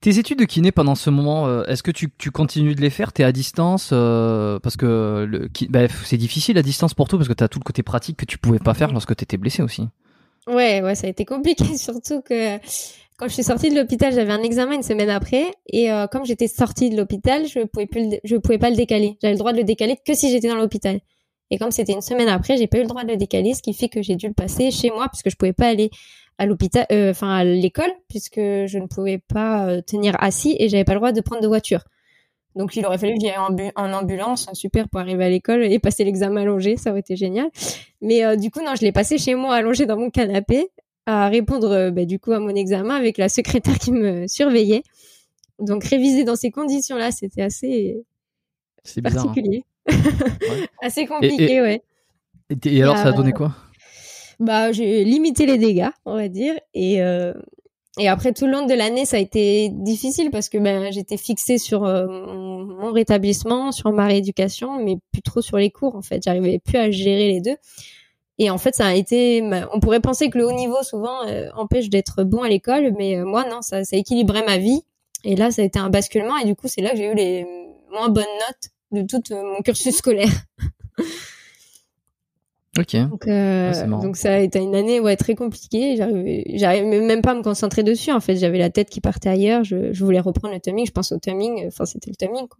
[0.01, 2.89] Tes études de kiné pendant ce moment, euh, est-ce que tu, tu continues de les
[2.89, 3.11] faire?
[3.11, 7.33] T'es à distance euh, Parce que bah, c'est difficile à distance pour toi parce que
[7.33, 9.87] t'as tout le côté pratique que tu pouvais pas faire lorsque t'étais blessé aussi.
[10.47, 12.57] Ouais, ouais, ça a été compliqué, surtout que
[13.17, 16.23] quand je suis sortie de l'hôpital, j'avais un examen une semaine après, et euh, comme
[16.25, 19.17] j'étais sortie de l'hôpital, je pouvais pouvais pas le décaler.
[19.21, 20.99] J'avais le droit de le décaler que si j'étais dans l'hôpital.
[21.49, 23.61] Et comme c'était une semaine après, j'ai pas eu le droit de le décaler, ce
[23.61, 25.89] qui fait que j'ai dû le passer chez moi puisque je pouvais pas aller
[26.37, 30.69] à l'hôpital, euh, enfin à l'école, puisque je ne pouvais pas euh, tenir assis et
[30.69, 31.85] j'avais pas le droit de prendre de voiture.
[32.55, 35.29] Donc il aurait fallu que j'y aille en, bu- en ambulance, super pour arriver à
[35.29, 37.49] l'école et passer l'examen allongé, ça aurait été génial.
[38.01, 40.67] Mais du coup non, je l'ai passé chez moi allongé dans mon canapé
[41.07, 44.83] à répondre euh, bah, du coup à mon examen avec la secrétaire qui me surveillait.
[45.59, 47.97] Donc réviser dans ces conditions-là, c'était assez
[48.83, 49.23] C'est bizarre.
[49.23, 49.25] hein.
[49.27, 49.63] particulier,
[50.83, 51.81] assez compliqué, Et- ouais.
[52.49, 53.53] Et, t- et alors, ça a Euh, donné quoi?
[54.39, 57.33] Bah, j'ai limité les dégâts, on va dire, et euh,
[57.99, 61.17] et après tout le long de l'année, ça a été difficile parce que ben j'étais
[61.17, 66.03] fixée sur euh, mon rétablissement, sur ma rééducation, mais plus trop sur les cours en
[66.03, 66.21] fait.
[66.23, 67.55] J'arrivais plus à gérer les deux.
[68.39, 69.41] Et en fait, ça a été.
[69.73, 73.17] On pourrait penser que le haut niveau souvent euh, empêche d'être bon à l'école, mais
[73.17, 74.81] euh, moi non, ça, ça équilibrait ma vie.
[75.23, 77.15] Et là, ça a été un basculement, et du coup, c'est là que j'ai eu
[77.15, 77.45] les
[77.91, 80.29] moins bonnes notes de tout euh, mon cursus scolaire.
[82.77, 82.95] Ok.
[82.95, 84.03] Donc, euh, marrant.
[84.03, 85.95] donc ça a été une année ouais très compliquée.
[85.97, 88.11] J'arrivais, j'arrivais même pas à me concentrer dessus.
[88.11, 89.63] En fait, j'avais la tête qui partait ailleurs.
[89.63, 90.85] Je, je voulais reprendre le timing.
[90.85, 91.65] Je pense au timing.
[91.65, 92.47] Enfin, c'était le timing.
[92.47, 92.59] Quoi.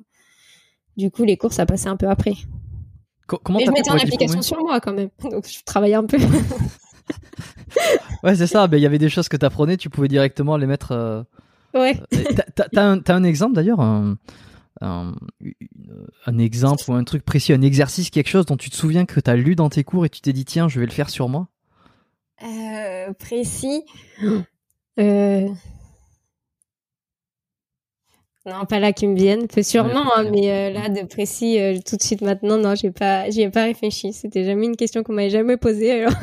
[0.96, 2.34] Du coup, les cours, ça passait un peu après.
[3.28, 5.10] Co- comment Mais je mettais en application sur moi quand même.
[5.32, 6.18] Donc, je travaillais un peu.
[8.24, 8.68] Ouais, c'est ça.
[8.68, 10.92] Ben, Il y avait des choses que t'apprenais, tu pouvais directement les mettre.
[10.92, 11.24] euh,
[11.74, 12.00] ouais.
[12.14, 12.24] euh,
[12.56, 14.18] T'as- un, un exemple d'ailleurs un,
[14.82, 15.54] un, une-
[16.26, 19.20] un exemple ou un truc précis, un exercice, quelque chose dont tu te souviens que
[19.20, 21.30] t'as lu dans tes cours et tu t'es dit tiens, je vais le faire sur
[21.30, 21.48] moi?
[22.44, 23.84] Euh, précis.
[25.00, 25.48] Euh...
[28.48, 29.48] Non, pas là qui me viennent.
[29.48, 32.76] Peut sûrement, Ouais, hein, mais euh, là de précis, euh, tout de suite maintenant, non,
[32.76, 34.14] j'ai pas, j'y ai pas réfléchi.
[34.14, 35.92] C'était jamais une question qu'on m'avait jamais posée.
[36.04, 36.14] Alors,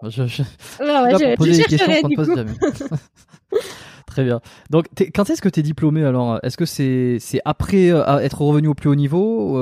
[0.00, 0.10] Voilà.
[0.10, 0.42] Je- je-
[0.80, 2.34] Ah ouais, Là, je, je chercherai du pose coup.
[2.36, 2.52] jamais.
[4.06, 4.40] Très bien.
[4.70, 6.40] Donc, quand est-ce que tu es diplômé alors?
[6.42, 9.56] Est-ce que c'est c'est après euh, être revenu au plus haut niveau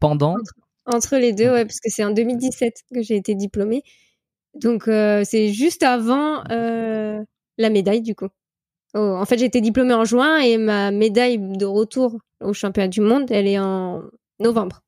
[0.00, 0.36] Pendant?
[0.86, 3.82] Entre les deux, ouais, parce que c'est en 2017 que j'ai été diplômée.
[4.54, 7.20] Donc c'est juste avant euh,
[7.58, 8.28] la médaille du coup.
[8.94, 12.88] Oh, en fait, j'ai été diplômée en juin et ma médaille de retour au championnat
[12.88, 14.02] du monde, elle est en
[14.38, 14.82] novembre.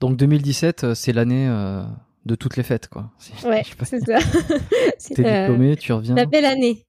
[0.00, 1.82] Donc 2017, euh, c'est l'année euh,
[2.24, 3.10] de toutes les fêtes, quoi.
[3.44, 4.18] Ouais, c'est ça.
[5.14, 6.14] T'es la- diplômé, tu reviens.
[6.14, 6.84] la belle année.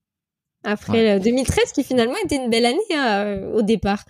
[0.63, 4.03] Après le 2013, qui finalement était une belle année hein, euh, au départ.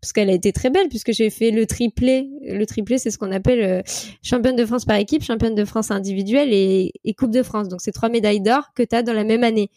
[0.00, 2.28] Parce qu'elle a été très belle, puisque j'ai fait le triplé.
[2.42, 3.82] Le triplé, c'est ce qu'on appelle euh,
[4.22, 7.68] championne de France par équipe, championne de France individuelle et, et Coupe de France.
[7.68, 9.70] Donc, c'est trois médailles d'or que tu as dans la même année.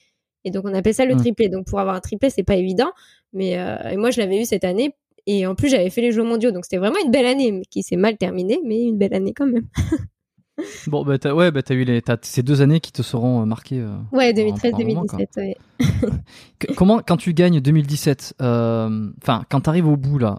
[0.46, 1.20] Et donc, on appelle ça le Mm.
[1.20, 1.50] triplé.
[1.50, 2.92] Donc, pour avoir un triplé, c'est pas évident.
[3.34, 4.94] Mais euh, et moi, je l'avais eu cette année.
[5.28, 6.52] Et en plus, j'avais fait les Jeux mondiaux.
[6.52, 9.34] Donc, c'était vraiment une belle année, mais qui s'est mal terminée, mais une belle année
[9.34, 9.68] quand même.
[10.88, 13.80] Bon, bah, ouais, bah, t'as eu les, ces deux années qui te seront euh, marquées.
[13.80, 15.28] euh, Ouais, pendant un moment, 2013-2017.
[15.38, 15.56] ouais.
[16.76, 20.38] Comment, quand tu gagnes 2017, euh, enfin, quand t'arrives au bout là,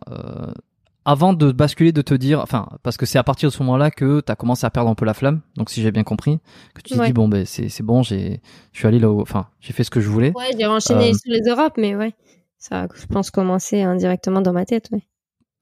[1.05, 3.91] avant de basculer, de te dire, enfin, parce que c'est à partir de ce moment-là
[3.91, 5.41] que t'as commencé à perdre un peu la flamme.
[5.57, 6.39] Donc, si j'ai bien compris,
[6.75, 7.07] que tu te Ouais.
[7.07, 8.41] dis bon, ben, c'est, c'est bon, j'ai,
[8.73, 10.33] je suis allé là, haut enfin, j'ai fait ce que je voulais.
[10.37, 12.15] Ouais, j'ai enchaîné Euh, sur les Europes, mais ouais.
[12.59, 15.03] Ça a, je pense, commencé indirectement dans ma tête, ouais.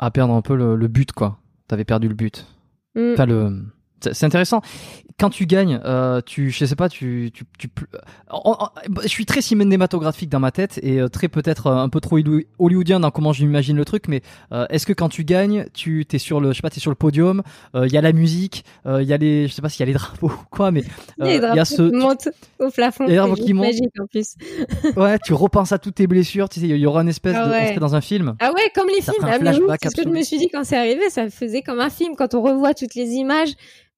[0.01, 1.39] À perdre un peu le, le but, quoi.
[1.69, 2.47] T'avais perdu le but.
[2.97, 3.13] Mm.
[3.13, 3.63] Enfin, le,
[4.01, 4.61] c'est intéressant.
[5.19, 7.33] Quand tu gagnes, euh, tu, je sais pas, tu,
[9.03, 12.19] je suis très cinématographique dans ma tête et euh, très peut-être euh, un peu trop
[12.19, 14.05] hollywo- hollywoodien dans comment j'imagine le truc.
[14.09, 14.23] Mais
[14.53, 16.91] euh, est-ce que quand tu gagnes, tu t'es sur le, je sais pas, t'es sur
[16.91, 17.43] le podium,
[17.75, 19.83] euh, il y a la musique, il y a les, je sais pas s'il y
[19.83, 20.85] a les drapeaux ou quoi, mais
[21.19, 22.29] il y a ce, qui montent
[22.61, 23.07] au plafond.
[23.07, 23.67] les drapeaux qui montent.
[23.67, 24.35] magique en plus.
[24.97, 26.49] ouais, tu repenses à toutes tes blessures.
[26.49, 28.37] Tu sais, il y aura une espèce Ah de, on serait dans un film.
[28.41, 29.27] Ah ouais, comme les Ça films.
[29.29, 29.39] Ah,
[29.83, 31.11] c'est ce que je me suis dit quand c'est arrivé.
[31.11, 32.15] Ça faisait comme un film.
[32.17, 33.51] Quand on revoit toutes les images,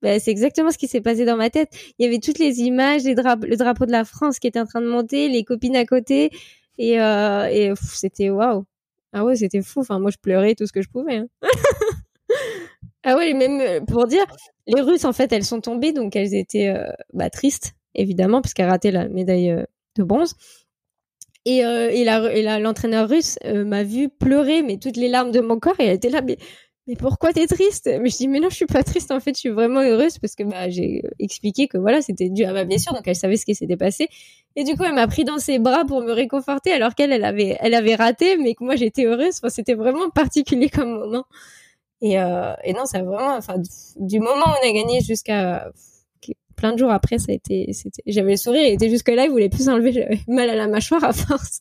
[0.02, 1.70] ben, c'est exactement ce qui s'est passé dans ma tête.
[1.98, 4.66] Il y avait toutes les images, les le drapeau de la France qui était en
[4.66, 6.30] train de monter, les copines à côté.
[6.78, 8.64] Et, euh, et c'était waouh.
[9.12, 9.80] Ah ouais, c'était fou.
[9.80, 11.16] Enfin, moi, je pleurais tout ce que je pouvais.
[11.16, 11.28] hein.
[13.04, 14.24] ah ouais, même euh, pour dire,
[14.66, 15.92] les Russes, en fait, elles sont tombées.
[15.92, 19.64] Donc, elles étaient euh, bah, tristes, évidemment, puisqu'elles rataient la médaille euh,
[19.96, 20.34] de bronze.
[21.46, 22.04] Et, euh, et
[22.60, 25.96] l'entraîneur russe euh, m'a vu pleurer, mais toutes les larmes de mon corps, et elle
[25.96, 26.36] était là, mais,
[26.90, 27.88] mais pourquoi t'es triste?
[28.02, 29.12] Mais je dis mais non, je suis pas triste.
[29.12, 32.44] En fait, je suis vraiment heureuse parce que bah j'ai expliqué que voilà, c'était dû
[32.44, 34.08] à ma blessure, donc elle savait ce qui s'était passé.
[34.56, 37.24] Et du coup, elle m'a pris dans ses bras pour me réconforter, alors qu'elle, elle
[37.24, 39.36] avait, elle avait raté, mais que moi j'étais heureuse.
[39.38, 41.26] Enfin, c'était vraiment particulier comme moment.
[42.02, 43.54] Et, euh, et non, ça vraiment, enfin,
[43.96, 45.70] du moment où on a gagné jusqu'à
[46.56, 49.24] plein de jours après, ça a été, c'était, j'avais le sourire, il était jusque là,
[49.24, 51.60] il voulait plus enlever, j'avais mal à la mâchoire à force.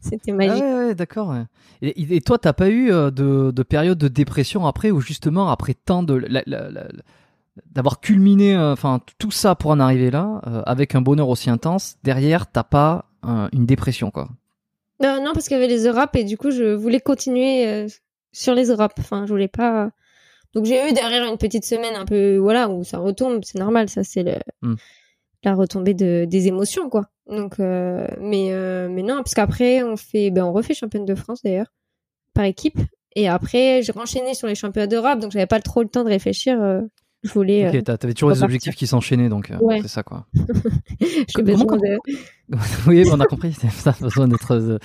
[0.00, 0.62] C'était magique.
[0.64, 1.34] Ah ouais, d'accord.
[1.82, 5.50] Et, et, toi, t'as pas eu euh, de, de, période de dépression après, ou justement
[5.50, 6.26] après tant de
[7.74, 11.50] d'avoir culminé, euh, enfin tout ça pour en arriver là, euh, avec un bonheur aussi
[11.50, 13.04] intense, derrière, t'as pas
[13.52, 14.28] une dépression quoi?
[15.00, 17.86] non, parce qu'il y avait les Europes et du coup, je voulais continuer
[18.32, 18.94] sur les Europes.
[18.98, 19.90] Enfin, je voulais pas.
[20.54, 23.88] Donc j'ai eu derrière une petite semaine un peu, voilà, où ça retombe, c'est normal,
[23.88, 24.34] ça c'est le.
[24.62, 24.76] Hmm
[25.44, 27.06] la retombée de, des émotions quoi.
[27.28, 31.14] Donc euh, mais euh, mais non parce qu'après on fait ben on refait championne de
[31.14, 31.72] France d'ailleurs
[32.34, 32.78] par équipe.
[33.16, 36.08] Et après j'ai renchaîné sur les championnats d'Europe donc j'avais pas trop le temps de
[36.08, 36.80] réfléchir euh,
[37.24, 39.52] je voulais ok t'avais toujours des objectifs qui s'enchaînaient donc
[39.82, 40.26] c'est ça quoi.
[41.00, 41.98] J'ai besoin de
[42.86, 44.78] oui on a compris ça a besoin d'être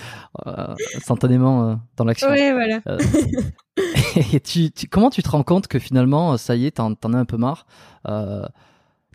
[0.96, 2.28] instantanément dans l'action.
[2.28, 2.80] Ouais voilà.
[4.32, 7.24] Et tu, comment tu te rends compte que finalement ça y est t'en as un
[7.24, 7.66] peu marre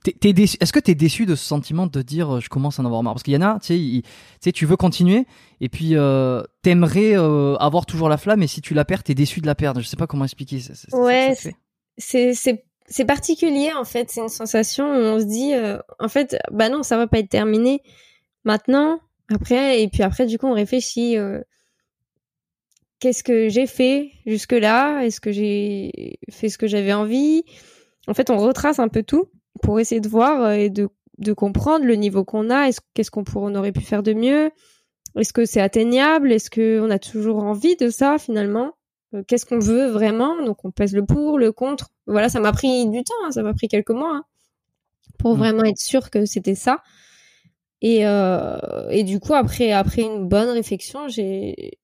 [0.10, 2.86] est-ce que tu es déçu de ce sentiment de dire euh, je commence à en
[2.86, 3.14] avoir marre?
[3.14, 4.03] Parce qu'il y en a, tu
[4.41, 5.26] sais, tu veux continuer
[5.61, 9.15] et puis euh, t'aimerais euh, avoir toujours la flamme et si tu la perds, t'es
[9.15, 9.81] déçu de la perdre.
[9.81, 10.60] Je sais pas comment expliquer.
[10.60, 11.36] Ça, ouais,
[11.98, 14.10] c'est particulier en fait.
[14.10, 17.19] C'est une sensation où on se dit euh, en fait, bah non, ça va pas
[17.19, 17.81] être terminé
[18.44, 18.99] maintenant.
[19.34, 21.15] Après et puis après, du coup, on réfléchit.
[22.99, 27.44] Qu'est-ce que j'ai fait jusque là Est-ce que j'ai fait ce que j'avais envie?
[28.07, 29.30] En fait, on retrace un peu tout
[29.61, 32.68] pour essayer de voir euh, et de, de comprendre le niveau qu'on a.
[32.68, 34.52] Est-ce qu'est-ce qu'on on aurait pu faire de mieux?
[35.18, 36.31] Est-ce que c'est atteignable?
[36.31, 38.73] Est-ce qu'on a toujours envie de ça finalement?
[39.14, 40.41] Euh, Qu'est-ce qu'on veut vraiment?
[40.44, 41.90] Donc on pèse le pour, le contre.
[42.07, 44.23] Voilà, ça m'a pris du temps, hein, ça m'a pris quelques mois hein,
[45.18, 45.40] pour mmh.
[45.40, 46.81] vraiment être sûr que c'était ça.
[47.81, 48.57] Et, euh,
[48.90, 51.80] et du coup, après, après une bonne réflexion, j'ai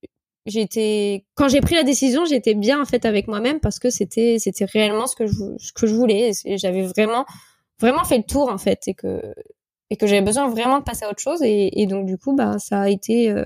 [0.46, 4.38] j'étais quand j'ai pris la décision j'étais bien en fait avec moi-même parce que c'était
[4.40, 7.26] c'était réellement ce que je ce que je voulais j'avais vraiment
[7.80, 9.22] vraiment fait le tour en fait et que
[9.90, 11.42] et que j'avais besoin vraiment de passer à autre chose.
[11.44, 13.46] Et, et donc du coup bah ça a été euh,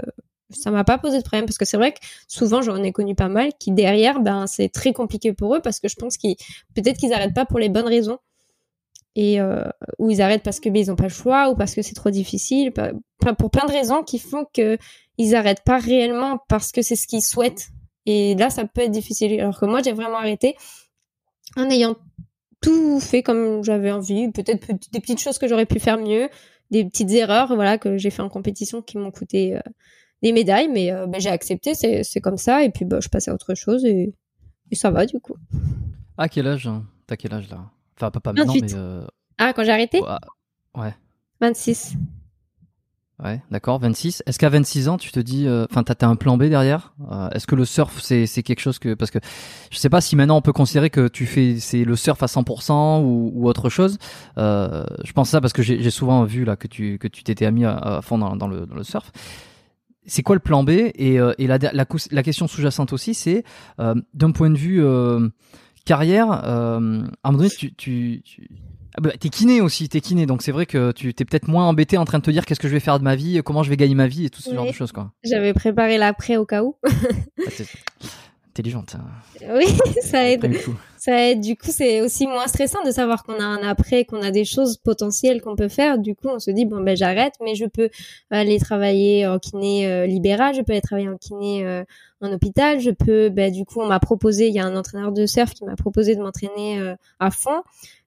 [0.51, 1.45] ça m'a pas posé de problème.
[1.45, 4.69] Parce que c'est vrai que souvent j'en ai connu pas mal qui derrière ben c'est
[4.69, 6.35] très compliqué pour eux parce que je pense qu'ils
[6.75, 8.19] peut-être qu'ils arrêtent pas pour les bonnes raisons.
[9.15, 9.63] Et euh,
[9.97, 11.95] ou ils arrêtent parce que ben, ils ont pas le choix ou parce que c'est
[11.95, 12.71] trop difficile.
[12.71, 14.77] Pour plein de raisons qui font que
[15.17, 17.69] ils arrêtent pas réellement parce que c'est ce qu'ils souhaitent.
[18.05, 19.39] Et là ça peut être difficile.
[19.39, 20.55] Alors que moi j'ai vraiment arrêté
[21.57, 21.95] en ayant
[22.61, 26.29] tout fait comme j'avais envie, peut-être des petites choses que j'aurais pu faire mieux,
[26.71, 29.61] des petites erreurs voilà que j'ai fait en compétition qui m'ont coûté euh,
[30.21, 33.31] des médailles, mais euh, ben, j'ai accepté, c'est comme ça, et puis bah, je passais
[33.31, 34.13] à autre chose et,
[34.71, 35.35] et ça va du coup.
[36.17, 36.85] À quel âge hein?
[37.07, 37.71] T'as quel âge là?
[37.95, 38.73] Enfin pas, pas maintenant, mais...
[38.75, 39.05] Euh,
[39.37, 40.01] ah, quand j'ai arrêté?
[40.75, 40.93] Ouais.
[41.41, 41.95] 26.
[43.21, 44.23] Ouais, d'accord, 26.
[44.25, 46.93] Est-ce qu'à 26 ans, tu te dis, euh, enfin, t'as as un plan B derrière?
[47.11, 49.19] Euh, Est-ce que le surf, c'est quelque chose que, parce que
[49.71, 52.27] je sais pas si maintenant on peut considérer que tu fais c'est le surf à
[52.27, 53.97] 100% ou, ou autre chose.
[54.37, 57.51] Euh, je pense ça parce que j'ai souvent vu là que tu que tu t'étais
[57.51, 59.11] mis à, fond dans, le, dans le surf.
[60.05, 60.69] C'est quoi le plan B?
[60.69, 63.43] Et, euh, et la, la, la question sous-jacente aussi, c'est
[63.77, 64.81] d'un point de vue
[65.83, 68.47] carrière, à un moment donné, tu, tu, tu
[68.99, 71.97] bah, t'es kiné aussi, t'es kiné, donc c'est vrai que tu t'es peut-être moins embêté
[71.97, 73.69] en train de te dire qu'est-ce que je vais faire de ma vie, comment je
[73.69, 75.11] vais gagner ma vie et tout ce genre de choses quoi.
[75.23, 76.75] J'avais préparé l'après au cas où.
[78.59, 78.95] intelligente.
[79.55, 79.65] Oui,
[80.01, 80.53] ça aide.
[80.97, 81.39] Ça aide.
[81.39, 84.43] Du coup, c'est aussi moins stressant de savoir qu'on a un après, qu'on a des
[84.43, 85.97] choses potentielles qu'on peut faire.
[85.97, 87.89] Du coup, on se dit bon ben j'arrête, mais je peux
[88.31, 91.83] aller travailler en kiné euh, libéral, je peux aller travailler en kiné euh,
[92.21, 93.29] en hôpital, je peux.
[93.29, 95.75] Ben du coup, on m'a proposé, il y a un entraîneur de surf qui m'a
[95.75, 97.63] proposé de m'entraîner euh, à fond.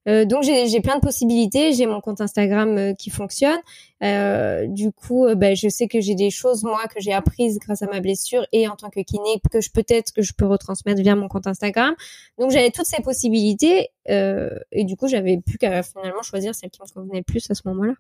[0.09, 1.73] Euh, donc j'ai plein de possibilités.
[1.73, 3.59] J'ai mon compte Instagram euh, qui fonctionne.
[4.03, 7.83] Euh, du coup, ben, je sais que j'ai des choses moi que j'ai apprises grâce
[7.83, 11.01] à ma blessure et en tant que kiné que je peut-être que je peux retransmettre
[11.01, 11.95] via mon compte Instagram.
[12.39, 16.81] Donc j'avais toutes ces possibilités et du coup j'avais plus qu'à finalement choisir celle qui
[16.83, 17.95] me convenait le plus à ce moment-là.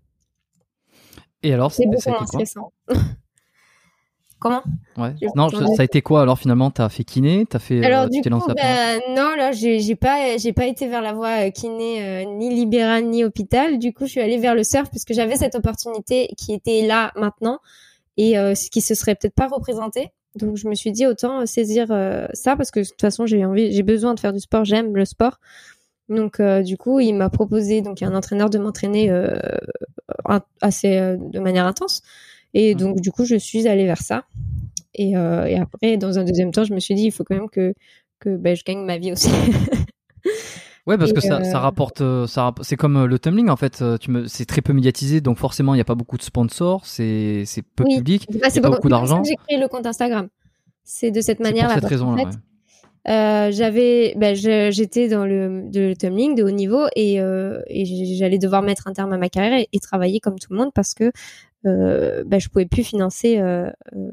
[1.42, 2.72] Et alors, c'est beaucoup moins stressant.
[4.42, 4.62] Comment
[4.98, 5.14] Ouais.
[5.36, 8.20] Non, ça a été quoi alors finalement T'as fait kiné T'as fait Alors euh, du
[8.20, 12.24] coup, bah, non, là, j'ai pas, j'ai pas été vers la voie euh, kiné euh,
[12.24, 13.78] ni libéral ni hôpital.
[13.78, 16.84] Du coup, je suis allée vers le surf parce que j'avais cette opportunité qui était
[16.84, 17.60] là maintenant
[18.16, 20.10] et ce qui se serait peut-être pas représenté.
[20.34, 21.86] Donc je me suis dit autant saisir
[22.32, 24.96] ça parce que de toute façon j'ai envie, j'ai besoin de faire du sport, j'aime
[24.96, 25.38] le sport.
[26.08, 29.10] Donc du coup il m'a proposé donc un entraîneur de m'entraîner
[30.60, 32.02] assez de manière intense.
[32.54, 32.78] Et mmh.
[32.78, 34.24] donc, du coup, je suis allée vers ça.
[34.94, 37.34] Et, euh, et, après, dans un deuxième temps, je me suis dit, il faut quand
[37.34, 37.72] même que,
[38.20, 39.30] que ben, je gagne ma vie aussi.
[40.86, 43.56] Ouais, parce Et, que ça, euh, ça rapporte, euh, ça, c'est comme le tumbling en
[43.56, 43.84] fait.
[44.00, 46.84] Tu me, c'est très peu médiatisé, donc forcément il n'y a pas beaucoup de sponsors,
[46.86, 47.98] c'est, c'est peu Oui.
[47.98, 49.22] public, il c'est n'y a pas pour- beaucoup d'argent.
[49.22, 50.26] que J'ai créé le compte Instagram.
[50.82, 51.76] C'est de cette manière-là.
[51.76, 52.24] cette raison-là.
[52.24, 53.12] fait, ouais.
[53.14, 58.62] Euh, j'avais, je- j'étais dans le, de tumbling de haut niveau et, euh, j'allais devoir
[58.62, 61.12] mettre un terme à ma carrière et, et travailler comme tout le monde parce que
[61.66, 64.10] euh, ben, je pouvais plus financer euh, euh,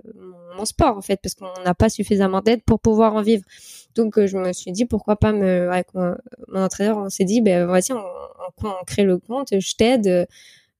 [0.55, 3.43] mon, sport en fait parce qu'on n'a pas suffisamment d'aide pour pouvoir en vivre.
[3.95, 6.15] Donc euh, je me suis dit pourquoi pas me, avec mon,
[6.47, 10.27] mon entraîneur, on s'est dit ben voici on, on, on crée le compte, je t'aide.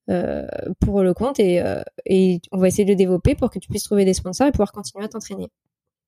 [0.09, 0.47] euh,
[0.79, 1.61] pour le compte et,
[2.07, 4.51] et on va essayer de le développer pour que tu puisses trouver des sponsors et
[4.51, 5.49] pouvoir continuer à t'entraîner.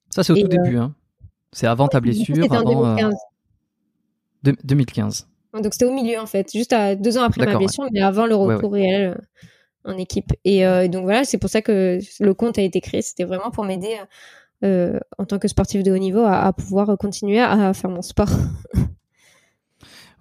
[0.09, 0.77] Ça c'est au Et, tout début.
[0.77, 0.95] Hein.
[1.51, 3.13] C'est avant ta blessure, en avant euh, 2015.
[4.43, 5.27] deux- 2015.
[5.53, 7.57] Donc c'était au milieu en fait, juste à deux ans après ma ouais.
[7.59, 9.19] blessure, mais avant le Ouais, retour réel
[9.85, 10.31] en équipe.
[10.45, 13.01] Et euh, donc voilà, c'est pour ça que le compte a été créé.
[13.01, 13.95] C'était vraiment pour m'aider
[14.63, 18.01] euh, en tant que sportif de haut niveau à, à pouvoir continuer à faire mon
[18.01, 18.29] sport.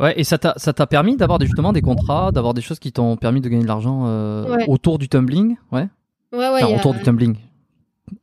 [0.01, 3.43] Ouais, et ça t'a, permis d'avoir justement des contrats, d'avoir des choses qui t'ont permis
[3.43, 4.65] de gagner de l'argent euh, Ouais.
[4.66, 5.87] autour du tumbling, ouais.
[6.32, 7.37] Ouais, ouais, Enfin, a- autour du tumbling,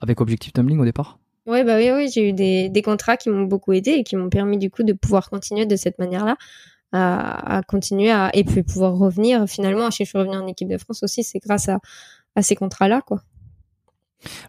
[0.01, 1.19] avec objectif tumbling au départ?
[1.45, 4.15] ouais, bah oui, oui, j'ai eu des, des contrats qui m'ont beaucoup aidé et qui
[4.15, 6.35] m'ont permis du coup de pouvoir continuer de cette manière-là.
[6.93, 10.69] À, à continuer à et puis pouvoir revenir finalement si je suis revenue en équipe
[10.69, 11.80] de France aussi c'est grâce à,
[12.35, 13.22] à ces contrats là quoi.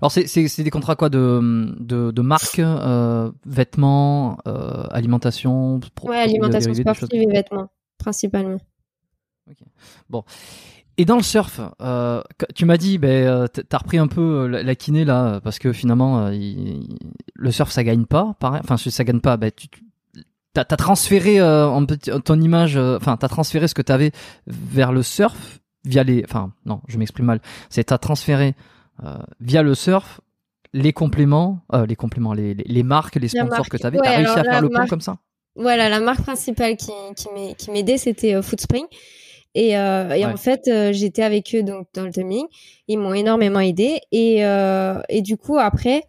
[0.00, 6.16] Alors c'est, des contrats quoi de, de, de marque, euh, vêtements, euh, alimentation, pro- ouais
[6.18, 8.58] alimentation dérivés, sportive et vêtements principalement.
[10.96, 12.22] Et dans le surf, euh,
[12.54, 15.72] tu m'as dit, ben, euh, t'as repris un peu la, la kiné là, parce que
[15.72, 16.98] finalement, il- il-
[17.34, 18.60] le surf ça gagne pas, pareil.
[18.64, 19.82] Enfin, si ça gagne pas, ben, tu, tu-
[20.54, 24.12] t'as, transféré euh, en petit- ton image, euh, enfin, t'as transféré ce que t'avais
[24.46, 27.40] vers le surf via les, enfin, non, je m'exprime mal.
[27.70, 28.54] C'est t'as transféré
[29.04, 30.20] euh, via le surf
[30.74, 33.70] les compléments, euh, les compléments, les, les, les marques, les sponsors marque.
[33.70, 33.98] que t'avais.
[33.98, 35.16] Ouais, t'as réussi à faire le pont comme ça?
[35.56, 38.84] Voilà, la marque principale qui, qui m'ai- qui m'aidait, c'était euh, Footspring.
[39.54, 40.32] Et, euh, et Ouais.
[40.32, 42.44] en fait, euh, j'étais avec eux donc dans le tumbling.
[42.86, 43.98] Ils m'ont énormément aidé.
[44.12, 46.04] Et, euh, et du coup, après,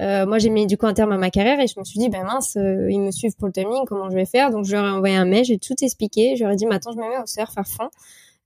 [0.00, 1.98] euh, moi, j'ai mis du coup un terme à ma carrière et je me suis
[1.98, 4.50] dit, ben mince, euh, ils me suivent pour le tumbling, comment je vais faire?
[4.50, 6.32] Donc, je leur ai envoyé un mail, j'ai tout expliqué.
[6.32, 7.88] Ai dit, maintenant, je me mets au surf à fond.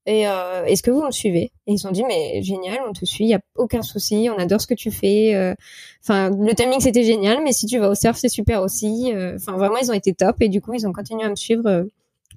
[0.06, 1.52] Et euh, est-ce que vous me suivez?
[1.66, 4.38] Et ils ont dit, mais génial, on te suit, il y a aucun souci, on
[4.38, 5.34] adore ce que tu fais.
[5.34, 5.54] euh.
[6.02, 9.12] Enfin, le tumbling, c'était génial, mais si tu vas au surf, c'est super aussi.
[9.14, 11.36] Euh, Enfin, vraiment, ils ont été top et du coup, ils ont continué à me
[11.36, 11.84] suivre euh,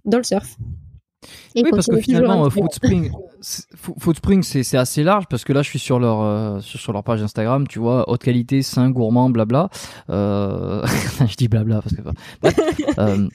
[0.04, 0.58] dans le surf.
[1.56, 2.50] Et Oui, parce que finalement.
[2.50, 3.12] Footspring,
[4.00, 7.22] Footspring, c'est assez large parce que là, je suis sur leur euh, sur, leur page
[7.22, 9.70] Instagram, tu vois, haute qualité, sain, gourmand, blabla.
[10.10, 10.86] Euh,
[11.28, 12.16] je dis blabla parce que bref.
[12.98, 13.28] Euh,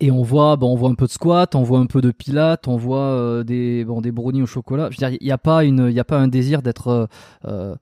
[0.00, 2.10] et on voit, bon, on voit un peu de squat, on voit un peu de
[2.12, 4.88] pilates, on voit euh, des bon des brownies au chocolat.
[4.90, 7.08] Je veux dire, il n'y a pas une, il a pas un désir d'être
[7.46, 7.74] euh,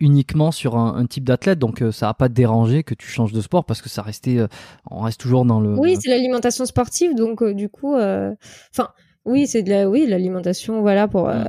[0.00, 3.06] uniquement sur un, un type d'athlète, donc euh, ça va pas te déranger que tu
[3.08, 4.46] changes de sport parce que ça restait, euh,
[4.90, 5.74] on reste toujours dans le.
[5.74, 8.88] Oui, c'est l'alimentation sportive, donc euh, du coup, enfin,
[9.24, 11.44] oui, c'est de la, oui, l'alimentation, voilà, pour euh,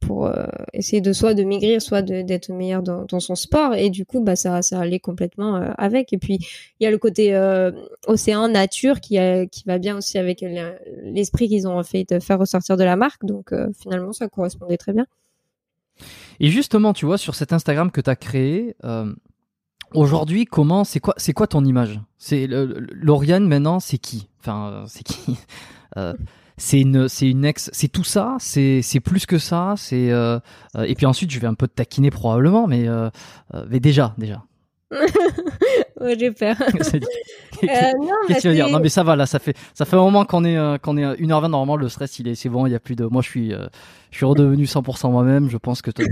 [0.00, 0.32] pour
[0.72, 4.20] essayer de soit de maigrir, soit d'être meilleur dans, dans son sport, et du coup,
[4.20, 6.12] bah ça, ça allait complètement avec.
[6.12, 6.38] Et puis,
[6.80, 7.38] il y a le côté
[8.08, 10.74] océan, nature, qui a, qui va bien aussi avec le-
[11.04, 14.92] l'esprit qu'ils ont fait de faire ressortir de la marque, donc finalement, ça correspondait très
[14.92, 15.06] bien.
[16.40, 19.12] Et justement, tu vois, sur cet Instagram que tu as créé, euh,
[19.94, 22.00] aujourd'hui, comment, c'est quoi, c'est quoi ton image?
[22.16, 24.28] C'est Lauriane maintenant, c'est qui?
[24.40, 25.38] Enfin, euh, c'est qui?
[25.96, 26.14] Euh,
[26.56, 30.12] C'est une, c'est une ex, c'est tout ça, c'est, c'est plus que ça, c'est.
[30.84, 32.86] et puis ensuite, je vais un peu te taquiner probablement, mais,
[33.68, 34.44] mais déjà, déjà.
[36.00, 36.54] ouais, j'ai peur.
[37.64, 37.92] Euh,
[38.26, 38.68] Qu'est-ce que tu veux dire?
[38.68, 40.96] Non, mais ça va là, ça fait ça fait un moment qu'on est euh, qu'on
[40.96, 43.04] est à 1h20 normalement le stress il est c'est bon, il y a plus de
[43.04, 43.66] moi je suis euh,
[44.10, 46.04] je suis redevenu 100% moi-même, je pense que t'es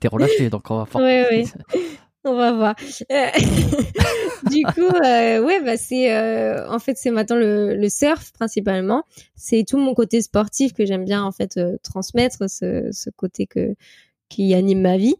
[0.00, 1.44] t'es relâché donc on va faire Ouais, ouais.
[2.26, 2.74] On va voir.
[3.12, 3.26] Euh,
[4.50, 9.02] du coup, euh, ouais, bah c'est euh, en fait c'est maintenant le, le surf principalement.
[9.36, 13.46] C'est tout mon côté sportif que j'aime bien en fait euh, transmettre, ce, ce côté
[13.46, 13.74] que
[14.30, 15.16] qui anime ma vie.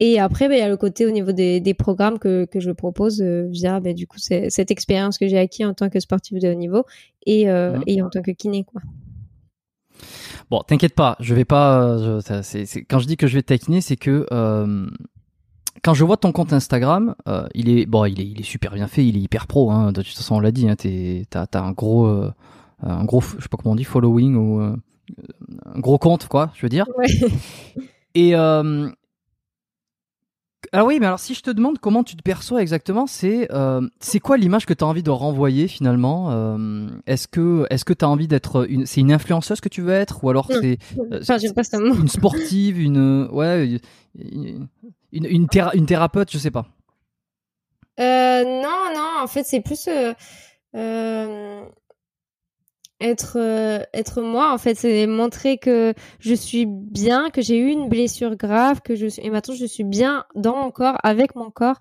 [0.00, 2.60] Et après, bah, il y a le côté au niveau des, des programmes que, que
[2.60, 5.98] je propose euh, via bah, du coup cette expérience que j'ai acquis en tant que
[5.98, 6.84] sportif de haut niveau
[7.26, 8.80] et, euh, et en tant que kiné quoi.
[10.50, 11.82] Bon, t'inquiète pas, je vais pas.
[11.82, 12.58] euh, je- ça,
[12.88, 14.86] quand je dis que je vais te taquiner, c'est que euh,
[15.82, 17.14] quand je vois ton compte Instagram,
[17.54, 19.70] il est bon, il est, il est super bien fait, il est hyper pro.
[19.70, 20.76] Hein, de toute façon, on l'a dit, hein,
[21.28, 22.06] t'as as un gros,
[22.82, 26.62] un gros, je sais pas comment on dit, following ou un gros compte, quoi, je
[26.62, 26.86] veux dire.
[26.96, 27.06] Ouais.
[28.14, 28.88] Et euh,
[30.72, 33.80] alors oui, mais alors si je te demande comment tu te perçois exactement, c'est euh,
[34.00, 37.92] c'est quoi l'image que tu as envie de renvoyer finalement euh, Est-ce que est-ce que
[37.92, 40.78] tu as envie d'être une c'est une influenceuse que tu veux être ou alors c'est
[40.98, 41.94] euh, Enfin, j'aime pas ce mot.
[41.94, 43.80] une sportive, une ouais,
[44.14, 44.68] une
[45.12, 46.66] une, une, théra- une thérapeute, je sais pas.
[48.00, 49.88] euh, Non, non, en fait, c'est plus
[53.02, 53.06] euh,
[53.36, 54.52] euh, être être moi.
[54.52, 58.96] En fait, c'est montrer que je suis bien, que j'ai eu une blessure grave, que
[58.96, 61.78] je suis et maintenant je suis bien dans mon corps, avec mon corps.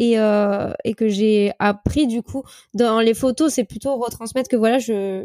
[0.00, 0.12] Et,
[0.84, 5.24] et que j'ai appris du coup dans les photos c'est plutôt retransmettre que voilà je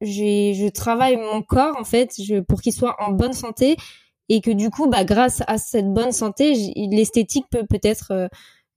[0.00, 3.76] j'ai je travaille mon corps en fait je, pour qu'il soit en bonne santé
[4.28, 6.54] et que du coup bah grâce à cette bonne santé
[6.90, 8.28] l'esthétique peut peut-être euh,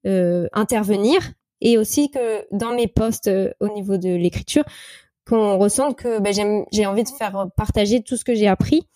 [0.07, 4.63] euh, intervenir et aussi que dans mes posts euh, au niveau de l'écriture
[5.27, 8.87] qu'on ressente que bah, j'ai envie de faire partager tout ce que j'ai appris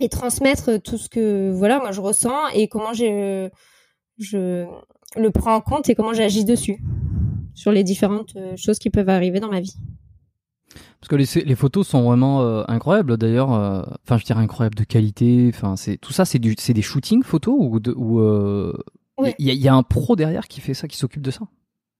[0.00, 3.48] et transmettre tout ce que voilà moi je ressens et comment je
[4.18, 4.66] je
[5.16, 6.82] le prends en compte et comment j'agis dessus
[7.54, 9.76] sur les différentes choses qui peuvent arriver dans ma vie.
[11.00, 13.52] Parce que les, les photos sont vraiment euh, incroyables d'ailleurs.
[13.52, 15.50] Euh, enfin, je dirais incroyables de qualité.
[15.52, 18.72] Enfin, c'est tout ça, c'est des shootings photos ou ou euh,
[19.38, 21.42] il y, y, a un pro derrière qui fait ça, qui s'occupe de ça?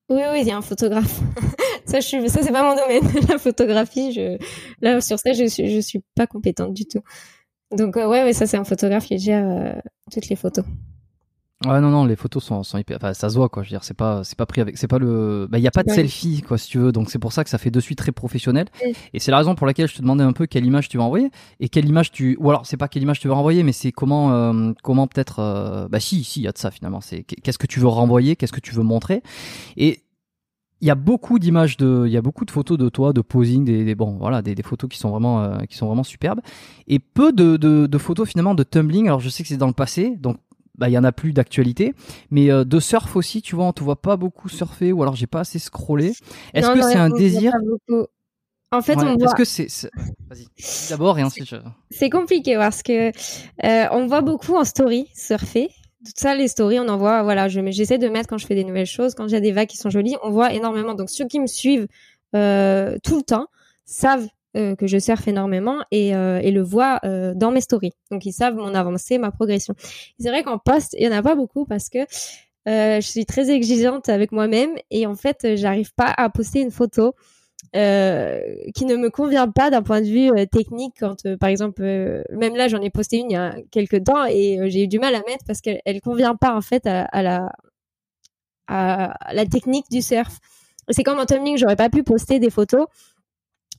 [0.09, 1.21] Oui, oui, il y a un photographe.
[1.85, 4.13] ça, je suis, ça c'est pas mon domaine, la photographie.
[4.13, 4.39] Je,
[4.81, 7.01] là, sur ça, je suis, je suis pas compétente du tout.
[7.77, 9.81] Donc, ouais, ouais, ça c'est un photographe qui gère
[10.11, 10.65] toutes les photos.
[11.67, 13.75] Ouais non non les photos sont, sont hyper enfin ça se voit quoi je veux
[13.75, 15.85] dire c'est pas c'est pas pris avec c'est pas le bah il y a pas
[15.85, 17.99] de selfie quoi si tu veux donc c'est pour ça que ça fait de suite
[17.99, 18.67] très professionnel
[19.13, 21.03] et c'est la raison pour laquelle je te demandais un peu quelle image tu veux
[21.03, 21.31] envoyer
[21.61, 23.93] et quelle image tu ou alors c'est pas quelle image tu veux renvoyer mais c'est
[23.93, 25.89] comment euh, comment peut-être euh...
[25.89, 28.35] bah si si il y a de ça finalement c'est qu'est-ce que tu veux renvoyer
[28.35, 29.23] qu'est-ce que tu veux montrer
[29.77, 30.01] et
[30.83, 33.21] il y a beaucoup d'images de, il y a beaucoup de photos de toi, de
[33.21, 36.03] posing, des, des bon, voilà, des, des, photos qui sont vraiment, euh, qui sont vraiment
[36.03, 36.41] superbes,
[36.89, 39.07] et peu de, de, de, photos finalement de tumbling.
[39.07, 40.39] Alors je sais que c'est dans le passé, donc
[40.77, 41.95] bah il y en a plus d'actualité.
[42.31, 45.15] Mais euh, de surf aussi tu vois on te voit pas beaucoup surfer ou alors
[45.15, 46.15] j'ai pas assez scrollé.
[46.53, 47.53] Est-ce que c'est un désir
[48.73, 49.91] en fait on voit est-ce que c'est
[50.29, 50.47] vas-y
[50.89, 51.57] d'abord et ensuite je...
[51.91, 55.69] c'est compliqué parce que euh, on voit beaucoup en story surfer
[56.05, 58.55] tout ça les stories on en voit voilà je j'essaie de mettre quand je fais
[58.55, 61.27] des nouvelles choses quand j'ai des vagues qui sont jolies on voit énormément donc ceux
[61.27, 61.87] qui me suivent
[62.35, 63.47] euh, tout le temps
[63.85, 64.27] savent
[64.57, 67.93] euh, que je surfe énormément et, euh, et le voient dans mes stories.
[68.11, 69.75] Donc ils savent mon avancée, ma progression.
[70.19, 72.01] C'est vrai qu'en poste, il y en a pas beaucoup parce que
[72.67, 77.15] je suis très exigeante avec moi-même et en fait, j'arrive pas à poster une photo
[77.73, 80.95] qui ne me convient pas d'un point de vue technique.
[81.01, 81.83] Quand, par exemple,
[82.31, 84.99] même là, j'en ai posté une il y a quelques temps et j'ai eu du
[84.99, 87.51] mal à mettre parce qu'elle elle convient pas en fait à, la
[88.69, 90.39] à la technique du surf.
[90.89, 92.87] C'est comme en tumbling, j'aurais pas pu poster des photos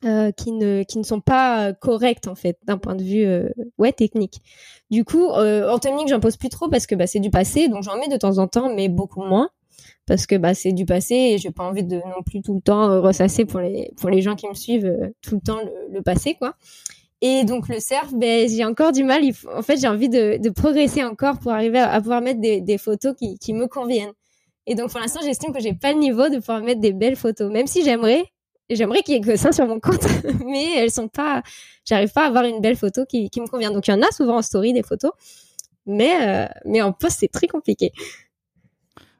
[0.05, 3.25] euh, qui ne qui ne sont pas euh, correctes en fait d'un point de vue
[3.25, 4.41] euh, ouais technique.
[4.89, 7.67] Du coup, euh, en technique, j'en pose plus trop parce que bah c'est du passé,
[7.67, 9.49] donc j'en mets de temps en temps, mais beaucoup moins
[10.05, 12.61] parce que bah c'est du passé et j'ai pas envie de non plus tout le
[12.61, 15.59] temps ressasser pour les pour les gens qui me suivent tout le temps
[15.91, 16.55] le, passé quoi.
[17.21, 19.21] Et donc le surf, ben j'ai encore du mal.
[19.55, 22.77] en fait, j'ai envie de, de, progresser encore pour arriver à, pouvoir mettre des, des
[22.77, 24.11] photos qui, qui me conviennent.
[24.67, 27.15] Et donc pour l'instant, j'estime que j'ai pas le niveau de pouvoir mettre des belles
[27.15, 28.25] photos, même si j'aimerais
[28.69, 30.05] j'aimerais qu'il y ait que ça sur mon compte,
[30.45, 31.43] mais elles sont pas,
[31.85, 33.71] j'arrive pas à avoir une belle photo qui, qui me convient.
[33.71, 35.11] Donc il y en a souvent en story des photos,
[35.85, 37.91] mais euh, mais en post c'est très compliqué.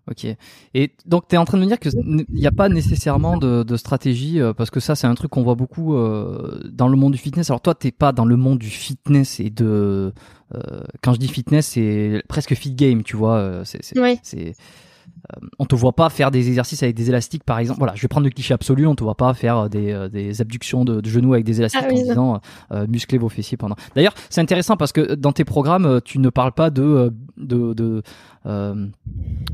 [0.10, 0.28] Ok.
[0.74, 3.64] Et donc tu es en train de me dire qu'il n'y a pas nécessairement de,
[3.64, 6.98] de stratégie euh, parce que ça c'est un truc qu'on voit beaucoup euh, dans le
[6.98, 7.50] monde du fitness.
[7.50, 10.14] Alors toi t'es pas dans le monde du fitness et de
[11.02, 13.62] quand je dis fitness c'est presque fit game tu vois.
[13.64, 14.52] C'est c'est euh,
[15.60, 17.80] on te voit pas faire des exercices avec des élastiques par exemple.
[17.80, 20.42] Voilà je vais prendre le cliché absolu on te voit pas faire des, euh, des
[20.42, 22.42] abductions de, genoux avec des élastiques ah en disant
[22.72, 23.76] euh, muscler vos fessiers pendant.
[23.96, 28.04] D'ailleurs c'est intéressant parce que dans tes programmes tu ne parles pas de de de,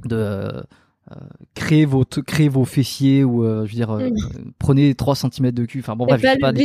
[0.05, 0.63] de
[1.53, 3.97] créer vos créer vos fessiers ou je veux dire
[4.57, 5.79] prenez 3 cm de cul.
[5.79, 6.59] Enfin bon bref pas, pas de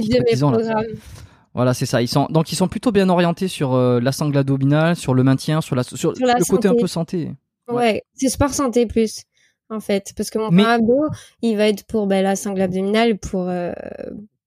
[1.56, 2.02] voilà, c'est ça.
[2.02, 5.60] Ils sont donc ils sont plutôt bien orientés sur la sangle abdominale, sur le maintien,
[5.60, 7.30] sur la sur, le côté un peu santé.
[7.68, 9.24] Ouais, c'est sport santé plus
[9.70, 10.64] en fait, parce que mon Mais...
[10.64, 11.08] abdo,
[11.42, 13.72] il va être pour ben, la sangle abdominale, pour euh,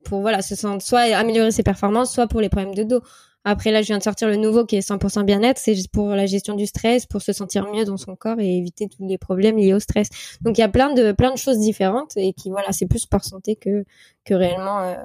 [0.04, 3.02] pour voilà, se sentir soit améliorer ses performances, soit pour les problèmes de dos.
[3.44, 6.26] Après là, je viens de sortir le nouveau qui est 100% bien-être, c'est pour la
[6.26, 9.58] gestion du stress, pour se sentir mieux dans son corps et éviter tous les problèmes
[9.58, 10.10] liés au stress.
[10.42, 13.00] Donc il y a plein de plein de choses différentes et qui voilà, c'est plus
[13.00, 13.86] sport santé que
[14.26, 14.96] que réellement euh,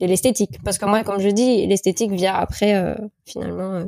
[0.00, 0.62] de l'esthétique.
[0.64, 2.94] Parce que moi, comme je dis, l'esthétique vient après euh,
[3.24, 3.84] finalement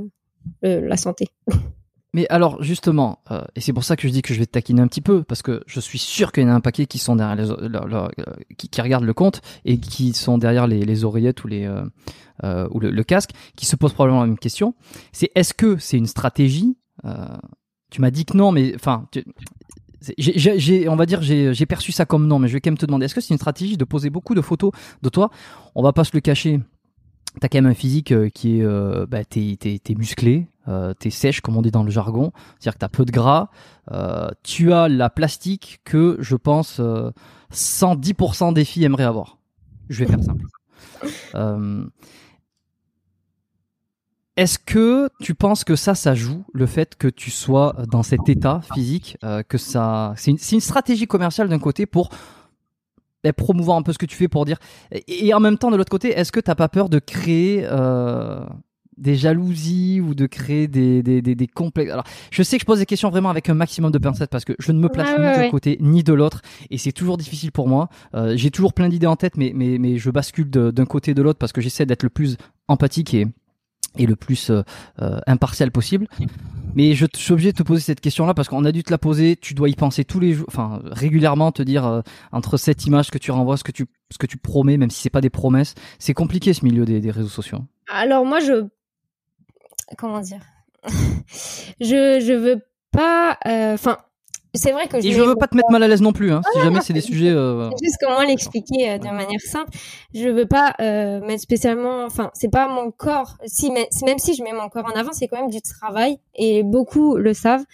[0.63, 1.29] la santé.
[2.13, 4.53] Mais alors justement, euh, et c'est pour ça que je dis que je vais te
[4.53, 6.87] taquiner un petit peu, parce que je suis sûr qu'il y en a un paquet
[6.87, 8.09] qui sont derrière euh,
[8.57, 11.67] qui, regardent le compte et qui sont derrière les, oreillettes ou les
[12.43, 14.75] euh, ou le, casque, qui se posent probablement la même question.
[15.13, 16.77] C'est est-ce que c'est une stratégie
[17.91, 19.07] Tu m'as dit que non, mais enfin,
[20.89, 23.05] on va dire, j'ai perçu ça comme non, mais je vais quand même te demander,
[23.05, 24.73] est-ce que c'est une stratégie de poser beaucoup de photos
[25.03, 25.31] de toi?
[25.77, 26.61] On va pas se le cacher
[27.41, 30.49] t'as quand même un physique qui est, bah, t'es, t'es, musclé,
[30.99, 33.51] t'es sèche comme on dit dans le jargon, c'est-à-dire que t'as peu de gras,
[34.43, 36.81] tu as la plastique que je pense
[37.53, 39.39] 110% des filles aimeraient avoir.
[39.89, 40.45] Je vais faire simple.
[44.41, 48.27] Est-ce que tu penses que ça, ça joue le fait que tu sois dans cet
[48.31, 52.09] état physique, euh, que ça, c'est une, stratégie commerciale d'un côté pour
[53.23, 54.59] ben, promouvoir un peu ce que tu fais pour dire,
[55.09, 58.45] et, en même temps de l'autre côté, est-ce que t'as pas peur de créer euh,
[58.97, 61.93] des jalousies ou de créer des, des, des, complexes?
[61.93, 64.45] Alors, je sais que je pose des questions vraiment avec un maximum de pincettes parce
[64.45, 66.41] que je ne me place ni d'un côté ni de l'autre
[66.71, 67.89] et c'est toujours difficile pour moi.
[68.15, 71.23] Euh, j'ai toujours plein d'idées en tête, mais, mais, mais je bascule d'un côté de
[71.23, 72.37] l'autre parce que j'essaie d'être le plus
[72.69, 73.27] empathique et
[73.99, 74.63] et le plus euh,
[75.03, 76.07] euh, impartial possible.
[76.75, 78.99] Mais je, suis obligé de te poser cette question-là parce qu'on a dû te la
[78.99, 79.37] poser.
[79.37, 82.01] Tu dois y penser tous les jours, enfin régulièrement, te dire euh,
[82.31, 85.01] entre cette image que tu renvoies, ce que tu, ce que tu promets, même si
[85.01, 85.75] c'est pas des promesses.
[85.99, 87.65] C'est compliqué ce milieu des, des réseaux sociaux.
[87.89, 88.67] Alors moi, je,
[89.99, 90.41] comment dire,
[91.81, 92.63] je je veux
[92.93, 93.99] pas, enfin
[94.55, 96.33] c'est vrai que je et je veux pas te mettre mal à l'aise non plus
[96.33, 97.71] hein, si jamais c'est des sujets euh...
[97.83, 99.71] juste comment l'expliquer euh, de manière simple.
[100.13, 103.37] Je veux pas euh, mettre spécialement enfin c'est pas mon corps.
[103.47, 106.19] Si mais, même si je mets mon corps en avant c'est quand même du travail
[106.35, 107.65] et beaucoup le savent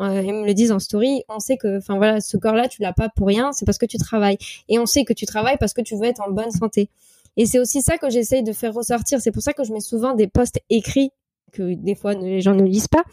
[0.00, 1.22] euh, et me le disent en story.
[1.28, 3.78] On sait que enfin voilà ce corps là tu l'as pas pour rien c'est parce
[3.78, 4.38] que tu travailles.
[4.68, 6.90] Et on sait que tu travailles parce que tu veux être en bonne santé.
[7.38, 9.20] Et c'est aussi ça que j'essaye de faire ressortir.
[9.20, 11.12] C'est pour ça que je mets souvent des posts écrits
[11.52, 13.04] que des fois les gens ne lisent pas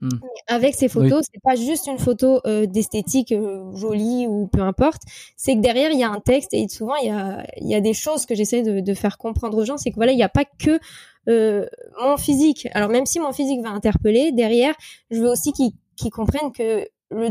[0.00, 0.08] Hmm.
[0.46, 5.02] Avec ces photos, c'est pas juste une photo euh, d'esthétique euh, jolie ou peu importe.
[5.36, 7.80] C'est que derrière il y a un texte et souvent il y a, y a
[7.80, 9.76] des choses que j'essaie de, de, faire comprendre aux gens.
[9.76, 10.80] C'est que voilà, il n'y a pas que
[11.28, 11.66] euh,
[12.02, 12.66] mon physique.
[12.72, 14.74] Alors même si mon physique va interpeller, derrière,
[15.10, 17.28] je veux aussi qu'ils comprennent que le,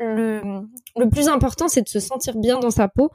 [0.00, 0.42] le,
[0.96, 3.10] le plus important c'est de se sentir bien dans sa peau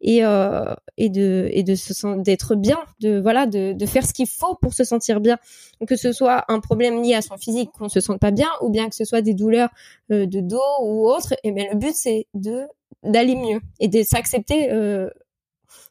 [0.00, 4.12] et euh, et de et de se d'être bien de voilà de, de faire ce
[4.12, 5.38] qu'il faut pour se sentir bien.
[5.86, 8.70] Que ce soit un problème lié à son physique qu'on se sente pas bien ou
[8.70, 9.70] bien que ce soit des douleurs
[10.10, 12.64] euh, de dos ou autre et bien le but c'est de
[13.02, 15.08] d'aller mieux et de s'accepter euh,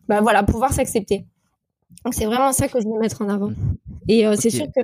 [0.08, 1.26] bah voilà pouvoir s'accepter.
[2.04, 3.52] Donc c'est vraiment ça que je veux mettre en avant.
[4.08, 4.82] Et euh, c'est sûr que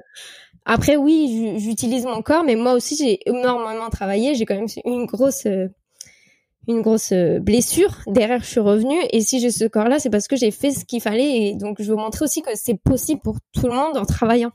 [0.65, 4.35] après oui j'utilise mon corps mais moi aussi j'ai énormément travaillé.
[4.35, 5.67] J'ai quand même une grosse euh,
[6.67, 8.01] une grosse euh, blessure.
[8.07, 8.99] Derrière, je suis revenue.
[9.11, 11.47] Et si j'ai ce corps-là, c'est parce que j'ai fait ce qu'il fallait.
[11.47, 14.51] Et donc, je veux montrer aussi que c'est possible pour tout le monde en travaillant.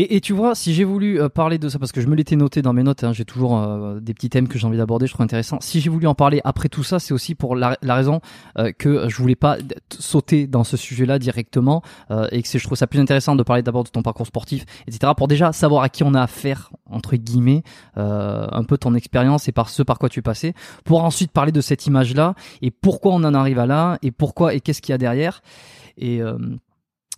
[0.00, 2.14] Et, et, tu vois, si j'ai voulu euh, parler de ça, parce que je me
[2.14, 4.78] l'étais noté dans mes notes, hein, j'ai toujours euh, des petits thèmes que j'ai envie
[4.78, 5.58] d'aborder, je trouve intéressant.
[5.60, 8.20] Si j'ai voulu en parler après tout ça, c'est aussi pour la, la raison
[8.58, 9.56] euh, que je voulais pas
[9.90, 11.82] sauter dans ce sujet-là directement
[12.30, 15.12] et que je trouve ça plus intéressant de parler d'abord de ton parcours sportif, etc.
[15.16, 17.62] Pour déjà savoir à qui on a affaire entre guillemets,
[17.96, 20.54] un peu ton expérience et par ce par quoi tu es passé,
[20.84, 24.54] pour ensuite parler de cette image-là et pourquoi on en arrive à là et pourquoi
[24.54, 25.42] et qu'est-ce qu'il y a derrière.
[25.96, 26.22] Et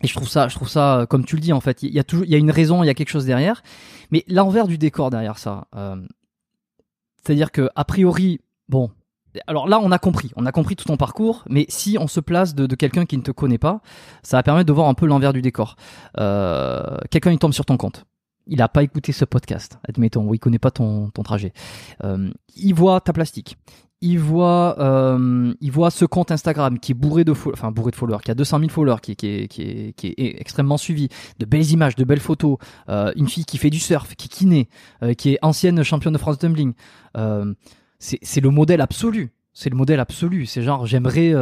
[0.02, 1.98] et je trouve ça, je trouve ça, comme tu le dis en fait, il y
[1.98, 3.62] a toujours, il y a une raison, il y a quelque chose derrière.
[4.10, 5.96] Mais l'envers du décor derrière ça, euh,
[7.22, 8.90] c'est-à-dire que a priori, bon,
[9.46, 12.20] alors là on a compris, on a compris tout ton parcours, mais si on se
[12.20, 13.82] place de, quelqu'un qui ne te connaît pas,
[14.22, 15.76] ça va permettre de voir un peu l'envers du décor.
[16.18, 18.06] Euh, quelqu'un il tombe sur ton compte,
[18.46, 21.52] il a pas écouté ce podcast, admettons, ou il connaît pas ton, ton trajet.
[22.04, 23.58] Euh, il voit ta plastique,
[24.02, 27.96] il voit, euh, il voit ce compte Instagram qui est bourré de, enfin bourré de
[27.96, 31.08] followers, qui a 200 000 followers, qui, qui, est, qui, est, qui est extrêmement suivi,
[31.38, 32.56] de belles images, de belles photos,
[32.88, 34.68] euh, une fille qui fait du surf, qui est kiné,
[35.02, 36.72] euh, qui est ancienne championne de France tumbling.
[37.16, 37.52] Euh,
[37.98, 39.34] c'est le modèle absolu.
[39.52, 40.46] C'est le modèle absolu.
[40.46, 41.34] C'est genre j'aimerais,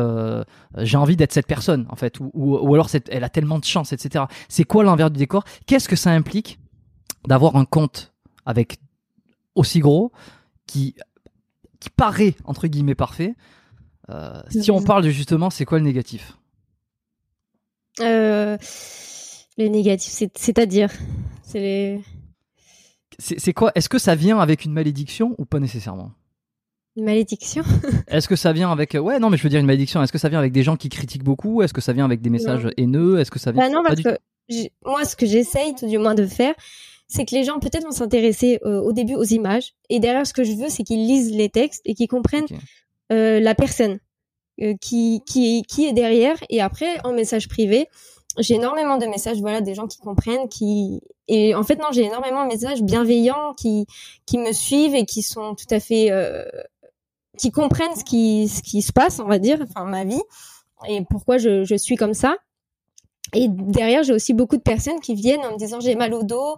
[0.78, 3.64] j'ai envie d'être cette personne en fait, ou, ou, ou alors elle a tellement de
[3.64, 4.24] chance, etc.
[4.48, 5.44] C'est quoi l'envers du décor?
[5.66, 6.58] Qu'est-ce que ça implique
[7.28, 8.12] d'avoir un compte
[8.44, 8.78] avec
[9.54, 10.10] aussi gros
[10.66, 10.96] qui
[11.80, 13.34] qui paraît entre guillemets parfait.
[14.10, 16.38] Euh, si on parle de justement, c'est quoi le négatif?
[18.00, 18.56] Euh,
[19.58, 20.90] Le négatif, c'est-à-dire,
[21.42, 22.00] c'est les.
[23.18, 23.72] C'est quoi?
[23.74, 26.12] Est-ce que ça vient avec une malédiction ou pas nécessairement?
[26.96, 27.64] Une malédiction?
[28.06, 30.02] Est-ce que ça vient avec ouais non mais je veux dire une malédiction.
[30.02, 31.62] Est-ce que ça vient avec des gens qui critiquent beaucoup?
[31.62, 33.18] Est-ce que ça vient avec des messages haineux?
[33.18, 34.16] Est-ce que ça vient bah non parce que
[34.84, 36.54] moi ce que j'essaye tout du moins de faire,
[37.08, 40.34] c'est que les gens peut-être vont s'intéresser euh, au début aux images et derrière ce
[40.34, 42.46] que je veux c'est qu'ils lisent les textes et qu'ils comprennent
[43.12, 43.98] euh, la personne
[44.60, 47.88] euh, qui, qui qui est derrière et après en message privé
[48.36, 52.04] j'ai énormément de messages voilà des gens qui comprennent qui et en fait non j'ai
[52.04, 53.86] énormément de messages bienveillants qui
[54.26, 56.10] qui me suivent et qui sont tout à fait
[57.38, 60.22] qui comprennent ce qui ce qui se passe on va dire enfin ma vie
[60.88, 62.36] et pourquoi je, je suis comme ça
[63.34, 66.22] Et derrière, j'ai aussi beaucoup de personnes qui viennent en me disant j'ai mal au
[66.22, 66.56] dos,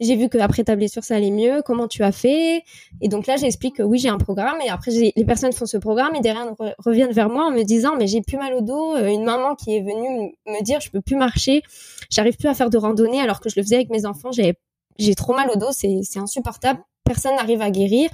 [0.00, 2.62] j'ai vu qu'après ta blessure ça allait mieux, comment tu as fait?
[3.00, 5.76] Et donc là, j'explique que oui, j'ai un programme et après les personnes font ce
[5.76, 6.46] programme et derrière
[6.78, 9.54] reviennent vers moi en me disant mais j'ai plus mal au dos, euh, une maman
[9.54, 11.62] qui est venue me dire je peux plus marcher,
[12.10, 15.14] j'arrive plus à faire de randonnée alors que je le faisais avec mes enfants, j'ai
[15.14, 18.10] trop mal au dos, c'est insupportable, personne n'arrive à guérir.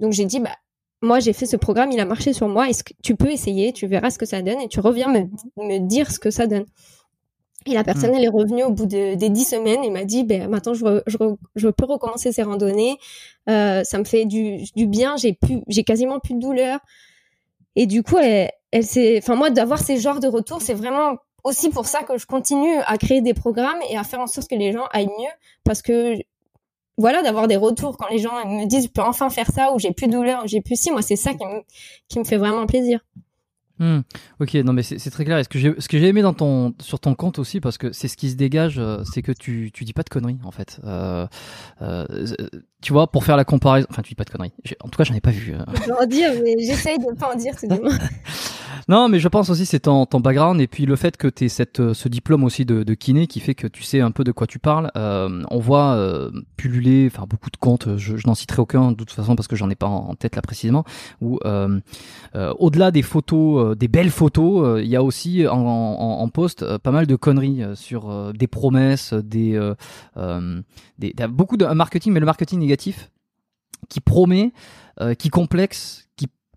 [0.00, 0.56] Donc j'ai dit bah
[1.02, 3.72] moi j'ai fait ce programme, il a marché sur moi, est-ce que tu peux essayer,
[3.72, 6.46] tu verras ce que ça donne et tu reviens me, me dire ce que ça
[6.46, 6.66] donne.
[7.70, 8.14] Et la personne, hmm.
[8.14, 11.02] elle est revenue au bout de, des dix semaines et m'a dit, ben maintenant je,
[11.06, 11.16] je,
[11.54, 12.98] je, peux recommencer ces randonnées.
[13.48, 15.16] Euh, ça me fait du, du bien.
[15.16, 16.80] J'ai plus, j'ai quasiment plus de douleur.
[17.76, 21.16] Et du coup, elle, elle s'est, enfin moi, d'avoir ces genres de retours, c'est vraiment
[21.44, 24.48] aussi pour ça que je continue à créer des programmes et à faire en sorte
[24.48, 25.32] que les gens aillent mieux,
[25.64, 26.16] parce que
[26.96, 29.78] voilà, d'avoir des retours quand les gens me disent, je peux enfin faire ça, ou
[29.78, 31.62] j'ai plus de douleur, ou j'ai plus si, moi c'est ça qui me,
[32.08, 33.00] qui me fait vraiment plaisir.
[33.78, 34.00] Hmm.
[34.40, 35.42] Ok, non mais c'est très clair.
[35.44, 37.92] ce que j'ai ce que j'ai aimé dans ton sur ton compte aussi parce que
[37.92, 40.50] c'est ce qui se dégage, euh, c'est que tu tu dis pas de conneries en
[40.50, 40.80] fait.
[40.84, 41.26] Euh,
[41.82, 42.06] euh,
[42.80, 44.52] tu vois, pour faire la comparaison, enfin tu dis pas de conneries.
[44.80, 45.52] En tout cas, j'en ai pas vu.
[45.52, 45.64] Euh.
[45.74, 47.66] Je peux en dire, mais j'essaye de pas en dire tout
[48.88, 51.48] Non, mais je pense aussi c'est ton, ton background et puis le fait que tu
[51.48, 54.24] cette, euh, ce diplôme aussi de, de, kiné qui fait que tu sais un peu
[54.24, 54.90] de quoi tu parles.
[54.96, 58.96] Euh, on voit euh, pulluler, enfin beaucoup de comptes, je, je n'en citerai aucun de
[58.96, 60.84] toute façon parce que j'en ai pas en, tête là précisément,
[61.20, 61.80] où euh,
[62.34, 66.78] euh au-delà des photos, des belles photos, il y a aussi en, en, en post
[66.78, 69.60] pas mal de conneries sur des promesses, des,
[70.98, 73.10] des, beaucoup de marketing, mais le marketing négatif
[73.88, 74.52] qui promet,
[75.18, 76.07] qui complexe,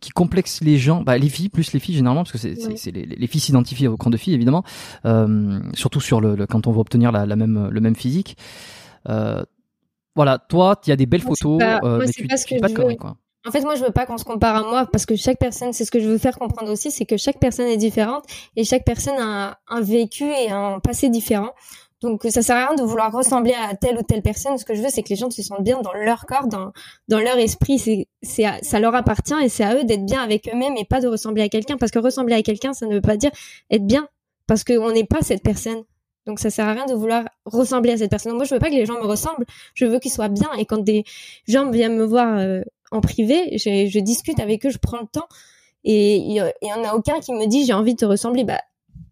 [0.01, 3.05] qui complexe les gens, bah, les filles plus les filles généralement parce que c'est les,
[3.05, 4.63] les, filles s'identifient au camp de filles évidemment,
[5.05, 8.35] euh, surtout sur le, quand on veut obtenir la, la même le même physique.
[9.07, 9.43] Euh,
[10.15, 13.15] voilà, toi, il y a des belles photos, euh, mais tu, tu pas de quoi.
[13.47, 15.73] En fait, moi, je veux pas qu'on se compare à moi parce que chaque personne,
[15.73, 18.23] c'est ce que je veux faire comprendre aussi, c'est que chaque personne est différente
[18.55, 21.51] et chaque personne a un vécu et un passé différent.
[22.01, 24.57] Donc ça sert à rien de vouloir ressembler à telle ou telle personne.
[24.57, 26.71] Ce que je veux, c'est que les gens se sentent bien dans leur corps, dans
[27.19, 27.77] leur esprit.
[27.77, 30.99] C'est c'est ça leur appartient et c'est à eux d'être bien avec eux-mêmes et pas
[30.99, 31.77] de ressembler à quelqu'un.
[31.77, 33.31] Parce que ressembler à quelqu'un, ça ne veut pas dire
[33.69, 34.07] être bien,
[34.47, 35.83] parce qu'on n'est pas cette personne.
[36.25, 38.35] Donc ça sert à rien de vouloir ressembler à cette personne.
[38.35, 39.45] moi, je veux pas que les gens me ressemblent.
[39.73, 40.51] Je veux qu'ils soient bien.
[40.57, 41.03] Et quand des
[41.47, 42.61] gens viennent me voir euh,
[42.91, 45.27] en privé, je, je discute avec eux, je prends le temps.
[45.83, 48.43] Et il y, en a aucun qui me dit j'ai envie de te ressembler.
[48.43, 48.61] Bah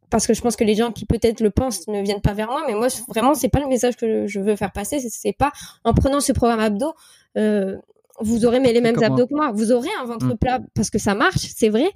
[0.10, 2.48] parce que je pense que les gens qui peut-être le pensent ne viennent pas vers
[2.48, 5.00] moi, mais moi vraiment c'est pas le message que je veux faire passer.
[5.00, 5.52] C'est pas
[5.84, 6.94] en prenant ce programme abdos,
[7.38, 7.78] euh,
[8.20, 9.52] vous aurez les mêmes abdos que moi.
[9.54, 10.38] Vous aurez un ventre mm.
[10.38, 11.90] plat parce que ça marche, c'est vrai,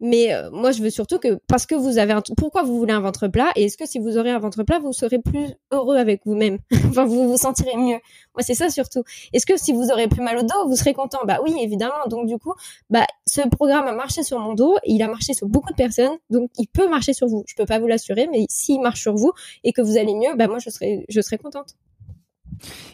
[0.00, 2.92] mais euh, moi, je veux surtout que parce que vous avez un pourquoi vous voulez
[2.92, 3.50] un ventre plat?
[3.56, 6.58] Et est-ce que si vous aurez un ventre plat, vous serez plus heureux avec vous-même?
[6.88, 7.98] enfin, vous vous sentirez mieux.
[8.34, 9.02] Moi, c'est ça surtout.
[9.32, 11.18] Est-ce que si vous aurez plus mal au dos, vous serez content?
[11.26, 12.06] Bah oui, évidemment.
[12.08, 12.54] Donc du coup,
[12.90, 16.16] bah ce programme a marché sur mon dos, il a marché sur beaucoup de personnes,
[16.30, 17.44] donc il peut marcher sur vous.
[17.46, 19.32] Je peux pas vous l'assurer, mais s'il marche sur vous
[19.64, 21.74] et que vous allez mieux, bah moi je serai je serai contente.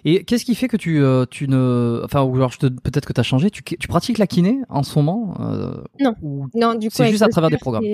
[0.05, 3.21] Et qu'est-ce qui fait que tu, euh, tu ne, enfin, ou alors peut-être que tu
[3.21, 6.15] as changé, tu, tu, pratiques la kiné en ce moment euh, Non,
[6.55, 7.85] non, du coup, c'est juste à travers des programmes?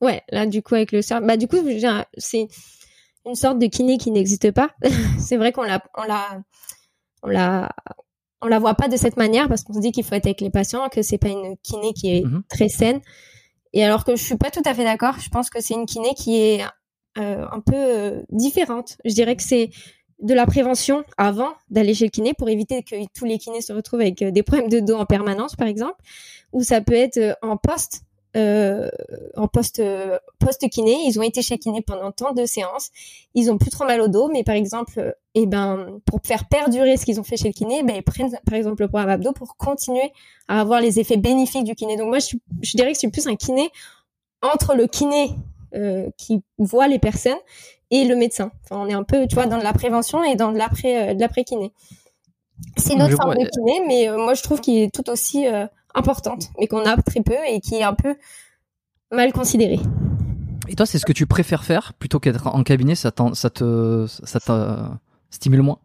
[0.00, 1.56] Ouais, là, du coup, avec le bah, du coup,
[2.16, 2.48] c'est
[3.26, 4.70] une sorte de kiné qui n'existe pas.
[5.18, 6.42] c'est vrai qu'on la, on la,
[7.22, 7.68] on la,
[8.40, 10.40] on la voit pas de cette manière parce qu'on se dit qu'il faut être avec
[10.40, 12.42] les patients, que c'est pas une kiné qui est mhm.
[12.48, 13.00] très saine.
[13.72, 15.86] Et alors que je suis pas tout à fait d'accord, je pense que c'est une
[15.86, 16.62] kiné qui est
[17.18, 18.96] euh, un peu euh, différente.
[19.04, 19.70] Je dirais que c'est
[20.20, 23.72] de la prévention avant d'aller chez le kiné pour éviter que tous les kinés se
[23.72, 26.00] retrouvent avec euh, des problèmes de dos en permanence, par exemple,
[26.52, 28.02] ou ça peut être euh, en poste,
[28.36, 28.90] euh,
[29.36, 29.82] en poste
[30.38, 30.96] post kiné.
[31.06, 32.90] Ils ont été chez kiné pendant tant de séances,
[33.34, 36.96] ils ont plus trop mal au dos, mais par exemple, eh ben pour faire perdurer
[36.96, 39.32] ce qu'ils ont fait chez le kiné, ben ils prennent par exemple le programme abdos
[39.32, 40.12] pour continuer
[40.48, 41.96] à avoir les effets bénéfiques du kiné.
[41.96, 43.70] Donc moi, je, je dirais que je suis plus un kiné
[44.42, 45.30] entre le kiné
[45.74, 47.36] euh, qui voit les personnes
[47.90, 48.50] et le médecin.
[48.64, 51.10] Enfin, on est un peu, tu vois, dans de la prévention et dans de l'après,
[51.10, 51.72] euh, de l'après kiné.
[52.76, 55.66] C'est notre forme de kiné, mais euh, moi je trouve qu'il est tout aussi euh,
[55.94, 58.16] importante, mais qu'on a très peu et qui est un peu
[59.12, 59.80] mal considérée.
[60.68, 64.06] Et toi, c'est ce que tu préfères faire plutôt qu'être en cabinet Ça, ça te,
[64.06, 64.76] ça te
[65.30, 65.78] stimule moins?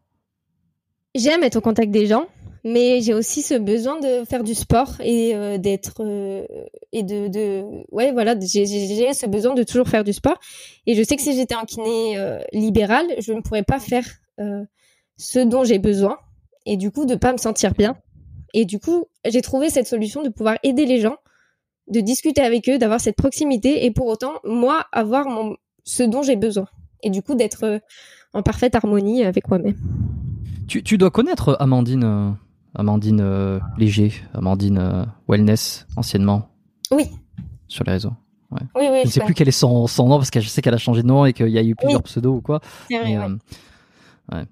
[1.15, 2.25] J'aime être au contact des gens,
[2.63, 6.45] mais j'ai aussi ce besoin de faire du sport et euh, d'être euh,
[6.93, 10.37] et de, de ouais voilà j'ai ce besoin de toujours faire du sport.
[10.85, 14.05] Et je sais que si j'étais un kiné euh, libéral je ne pourrais pas faire
[15.17, 16.17] ce dont j'ai besoin
[16.65, 17.97] et du coup de pas me sentir bien.
[18.53, 21.17] Et du coup j'ai trouvé cette solution de pouvoir aider les gens
[21.89, 26.21] de discuter avec eux d'avoir cette proximité et pour autant moi avoir mon ce dont
[26.23, 26.67] j'ai besoin
[27.01, 27.81] et du coup d'être
[28.31, 29.75] en parfaite harmonie avec moi-même.
[30.65, 32.37] Tu, tu dois connaître Amandine
[32.75, 36.49] Amandine euh, Léger, Amandine euh, Wellness, anciennement.
[36.91, 37.09] Oui.
[37.67, 38.13] Sur les réseaux.
[38.51, 38.61] Ouais.
[38.75, 38.99] Oui, oui.
[39.01, 40.77] Je ne sais plus quel est son, son nom parce que je sais qu'elle a
[40.77, 42.59] changé de nom et qu'il y a eu plusieurs pseudos ou quoi.
[42.89, 43.17] Vrai, Mais,
[44.31, 44.45] ouais.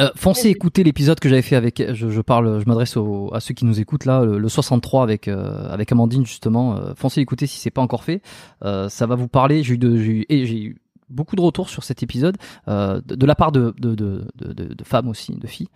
[0.00, 2.96] euh, foncez écouter l'épisode que j'avais fait avec je, je parle je m'adresse
[3.32, 6.94] à ceux qui nous écoutent là le, le 63 avec euh, avec Amandine justement euh,
[6.94, 8.22] foncez écouter si c'est pas encore fait
[8.62, 11.68] ça va vous parler j'ai eu de j'ai eu, et j'ai eu beaucoup de retours
[11.68, 15.68] sur cet épisode de, de la part de de, de, de, femmes aussi de filles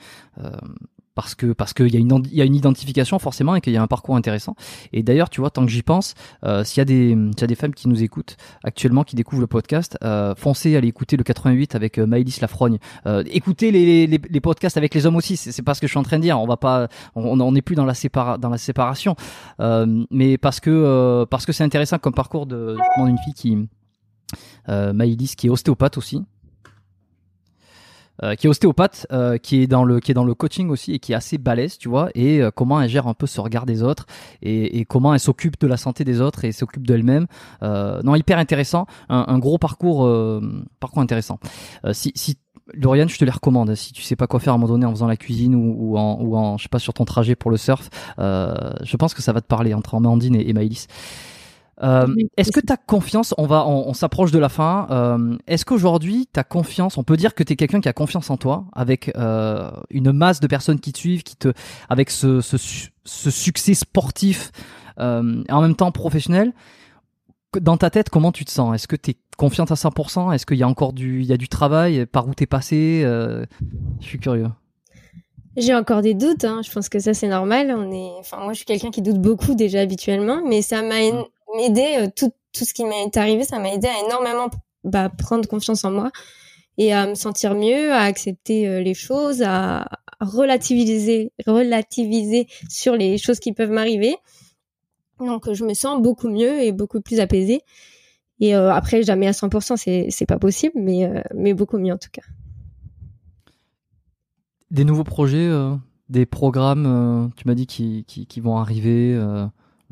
[1.15, 3.77] parce que parce qu'il y a une y a une identification forcément et qu'il y
[3.77, 4.55] a un parcours intéressant.
[4.93, 6.15] Et d'ailleurs tu vois tant que j'y pense
[6.45, 9.41] euh, s'il y a des y a des femmes qui nous écoutent actuellement qui découvrent
[9.41, 12.79] le podcast euh, foncez aller écouter le 88 avec euh, Maëlys Lafrogne.
[13.07, 15.93] Euh, écoutez les, les, les podcasts avec les hommes aussi c'est pas ce que je
[15.93, 16.41] suis en train de dire.
[16.41, 19.17] On va pas on on n'est plus dans la sépara, dans la séparation.
[19.61, 23.69] Euh, mais parce que euh, parce que c'est intéressant comme parcours de d'une fille qui
[24.69, 26.25] euh, Maëlys qui est ostéopathe aussi
[28.23, 30.93] euh, qui est ostéopathe, euh, qui est dans le qui est dans le coaching aussi
[30.93, 33.41] et qui est assez balèze, tu vois, et euh, comment elle gère un peu ce
[33.41, 34.07] regard des autres
[34.43, 37.27] et, et comment elle s'occupe de la santé des autres et s'occupe d'elle-même.
[37.63, 40.41] Euh, non, hyper intéressant, un, un gros parcours euh,
[40.81, 41.39] parcours intéressant.
[41.85, 42.39] Euh, si si
[42.75, 43.75] Lauriane, je te les recommande.
[43.75, 45.75] Si tu sais pas quoi faire à un moment donné en faisant la cuisine ou,
[45.79, 49.15] ou en, ou en, je sais pas, sur ton trajet pour le surf, je pense
[49.15, 50.71] que ça va te parler entre Amandine et, et.
[51.83, 54.87] Euh, Est-ce que tu as confiance On va, on, on s'approche de la fin.
[54.91, 57.93] Euh, Est-ce qu'aujourd'hui tu as confiance On peut dire que tu es quelqu'un qui a
[57.93, 61.53] confiance en toi, avec euh, une masse de personnes qui te suivent, qui te,
[61.89, 64.51] avec ce, ce, su- ce succès sportif
[64.99, 65.03] et
[65.53, 66.53] en même temps professionnel.
[67.61, 68.75] Dans ta tête, comment tu te sens?
[68.75, 71.33] Est-ce que tu es confiante à 100% Est-ce qu'il y a encore du, il y
[71.33, 72.07] a du travail?
[72.07, 73.03] Par où t'es passé?
[73.03, 73.47] Je
[74.07, 74.49] suis curieux.
[75.57, 76.61] J'ai encore des doutes, hein.
[76.65, 77.75] je pense que ça c'est normal.
[77.77, 81.03] On est, enfin moi je suis quelqu'un qui doute beaucoup déjà habituellement, mais ça m'a
[81.59, 84.51] aidé euh, tout tout ce qui m'est arrivé, ça m'a aidé à énormément
[84.85, 86.11] bah, prendre confiance en moi
[86.77, 89.89] et à me sentir mieux, à accepter euh, les choses, à
[90.21, 94.17] relativiser relativiser sur les choses qui peuvent m'arriver.
[95.19, 97.63] Donc je me sens beaucoup mieux et beaucoup plus apaisée.
[98.41, 101.99] Et euh, après jamais à 100%, c'est c'est pas possible, mais mais beaucoup mieux en
[101.99, 102.23] tout cas.
[104.71, 105.51] Des nouveaux projets,
[106.09, 109.19] des programmes, tu m'as dit qui, qui, vont arriver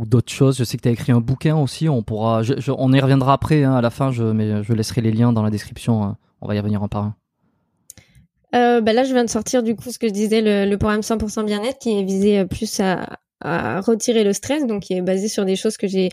[0.07, 0.59] d'autres choses.
[0.59, 1.89] Je sais que tu as écrit un bouquin aussi.
[1.89, 5.13] On pourra, on y reviendra après hein, à la fin, je, mais je laisserai les
[5.13, 6.03] liens dans la description.
[6.05, 6.17] hein.
[6.41, 7.15] on va y revenir un par un.
[8.53, 11.45] Là, je viens de sortir du coup ce que je disais, le, le programme 100%
[11.45, 15.29] bien-être qui est visé euh, plus à, à retirer le stress, donc qui est basé
[15.29, 16.11] sur des choses que j'ai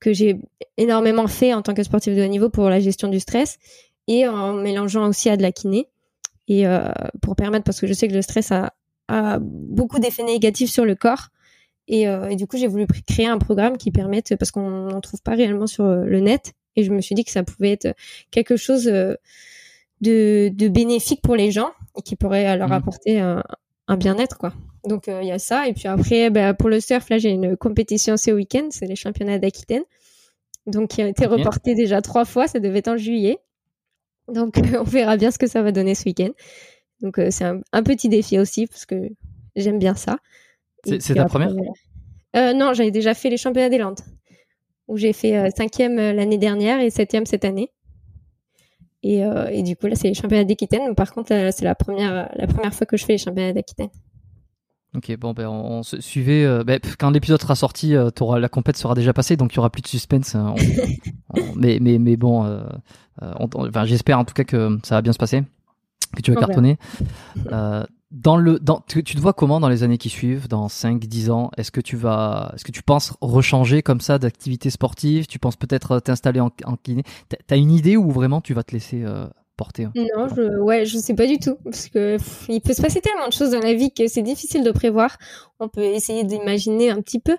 [0.00, 0.36] que j'ai
[0.76, 3.58] énormément fait en tant que sportif de haut niveau pour la gestion du stress
[4.06, 5.88] et en mélangeant aussi à de la kiné
[6.46, 6.88] et euh,
[7.20, 8.74] pour permettre parce que je sais que le stress a,
[9.08, 11.28] a beaucoup d'effets négatifs sur le corps
[11.88, 15.00] et, euh, et du coup j'ai voulu créer un programme qui permette parce qu'on n'en
[15.00, 17.72] trouve pas réellement sur euh, le net et je me suis dit que ça pouvait
[17.72, 17.94] être
[18.30, 19.14] quelque chose euh,
[20.00, 22.74] de, de bénéfique pour les gens et qui pourrait leur Mhm.
[22.74, 23.42] apporter un,
[23.88, 24.52] un bien-être quoi.
[24.84, 27.30] Donc euh, il y a ça et puis après bah, pour le surf là j'ai
[27.30, 29.82] une compétition ce week-end, c'est les championnats d'Aquitaine.
[30.66, 31.32] Donc qui a été Ok.
[31.32, 33.38] reporté déjà trois fois, ça devait être en juillet.
[34.32, 36.30] Donc on verra bien ce que ça va donner ce week-end.
[37.00, 39.08] Donc euh, c'est un, un petit défi aussi parce que
[39.56, 40.18] j'aime bien ça.
[40.88, 41.50] C'est- ta première
[42.36, 44.00] euh, Non, j'avais déjà fait les championnats des Landes
[44.88, 47.70] où j'ai fait euh, cinquième euh, l'année dernière et septième cette année.
[49.02, 50.94] Et, euh, et du coup là c'est les championnats d'Aquitaine.
[50.94, 53.90] Par contre là, c'est la première la première fois que je fais les championnats d'Aquitaine.
[54.96, 56.44] Ok, bon, ben, on, on se suivait.
[56.44, 58.08] euh, ben, quand l'épisode sera sorti, euh,
[58.38, 60.34] la compète sera déjà passée, donc il y aura plus de suspense.
[60.34, 62.62] hein, on- on- mais, mais, mais bon, euh,
[63.22, 65.42] euh, enfin, j'espère en tout cas que ça va bien se passer,
[66.16, 66.78] que tu vas cartonner.
[68.10, 70.98] Dans le, dans, tu, tu te vois comment dans les années qui suivent, dans 5,
[71.04, 71.50] 10 ans?
[71.58, 75.26] Est-ce que tu vas, est-ce que tu penses rechanger comme ça d'activité sportive?
[75.26, 77.02] Tu penses peut-être euh, t'installer en, en kiné
[77.46, 79.26] T'as- une idée ou vraiment tu vas te laisser euh,
[79.58, 79.92] porter hein?
[79.94, 83.02] Non, je, ouais, je sais pas du tout parce que pff, il peut se passer
[83.02, 85.18] tellement de choses dans la vie que c'est difficile de prévoir.
[85.60, 87.36] On peut essayer d'imaginer un petit peu,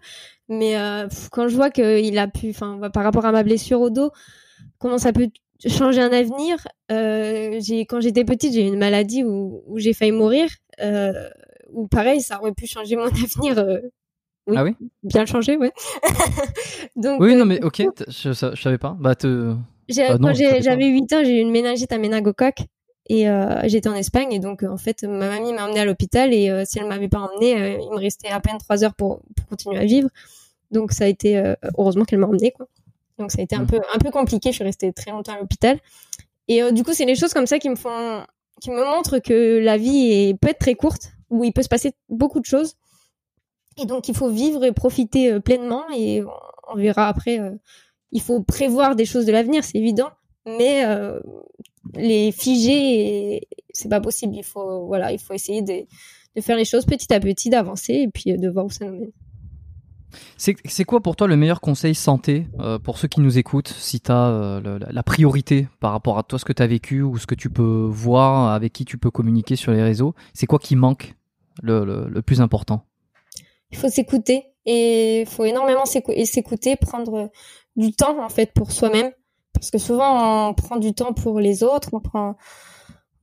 [0.49, 3.81] mais euh, pff, quand je vois qu'il a pu, enfin, par rapport à ma blessure
[3.81, 4.11] au dos,
[4.79, 5.29] comment ça peut
[5.67, 7.59] changer un avenir euh,
[7.89, 10.49] quand j'étais petite, j'ai eu une maladie où, où j'ai failli mourir.
[10.81, 11.11] Euh,
[11.73, 13.57] ou pareil, ça aurait pu changer mon avenir.
[13.59, 13.79] euh,
[14.47, 14.75] oui, Ah oui?
[15.03, 15.71] bien le changer, ouais.
[16.95, 18.95] Donc, Oui, euh, non, mais ok, je, je savais pas.
[18.99, 19.53] Bah, te...
[19.97, 22.59] Ah non, quand j'avais 8 ans, j'ai eu une méningite à méningocoque
[23.09, 23.25] et
[23.65, 26.77] j'étais en Espagne et donc en fait ma mamie m'a emmenée à l'hôpital et si
[26.77, 29.85] elle m'avait pas emmenée, il me restait à peine 3 heures pour, pour continuer à
[29.85, 30.07] vivre.
[30.69, 31.41] Donc ça a été
[31.75, 32.67] heureusement qu'elle m'a emmenée quoi.
[33.19, 33.67] Donc ça a été un Mm.
[33.67, 35.79] peu un peu compliqué, je suis restée très longtemps à l'hôpital.
[36.47, 38.23] Et euh, du coup, c'est des choses comme ça qui me font
[38.61, 41.69] qui me montrent que la vie est peut être très courte où il peut se
[41.69, 42.75] passer beaucoup de choses.
[43.77, 47.51] Et donc il faut vivre et profiter euh, pleinement et on, on verra après euh,
[48.11, 50.09] il faut prévoir des choses de l'avenir, c'est évident,
[50.47, 50.83] mais
[51.93, 54.35] les figer, c'est pas possible.
[54.35, 55.85] Il faut, voilà, il faut essayer de,
[56.35, 58.99] de faire les choses petit à petit, d'avancer et puis de voir où ça nous
[58.99, 59.11] mène.
[60.37, 63.99] C'est quoi pour toi le meilleur conseil santé euh, pour ceux qui nous écoutent Si
[63.99, 67.17] tu as euh, la priorité par rapport à toi, ce que tu as vécu ou
[67.17, 70.59] ce que tu peux voir, avec qui tu peux communiquer sur les réseaux, c'est quoi
[70.59, 71.15] qui manque
[71.61, 72.85] le, plus important?
[73.71, 77.29] Il faut s'écouter et il faut énormément s'écouter, prendre
[77.75, 79.11] du temps en fait pour soi-même.
[79.53, 82.37] Parce que souvent on prend du temps pour les autres, on prend,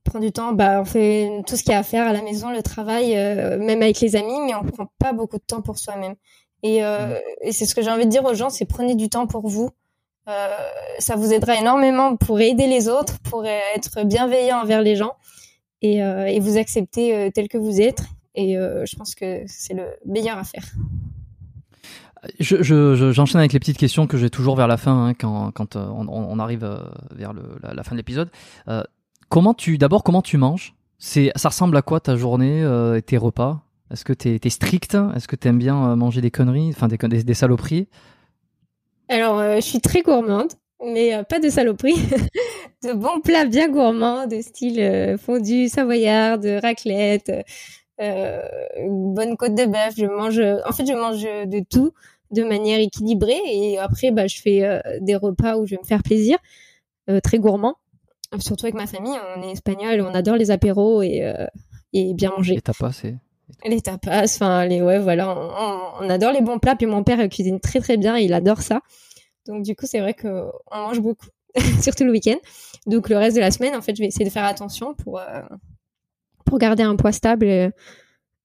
[0.03, 2.21] prend du temps, bah, on fait tout ce qu'il y a à faire à la
[2.21, 5.61] maison, le travail, euh, même avec les amis, mais on prend pas beaucoup de temps
[5.61, 6.15] pour soi-même.
[6.63, 7.13] Et, euh, mm.
[7.41, 9.47] et c'est ce que j'ai envie de dire aux gens, c'est prenez du temps pour
[9.47, 9.69] vous.
[10.27, 10.47] Euh,
[10.99, 15.13] ça vous aidera énormément pour aider les autres, pour être bienveillant envers les gens
[15.81, 18.03] et, euh, et vous accepter tel que vous êtes.
[18.35, 20.63] Et je pense que c'est le meilleur à faire.
[22.39, 25.51] Je, je, j'enchaîne avec les petites questions que j'ai toujours vers la fin, hein, quand,
[25.51, 26.67] quand on, on, arrive
[27.11, 28.29] vers le, la, la, fin de l'épisode.
[29.29, 30.75] comment tu, d'abord, comment tu manges?
[30.99, 32.61] C'est, ça ressemble à quoi ta journée
[32.95, 33.61] et tes repas?
[33.91, 34.97] Est-ce que tu es, strict?
[35.15, 37.87] Est-ce que tu aimes bien euh, manger des conneries, enfin des, des, saloperies?
[39.07, 40.51] Alors, euh, je suis très gourmande,
[40.85, 41.95] mais euh, pas de saloperies.
[42.83, 47.31] de bons plats bien gourmands, de style fondu savoyard, de raclette,
[47.99, 49.95] une bonne côte de bœuf.
[49.97, 51.93] Je mange, en fait, je mange de tout
[52.31, 56.03] de manière équilibrée et après, bah, je fais des repas où je vais me faire
[56.03, 56.37] plaisir,
[57.23, 57.75] très gourmand.
[58.39, 61.33] Surtout avec ma famille, on est espagnol, on adore les apéros et,
[61.93, 62.55] et bien manger.
[62.55, 63.15] Et tapas, c'est?
[63.65, 65.35] Les tapas, enfin les ouais voilà,
[65.99, 66.75] on, adore les bons plats.
[66.75, 68.81] Puis mon père cuisine très très bien, il adore ça.
[69.45, 71.27] Donc du coup c'est vrai que on mange beaucoup,
[71.81, 72.37] surtout le week-end.
[72.85, 75.19] Donc le reste de la semaine, en fait, je vais essayer de faire attention pour
[75.19, 75.41] euh,
[76.45, 77.71] pour garder un poids stable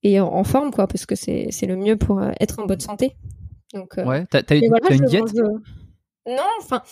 [0.04, 2.80] et, en, forme quoi, parce que c'est c'est le mieux pour euh, être en bonne
[2.80, 3.16] santé.
[3.72, 5.32] Donc euh, ouais, t'as une, une diète?
[6.26, 6.82] Non, enfin.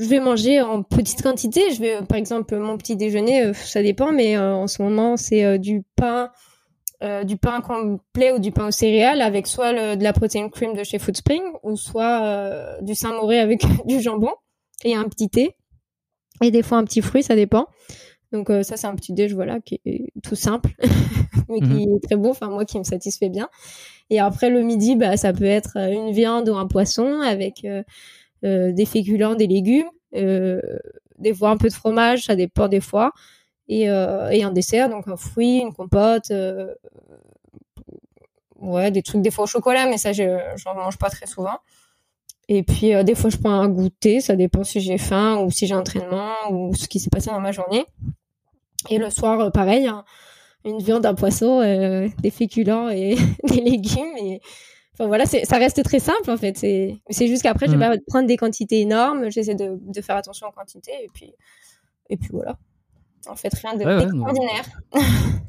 [0.00, 1.72] Je vais manger en petite quantité.
[1.72, 5.84] Je vais, par exemple, mon petit déjeuner, ça dépend, mais en ce moment, c'est du
[5.94, 6.32] pain,
[7.02, 10.48] euh, du pain complet ou du pain aux céréales avec soit le, de la protéine
[10.48, 14.30] cream de chez Foodspring ou soit euh, du Saint-Moré avec du jambon
[14.84, 15.56] et un petit thé
[16.40, 17.66] et des fois un petit fruit, ça dépend.
[18.32, 20.70] Donc euh, ça c'est un petit déj voilà qui est tout simple
[21.48, 21.96] mais qui mhm.
[21.96, 23.48] est très beau, enfin moi qui me satisfait bien.
[24.08, 27.66] Et après le midi bah ça peut être une viande ou un poisson avec
[28.42, 33.12] des féculents, des légumes, des fois un peu de fromage, ça dépend des fois
[33.68, 36.74] et, euh, et un dessert, donc un fruit, une compote, euh,
[38.60, 41.58] ouais, des trucs des fois au chocolat, mais ça, je j'en mange pas très souvent.
[42.48, 45.50] Et puis, euh, des fois, je prends un goûter, ça dépend si j'ai faim ou
[45.50, 47.86] si j'ai entraînement ou ce qui s'est passé dans ma journée.
[48.90, 50.04] Et le soir, pareil, hein,
[50.66, 54.16] une viande, un poisson, des féculents et des légumes.
[54.18, 54.42] Et...
[54.92, 56.58] Enfin voilà, ça reste très simple en fait.
[56.58, 57.96] C'est juste qu'après, je vais mm.
[57.96, 59.30] pas prendre des quantités énormes.
[59.30, 61.32] J'essaie de, de faire attention aux quantités et puis,
[62.10, 62.58] et puis voilà
[63.28, 64.64] en fait rien d'extraordinaire.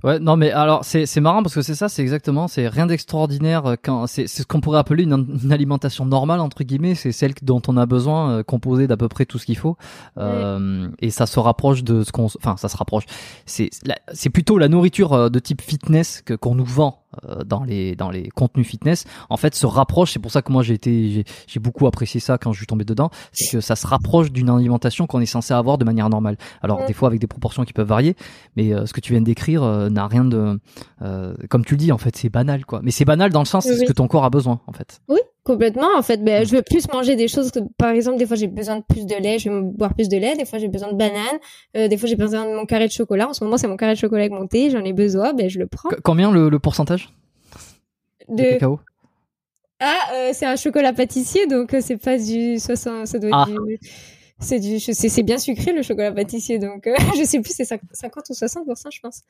[0.04, 0.38] Ouais, non.
[0.38, 4.06] mais alors c'est marrant parce que c'est ça, c'est exactement, c'est rien d'extraordinaire euh, quand
[4.06, 7.88] c'est ce qu'on pourrait appeler une, alimentation normale entre guillemets, c'est celle dont on a
[7.88, 9.78] besoin, euh, composée d'à peu près tout ce qu'il faut,
[10.18, 13.06] euh, et ça se rapproche de ce qu'on, enfin ça se rapproche.
[13.46, 13.70] C'est
[14.14, 17.05] c'est plutôt la nourriture euh, de type fitness que qu'on nous vend
[17.46, 20.64] dans les dans les contenus fitness en fait se rapproche c'est pour ça que moi
[20.64, 23.88] j'ai été j'ai beaucoup apprécié ça quand je suis tombé dedans c'est que ça se
[23.88, 26.38] rapproche d'une alimentation qu'on est censé avoir de manière normale.
[26.62, 28.16] Alors des fois avec des proportions qui peuvent varier
[28.56, 30.60] mais euh, ce que tu viens de décrire euh, n'a rien de
[31.50, 32.80] comme tu le dis en fait c'est banal quoi.
[32.84, 35.02] Mais c'est banal dans le sens c'est ce que ton corps a besoin en fait.
[35.08, 38.26] Oui Complètement, en fait, ben, je veux plus manger des choses que, par exemple, des
[38.26, 40.58] fois j'ai besoin de plus de lait, je vais boire plus de lait, des fois
[40.58, 41.22] j'ai besoin de banane,
[41.78, 43.30] euh, des fois j'ai besoin de mon carré de chocolat.
[43.30, 45.48] En ce moment, c'est mon carré de chocolat avec mon thé, j'en ai besoin, ben
[45.48, 45.90] je le prends.
[46.04, 47.10] combien le, le pourcentage
[48.28, 48.80] de, cacao?
[49.80, 53.38] Ah, euh, c'est un chocolat pâtissier, donc euh, c'est pas du 60, ça doit être
[53.38, 53.68] ah.
[53.68, 53.80] du
[54.40, 57.84] c'est du c'est bien sucré le chocolat pâtissier donc je sais plus c'est 50
[58.30, 59.22] ou 60 je pense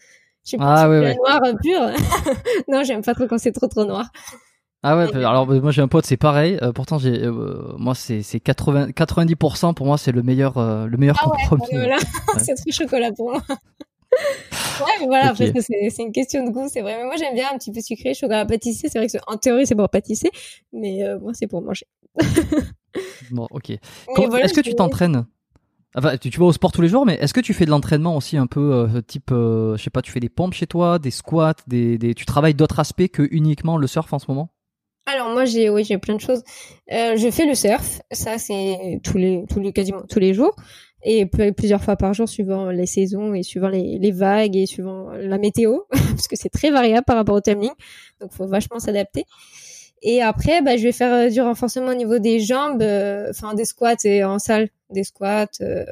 [0.44, 1.16] je suis pas ah, ouais, ouais.
[1.16, 1.92] noir pur
[2.68, 4.10] non j'aime pas trop quand c'est trop trop noir
[4.88, 6.60] ah ouais, alors moi j'ai un pote, c'est pareil.
[6.62, 10.86] Euh, pourtant j'ai, euh, moi c'est c'est 80 90% pour moi c'est le meilleur euh,
[10.86, 11.64] le meilleur ah compromis.
[11.72, 11.98] Ouais, voilà.
[12.38, 13.42] c'est trop chocolat pour moi.
[13.50, 16.98] ouais, mais voilà, parce que c'est c'est une question de goût, c'est vrai.
[17.00, 18.88] Mais moi j'aime bien un petit peu sucré, chocolat pâtissier.
[18.88, 20.30] C'est vrai que en théorie c'est pour pâtisser,
[20.72, 21.88] mais moi c'est pour manger.
[23.32, 23.72] bon, ok.
[23.72, 25.26] est-ce que tu t'entraînes?
[25.98, 27.72] Enfin, tu, tu, vas au sport tous les jours, mais est-ce que tu fais de
[27.72, 31.10] l'entraînement aussi un peu type, je sais pas, tu fais des pompes chez toi, des
[31.10, 34.52] squats, des, des tu travailles d'autres aspects que uniquement le surf en ce moment?
[35.06, 36.44] Alors moi j'ai oui j'ai plein de choses.
[36.92, 40.56] Euh, je fais le surf, ça c'est tous les tous les quasiment tous les jours
[41.06, 45.38] et plusieurs fois par jour suivant les saisons et suivant les, vagues et suivant la
[45.38, 47.72] météo parce que c'est très variable par rapport au tumbling
[48.20, 49.26] donc faut vachement s'adapter.
[50.02, 53.54] Et après bah je vais faire euh, du renforcement au niveau des jambes, euh, enfin
[53.54, 55.86] des squats et en salle, des squats, euh,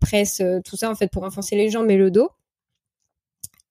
[0.00, 2.30] presse, tout ça en fait pour renforcer les jambes et le dos.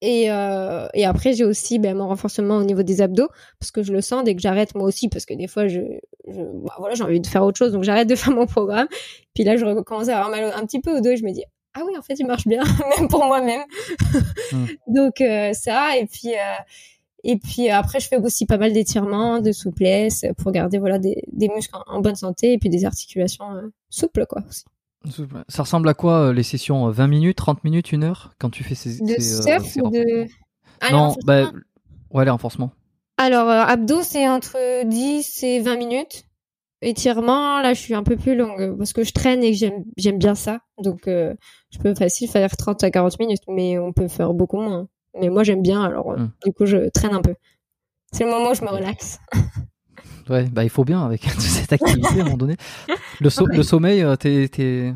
[0.06, 3.28] Et, euh, et après, j'ai aussi ben, mon renforcement au niveau des abdos,
[3.60, 5.80] parce que je le sens dès que j'arrête moi aussi, parce que des fois, je,
[6.28, 8.88] je bah, voilà, j'ai envie de faire autre chose, donc j'arrête de faire mon programme.
[9.34, 11.32] Puis là, je recommence à avoir mal un petit peu au dos et je me
[11.32, 12.62] dis, ah oui, en fait, il marche bien,
[13.00, 13.64] même pour moi-même.
[14.52, 14.66] Mm.
[14.94, 16.34] donc euh, ça, et puis...
[16.36, 16.62] Euh,
[17.28, 21.24] et puis après, je fais aussi pas mal d'étirements, de souplesse pour garder voilà des,
[21.32, 23.48] des muscles en, bonne santé et puis des articulations
[23.90, 24.64] souples quoi aussi.
[25.48, 28.76] Ça ressemble à quoi les sessions 20 minutes, 30 minutes, 1 heure quand tu fais
[28.76, 30.26] ces de surf ou de
[30.82, 31.52] ah, non, bah
[32.12, 32.72] ouais les renforcements.
[33.18, 36.26] Alors abdos c'est entre 10 et 20 minutes.
[36.82, 39.58] Étirement, là, je suis un peu plus longue parce que je traîne et que
[39.98, 40.60] j'aime bien ça.
[40.78, 41.34] Donc, euh,
[41.72, 44.88] je peux facile faire 30 à 40 minutes, mais on peut faire beaucoup moins.
[45.20, 46.32] Mais moi, j'aime bien, alors euh, hmm.
[46.46, 47.34] du coup, je traîne un peu.
[48.12, 49.20] C'est le moment où je me relaxe.
[50.30, 52.56] ouais, bah il faut bien avec cette activité à un moment donné.
[53.20, 54.94] Le, le sommeil, euh, t'es.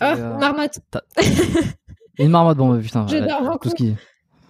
[0.00, 0.04] Oh,
[0.38, 0.80] marmotte
[2.18, 3.06] Une marmotte, bon, putain.
[3.06, 3.58] Je dors beaucoup.
[3.58, 3.94] Tout ce qui...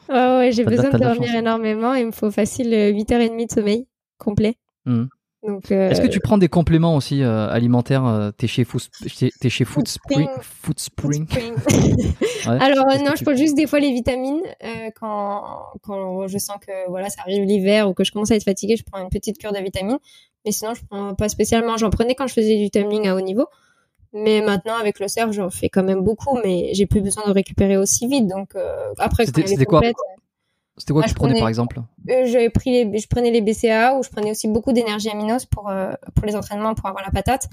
[0.09, 1.95] ouais, ouais, j'ai besoin de dormir énormément.
[1.95, 3.86] Il me faut facile 8h30 de sommeil
[4.19, 4.57] complet.
[5.43, 5.59] Hmm.
[5.70, 8.82] Est-ce que tu prends des compléments aussi euh, alimentaires euh, T'es chez, Food,
[9.20, 11.27] es chez Food Spring, Food Spring?
[12.47, 14.43] Alors euh, non, je prends juste des fois les vitamines
[14.97, 15.44] quand,
[15.82, 18.77] quand je sens que voilà ça arrive l'hiver ou que je commence à être fatiguée,
[18.77, 19.98] je prends une petite cure de vitamines.
[20.44, 21.77] Mais sinon, je prends pas spécialement.
[21.77, 23.47] J'en prenais quand je faisais du tumbling à haut niveau.
[24.12, 27.32] Mais maintenant, avec le surf, j'en fais quand même beaucoup, mais j'ai plus besoin de
[27.32, 28.27] récupérer aussi vite.
[28.27, 28.55] Donc,
[28.98, 29.82] après, c'était quoi?
[30.78, 31.80] C'était quoi que tu prenais par exemple?
[32.09, 35.68] Euh, pris les, Je prenais les BCA ou je prenais aussi beaucoup d'énergie aminose pour,
[35.68, 37.48] euh, pour les entraînements, pour avoir la patate.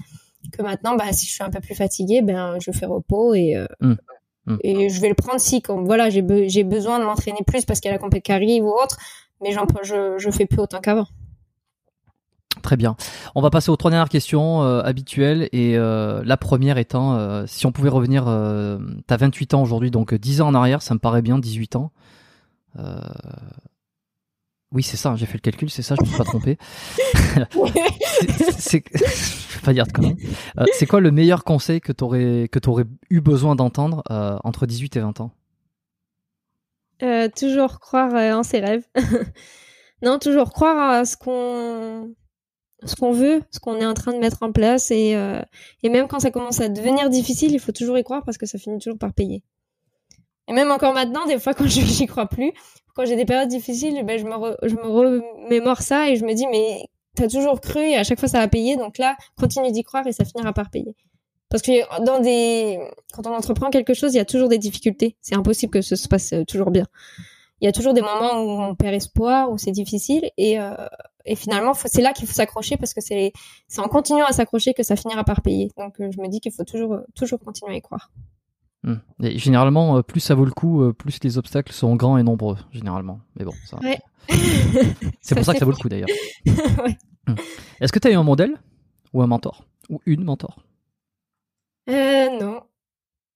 [0.52, 3.56] Que maintenant, bah, si je suis un peu plus fatiguée, ben, je fais repos et,
[3.56, 3.94] euh, mmh.
[4.46, 4.56] Mmh.
[4.62, 7.80] et je vais le prendre si, comme, voilà, j'ai, j'ai besoin de m'entraîner plus parce
[7.80, 8.96] qu'il y a la compétition qui arrive ou autre,
[9.42, 11.06] mais je, je fais plus autant qu'avant.
[12.62, 12.96] Très bien.
[13.34, 17.90] On va passer aux trois dernières questions habituelles et la première étant si on pouvait
[17.90, 21.38] revenir, tu as 28 ans aujourd'hui, donc 10 ans en arrière, ça me paraît bien,
[21.38, 21.92] 18 ans.
[22.78, 23.00] Euh,
[24.72, 26.58] oui, c'est ça, j'ai fait le calcul, c'est ça, je ne me suis pas trompé.
[28.58, 28.82] c'est,
[29.64, 33.20] pas dire de euh, c'est quoi le meilleur conseil que tu aurais, que aurais eu
[33.20, 35.30] besoin d'entendre euh, entre 18 et 20 ans?
[37.36, 38.86] Toujours croire en ses rêves.
[40.02, 42.14] non, toujours croire à ce qu'on
[42.84, 45.16] ce qu'on veut, ce qu'on est en train de mettre en place et,
[45.82, 48.46] et même quand ça commence à devenir difficile, il faut toujours y croire parce que
[48.46, 49.42] ça finit toujours par payer.
[50.48, 52.52] Et même encore maintenant, des fois, quand j'y crois plus,
[52.94, 56.34] quand j'ai des périodes difficiles, ben, je me, je me remémore ça et je me
[56.34, 58.76] dis, mais t'as toujours cru et à chaque fois ça va payer.
[58.76, 60.94] Donc là, continue d'y croire et ça finira par payer.
[61.48, 62.78] Parce que dans des,
[63.12, 65.16] quand on entreprend quelque chose, il y a toujours des difficultés.
[65.20, 66.86] C'est impossible que ce se passe euh, toujours bien.
[67.60, 70.74] Il y a toujours des moments où on perd espoir, où c'est difficile et, euh,
[71.24, 73.32] et finalement, c'est là qu'il faut s'accrocher parce que c'est,
[73.68, 75.70] c'est en continuant à s'accrocher que ça finira par payer.
[75.76, 78.10] Donc, euh, je me dis qu'il faut toujours, toujours continuer à y croire.
[78.82, 78.96] Hmm.
[79.20, 82.56] généralement, euh, plus ça vaut le coup, euh, plus les obstacles sont grands et nombreux,
[82.72, 83.20] généralement.
[83.36, 83.78] Mais bon, ça.
[85.20, 86.08] c'est pour ça que ça vaut le coup d'ailleurs.
[87.28, 87.34] Hmm.
[87.80, 88.56] Est-ce que tu as eu un modèle
[89.12, 90.62] ou un mentor Ou une mentor?
[91.90, 92.60] Euh, Non.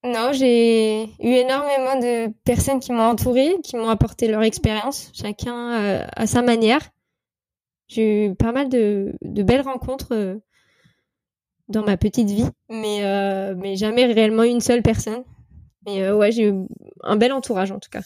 [0.05, 6.07] Non, j'ai eu énormément de personnes qui m'ont entourée, qui m'ont apporté leur expérience, chacun
[6.15, 6.79] à sa manière.
[7.89, 10.39] J'ai eu pas mal de, de belles rencontres
[11.69, 13.01] dans ma petite vie, mais,
[13.55, 15.23] mais jamais réellement une seule personne.
[15.85, 16.53] Mais euh, ouais, j'ai eu
[17.03, 18.01] un bel entourage en tout cas.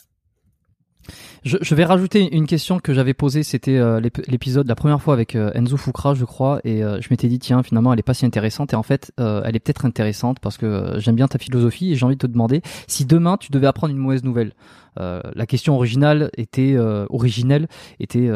[1.46, 5.36] Je, vais rajouter une question que j'avais posée, c'était euh, l'épisode la première fois avec
[5.36, 8.26] euh, Enzo Fukra, je crois, et je m'étais dit tiens finalement elle est pas si
[8.26, 11.96] intéressante et en fait elle est peut-être intéressante parce que j'aime bien ta philosophie et
[11.96, 14.54] j'ai envie de te demander si demain tu devais apprendre une mauvaise nouvelle.
[14.98, 16.76] la question originale était
[17.10, 17.68] originelle
[18.00, 18.30] était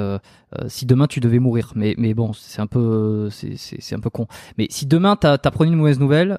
[0.68, 4.28] si demain tu devais mourir, mais mais bon c'est un peu c'est un peu con.
[4.60, 6.38] Mais si demain t'apprenais une mauvaise nouvelle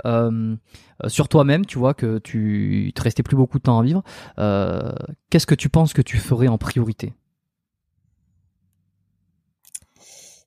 [1.04, 4.02] euh, sur toi-même, tu vois que tu te restais plus beaucoup de temps à vivre,
[4.38, 4.92] euh,
[5.30, 7.12] qu'est-ce que tu penses que tu ferais en priorité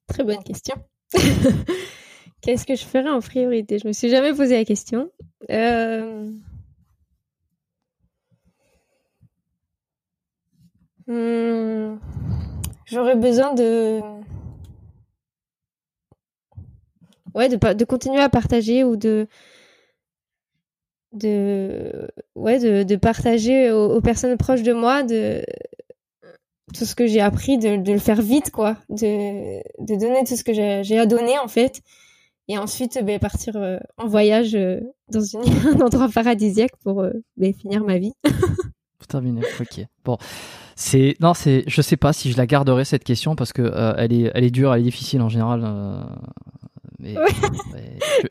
[0.07, 0.75] Très bonne question.
[2.41, 3.79] qu'est-ce que je ferais en priorité?
[3.79, 5.09] Je me suis jamais posé la question.
[5.49, 6.29] Euh,
[11.07, 11.97] hmm,
[12.85, 14.01] j'aurais besoin de
[17.33, 19.27] ouais de, de continuer à partager ou de
[21.13, 25.43] de ouais de, de partager aux, personnes proches de moi de
[26.73, 28.77] tout ce que j'ai appris de, le faire vite quoi.
[28.89, 31.81] De, de donner tout ce que j'ai à donner en fait.
[32.49, 35.21] Et ensuite ben, partir euh, en voyage euh, dans
[35.67, 38.13] un endroit paradisiaque pour euh, ben, finir ma vie.
[38.97, 39.85] Pour terminer ok.
[40.05, 40.17] Bon
[40.75, 44.13] c'est non c'est je sais pas si je la garderai cette question parce que elle
[44.13, 45.61] est elle est dure elle est difficile en général
[47.03, 47.15] Mais,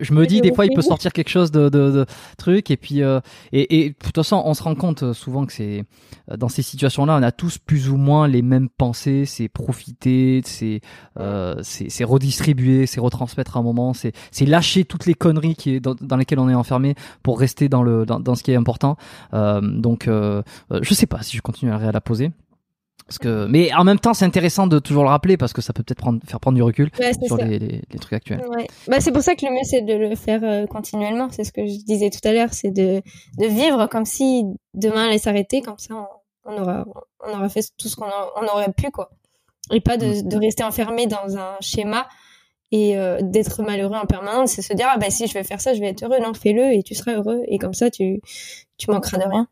[0.00, 2.06] je, me dis des fois il peut sortir quelque chose de, de, de
[2.38, 3.20] truc et puis euh,
[3.52, 5.84] et, et de toute façon on se rend compte euh, souvent que c'est
[6.30, 10.40] euh, dans ces situations-là on a tous plus ou moins les mêmes pensées, c'est profiter,
[10.44, 10.80] c'est
[11.18, 15.74] euh, c'est redistribuer, c'est retransmettre à un moment, c'est c'est lâcher toutes les conneries qui
[15.74, 18.52] est dans, dans, lesquelles on est enfermé pour rester dans le dans, dans ce qui
[18.52, 18.96] est important.
[19.34, 22.30] Euh, donc je sais pas si je continue à la poser.
[23.06, 25.72] Parce que, mais en même temps, c'est intéressant de toujours le rappeler parce que ça
[25.72, 26.90] peut peut-être prendre, faire prendre du recul
[27.26, 28.42] sur les, les, les, trucs actuels.
[28.48, 28.66] Ouais.
[28.88, 31.28] Bah, c'est pour ça que le mieux, c'est de le faire euh, continuellement.
[31.30, 33.02] C'est ce que je disais tout à l'heure, c'est de,
[33.38, 36.86] de vivre comme si demain allait s'arrêter, comme ça on, on, aura,
[37.26, 39.10] on aura fait tout ce qu'on on aurait pu, quoi.
[39.72, 40.28] Et pas de, mm.
[40.28, 42.08] de rester enfermé dans un schéma
[42.70, 44.52] et euh, d'être malheureux en permanence.
[44.52, 46.18] C'est se dire, ah bah si je vais faire ça, je vais être heureux.
[46.20, 47.42] Non, fais-le et tu seras heureux.
[47.48, 48.20] Et comme ça, tu,
[48.78, 49.48] tu manqueras de rien.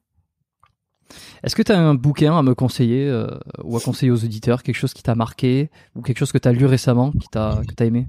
[1.42, 3.26] Est-ce que tu as un bouquin à me conseiller euh,
[3.64, 6.48] ou à conseiller aux auditeurs, quelque chose qui t'a marqué ou quelque chose que tu
[6.48, 8.06] as lu récemment qui t'a que tu as aimé?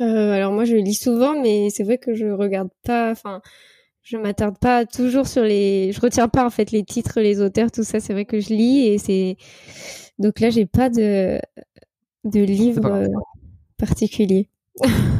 [0.00, 3.40] Euh, alors moi je lis souvent mais c'est vrai que je regarde pas enfin
[4.02, 7.72] je m'attarde pas toujours sur les je retiens pas en fait les titres, les auteurs,
[7.72, 9.36] tout ça, c'est vrai que je lis et c'est
[10.18, 11.40] donc là j'ai pas de
[12.24, 13.08] de livre euh,
[13.78, 14.48] particulier.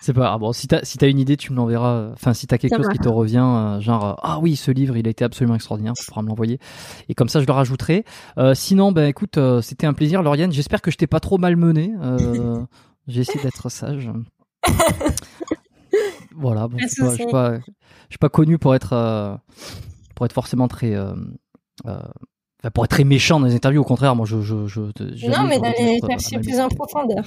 [0.00, 2.10] C'est pas Bon, si t'as si as une idée, tu me l'enverras.
[2.12, 4.96] Enfin, si t'as quelque chose qui te revient, euh, genre euh, ah oui, ce livre,
[4.96, 6.60] il a été absolument extraordinaire, tu pourras me l'envoyer.
[7.08, 8.04] Et comme ça, je le rajouterai.
[8.38, 10.52] Euh, sinon, ben écoute, c'était un plaisir, Lauriane.
[10.52, 11.92] J'espère que je t'ai pas trop malmené.
[13.08, 14.10] J'ai essayé d'être sage.
[16.36, 16.68] voilà.
[16.68, 19.40] Bon, je suis pas, connu pour être
[20.14, 20.94] pour être forcément très
[22.74, 24.42] pour être très méchant dans les interviews, au contraire, moi je.
[24.42, 27.24] je, je, non, mais d'aller chercher plus en profondeur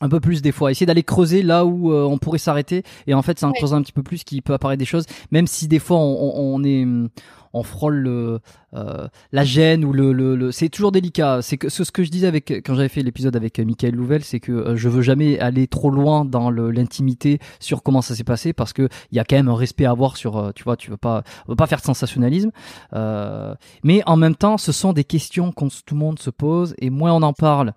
[0.00, 2.82] un peu plus des fois, essayer d'aller creuser là où euh, on pourrait s'arrêter.
[3.06, 5.06] Et en fait c'est en creusant un petit peu plus qu'il peut apparaître des choses,
[5.30, 6.86] même si des fois on, on est
[7.52, 8.40] on frôle le,
[8.74, 11.42] euh, la gêne ou le, le, c'est toujours délicat.
[11.42, 13.94] C'est que ce, ce, que je disais avec quand j'avais fait l'épisode avec euh, Michael
[13.94, 18.14] Louvel, c'est que euh, je veux jamais aller trop loin dans l'intimité sur comment ça
[18.14, 20.62] s'est passé parce que il y a quand même un respect à avoir sur, tu
[20.64, 22.50] vois, tu veux pas, veux pas faire de sensationnalisme.
[22.92, 26.90] mais en même temps, ce sont des questions que tout le monde se pose et
[26.90, 27.74] moins on en parle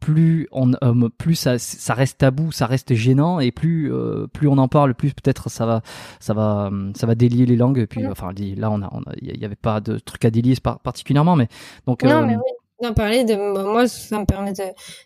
[0.00, 4.48] plus on euh, plus ça, ça, reste tabou, ça reste gênant et plus euh, plus
[4.48, 5.82] on en parle, plus peut-être ça va
[6.20, 7.78] ça va ça va délier les langues.
[7.78, 8.90] Et puis enfin là on a
[9.20, 11.48] il y avait pas de truc à délier particulièrement, mais
[11.86, 12.42] donc non euh, mais oui
[12.82, 14.52] d'en parler de moi ça me permet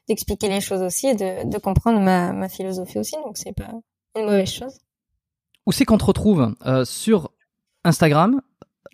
[0.09, 3.71] d'expliquer les choses aussi et de, de comprendre ma, ma philosophie aussi donc c'est pas
[4.17, 4.77] une mauvaise chose.
[5.67, 6.55] Où c'est qu'on te retrouve?
[6.85, 7.31] Sur
[7.85, 8.41] Instagram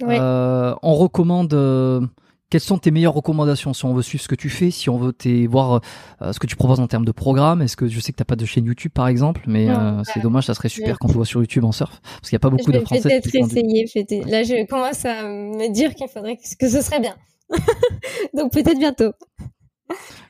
[0.02, 2.10] On recommande
[2.50, 4.98] quelles sont tes meilleures recommandations si on veut suivre ce que tu fais, si on
[4.98, 5.14] veut
[5.48, 5.80] voir
[6.22, 7.62] euh, ce que tu proposes en termes de programme?
[7.62, 10.20] Est-ce que je sais que t'as pas de chaîne YouTube par exemple, mais euh, c'est
[10.20, 12.40] dommage, ça serait super quand on voit sur YouTube en surf parce qu'il y a
[12.40, 13.20] pas beaucoup de Français.
[13.20, 14.24] Peut-être essayer.
[14.26, 17.16] Là, je commence à me dire qu'il faudrait que ce serait bien.
[18.34, 19.12] Donc peut-être bientôt.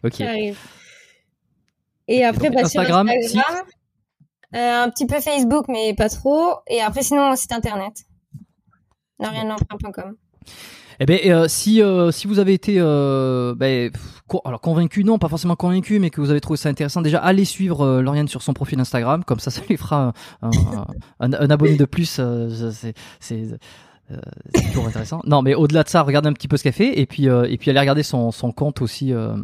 [0.04, 0.22] Ok.
[2.08, 3.66] Et après, bah, Instagram, sur Instagram
[4.54, 6.54] euh, un petit peu Facebook, mais pas trop.
[6.68, 8.04] Et après, sinon, mon site internet.
[9.18, 10.16] Laurianelemprunt.com.
[11.00, 13.90] Eh ben, euh, si euh, si vous avez été euh, ben,
[14.44, 17.44] alors convaincu, non, pas forcément convaincu, mais que vous avez trouvé ça intéressant, déjà allez
[17.44, 20.12] suivre Lauriane sur son profil Instagram, comme ça, ça lui fera
[20.42, 20.50] un,
[21.20, 22.20] un, un abonné de plus.
[23.20, 23.58] c'est
[24.10, 24.16] euh,
[24.54, 25.20] c'est toujours intéressant.
[25.26, 27.46] Non, mais au-delà de ça, regardez un petit peu ce qu'elle fait et puis euh,
[27.48, 29.36] et puis allez regarder son, compte aussi, euh,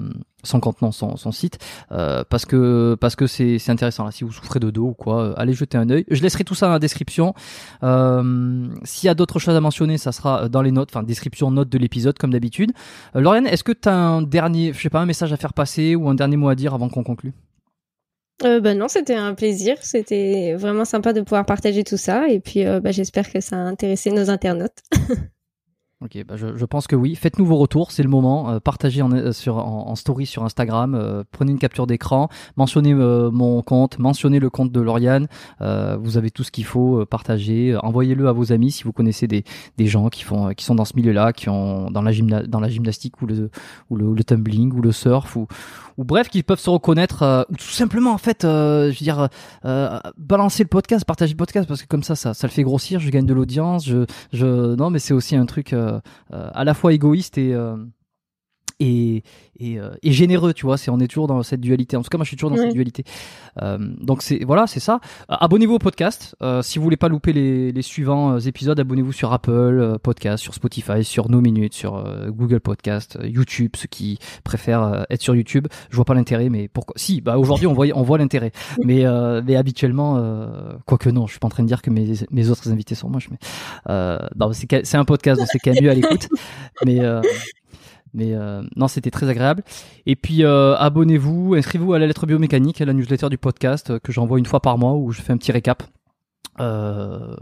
[0.44, 1.58] son compte non, son, son site,
[1.88, 4.04] parce que parce que c'est c'est intéressant.
[4.04, 6.04] Là, si vous souffrez de dos ou quoi, allez jeter un œil.
[6.08, 7.34] Je laisserai tout ça dans la description.
[7.82, 11.68] S'il y a d'autres choses à mentionner, ça sera dans les notes, enfin description notes
[11.68, 12.72] de l'épisode comme d'habitude.
[13.14, 15.96] Lauriane, est-ce que tu as un dernier, je sais pas, un message à faire passer
[15.96, 17.32] ou un dernier mot à dire avant qu'on conclue?
[18.44, 19.76] Euh, bah non, c'était un plaisir.
[19.82, 22.28] C'était vraiment sympa de pouvoir partager tout ça.
[22.28, 24.78] Et puis, euh, bah, j'espère que ça a intéressé nos internautes.
[26.04, 27.14] Ok, bah je, je, pense que oui.
[27.14, 28.50] Faites-nous vos retours, c'est le moment.
[28.50, 30.96] Euh, partagez en, euh, sur, en, story sur Instagram.
[30.96, 35.28] Euh, prenez une capture d'écran, mentionnez mon compte, mentionnez le compte de Lauriane.
[35.60, 37.04] vous avez tout ce qu'il faut.
[37.06, 39.44] partagez, envoyez-le à vos amis si vous connaissez des,
[39.76, 42.60] des gens qui font, qui sont dans ce milieu-là, qui ont dans la gymna dans
[42.60, 43.50] la gymnastique ou le
[43.90, 45.46] ou le, le tumbling ou le surf ou
[45.98, 49.28] ou bref, qui peuvent se reconnaître ou tout simplement en fait, je veux dire,
[50.18, 52.98] balancer le podcast, partager le podcast parce que comme ça, ça, ça le fait grossir.
[52.98, 53.86] Je gagne de l'audience.
[53.86, 55.74] Je, je, non, mais c'est aussi un truc.
[56.32, 57.76] Euh, à la fois égoïste et euh,
[58.82, 59.22] et,
[59.58, 60.76] et, euh, et, généreux, tu vois.
[60.76, 61.96] C'est on est toujours dans cette dualité.
[61.96, 63.04] En tout cas, moi, je suis toujours dans cette dualité.
[63.62, 65.00] Euh, donc c'est voilà, c'est ça.
[65.28, 66.34] abonnez-vous au podcast.
[66.62, 71.04] si vous voulez pas louper les, les suivants épisodes, abonnez-vous sur Apple Podcast, sur Spotify,
[71.04, 73.72] sur No Minutes, sur Google Podcast, YouTube.
[73.76, 76.94] Ceux qui préfèrent être sur YouTube, je vois pas l'intérêt, mais pourquoi?
[76.96, 78.52] Si, bah aujourd'hui on voit on voit l'intérêt,
[78.84, 79.04] mais
[79.44, 80.20] mais habituellement,
[80.86, 83.08] quoique non, je suis pas en train de dire que mes mes autres invités sont
[83.08, 83.38] moches, mais
[84.82, 86.28] c'est un podcast, donc c'est quand même mieux à l'écoute.
[86.86, 87.00] mais
[88.14, 88.34] Mais
[88.76, 89.62] non, c'était très agréable.
[90.06, 94.38] Et puis abonnez-vous, inscrivez-vous à la lettre biomécanique, à la newsletter du podcast que j'envoie
[94.38, 95.82] une fois par mois où je fais un petit récap.
[96.60, 97.34] Euh,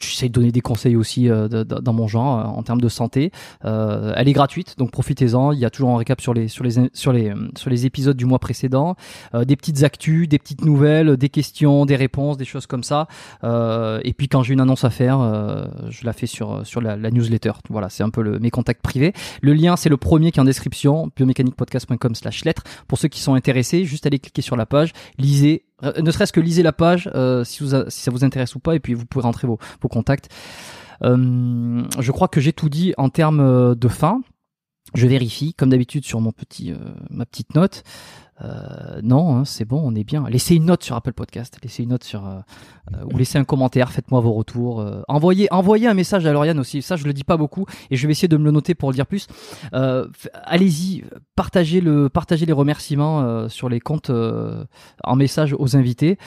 [0.00, 3.30] j'essaie de donner des conseils aussi euh, dans mon genre euh, en termes de santé.
[3.64, 5.52] Euh, elle est gratuite, donc profitez-en.
[5.52, 8.16] Il y a toujours un récap sur les sur les sur les sur les épisodes
[8.16, 8.96] du mois précédent,
[9.34, 13.06] des petites actus, des petites nouvelles, des questions, des réponses, des choses comme ça.
[13.42, 15.18] et puis quand j'ai une annonce à faire,
[15.88, 17.52] je la fais sur sur la, newsletter.
[17.70, 19.12] Voilà, c'est un peu le, mes contacts privés.
[19.42, 22.62] Le lien c'est le premier qui est en description, biomécaniquepodcast.com/lettres.
[22.86, 26.40] Pour ceux qui sont intéressés, juste allez cliquer sur la page, lisez ne serait-ce que
[26.40, 29.46] lisez la page euh, si, ça vous intéresse ou pas, et puis vous pouvez rentrer
[29.46, 30.28] vos, vos contacts.
[31.02, 34.20] Euh, je crois que j'ai tout dit en termes euh, de fin.
[34.94, 36.76] Je vérifie, comme d'habitude, sur mon petit, euh,
[37.10, 37.82] ma petite note.
[38.42, 40.28] Euh, non, hein, c'est bon, on est bien.
[40.28, 42.38] Laissez une note sur Apple Podcast, laissez une note sur euh,
[42.94, 44.84] euh, ou laissez un commentaire, faites-moi vos retours.
[45.08, 46.82] envoyez, envoyez un message à Lauriane aussi.
[46.82, 48.90] Ça, je le dis pas beaucoup et je vais essayer de me le noter pour
[48.90, 49.26] le dire plus.
[49.72, 51.04] Allez-y,
[51.34, 56.18] partagez le, partagez les remerciements sur les comptes en message aux invités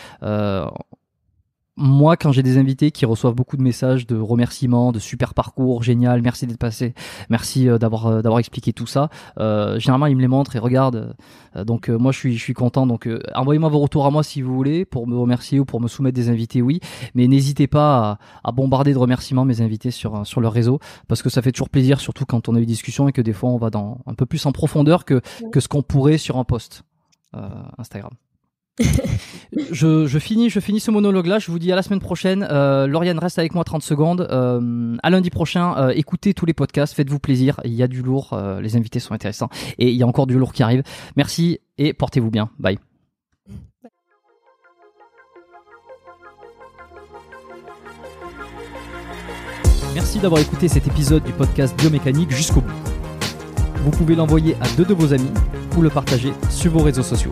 [1.77, 5.84] moi, quand j'ai des invités qui reçoivent beaucoup de messages de remerciements, de super parcours,
[5.84, 6.93] génial, merci d'être passé,
[7.30, 9.10] merci euh, d'avoir euh, d'avoir expliqué tout ça.
[9.39, 11.15] Euh, généralement, ils me les montrent et regardent.
[11.56, 12.85] donc moi, je suis je suis content.
[12.85, 15.88] Donc envoyez-moi vos retours à moi si vous voulez pour me remercier ou pour me
[15.88, 16.81] soumettre des invités, oui.
[17.15, 21.30] Mais n'hésitez pas à, bombarder de remerciements mes invités sur sur leur réseau parce que
[21.30, 23.57] ça fait toujours plaisir, surtout quand on a eu discussion et que des fois on
[23.57, 25.22] va dans un peu plus en profondeur que
[25.52, 26.84] que ce qu'on pourrait sur un post
[27.77, 28.11] Instagram.
[29.52, 31.39] Je, finis, je finis ce monologue-là.
[31.39, 32.48] Je vous dis à la semaine prochaine.
[32.49, 34.27] Euh, Lauriane reste avec moi 30 secondes.
[34.31, 37.60] Euh, à lundi prochain, euh, écoutez tous les podcasts, faites-vous plaisir.
[37.65, 40.38] Il y a du lourd, les invités sont intéressants et il y a encore du
[40.38, 40.84] lourd qui arrive.
[41.15, 42.49] Merci et portez-vous bien.
[42.60, 42.77] Bye.
[49.93, 52.72] Merci d'avoir écouté cet épisode du podcast Biomécanique jusqu'au bout.
[53.84, 55.31] Vous pouvez l'envoyer à deux de vos amis
[55.77, 57.31] ou le partager sur vos réseaux sociaux.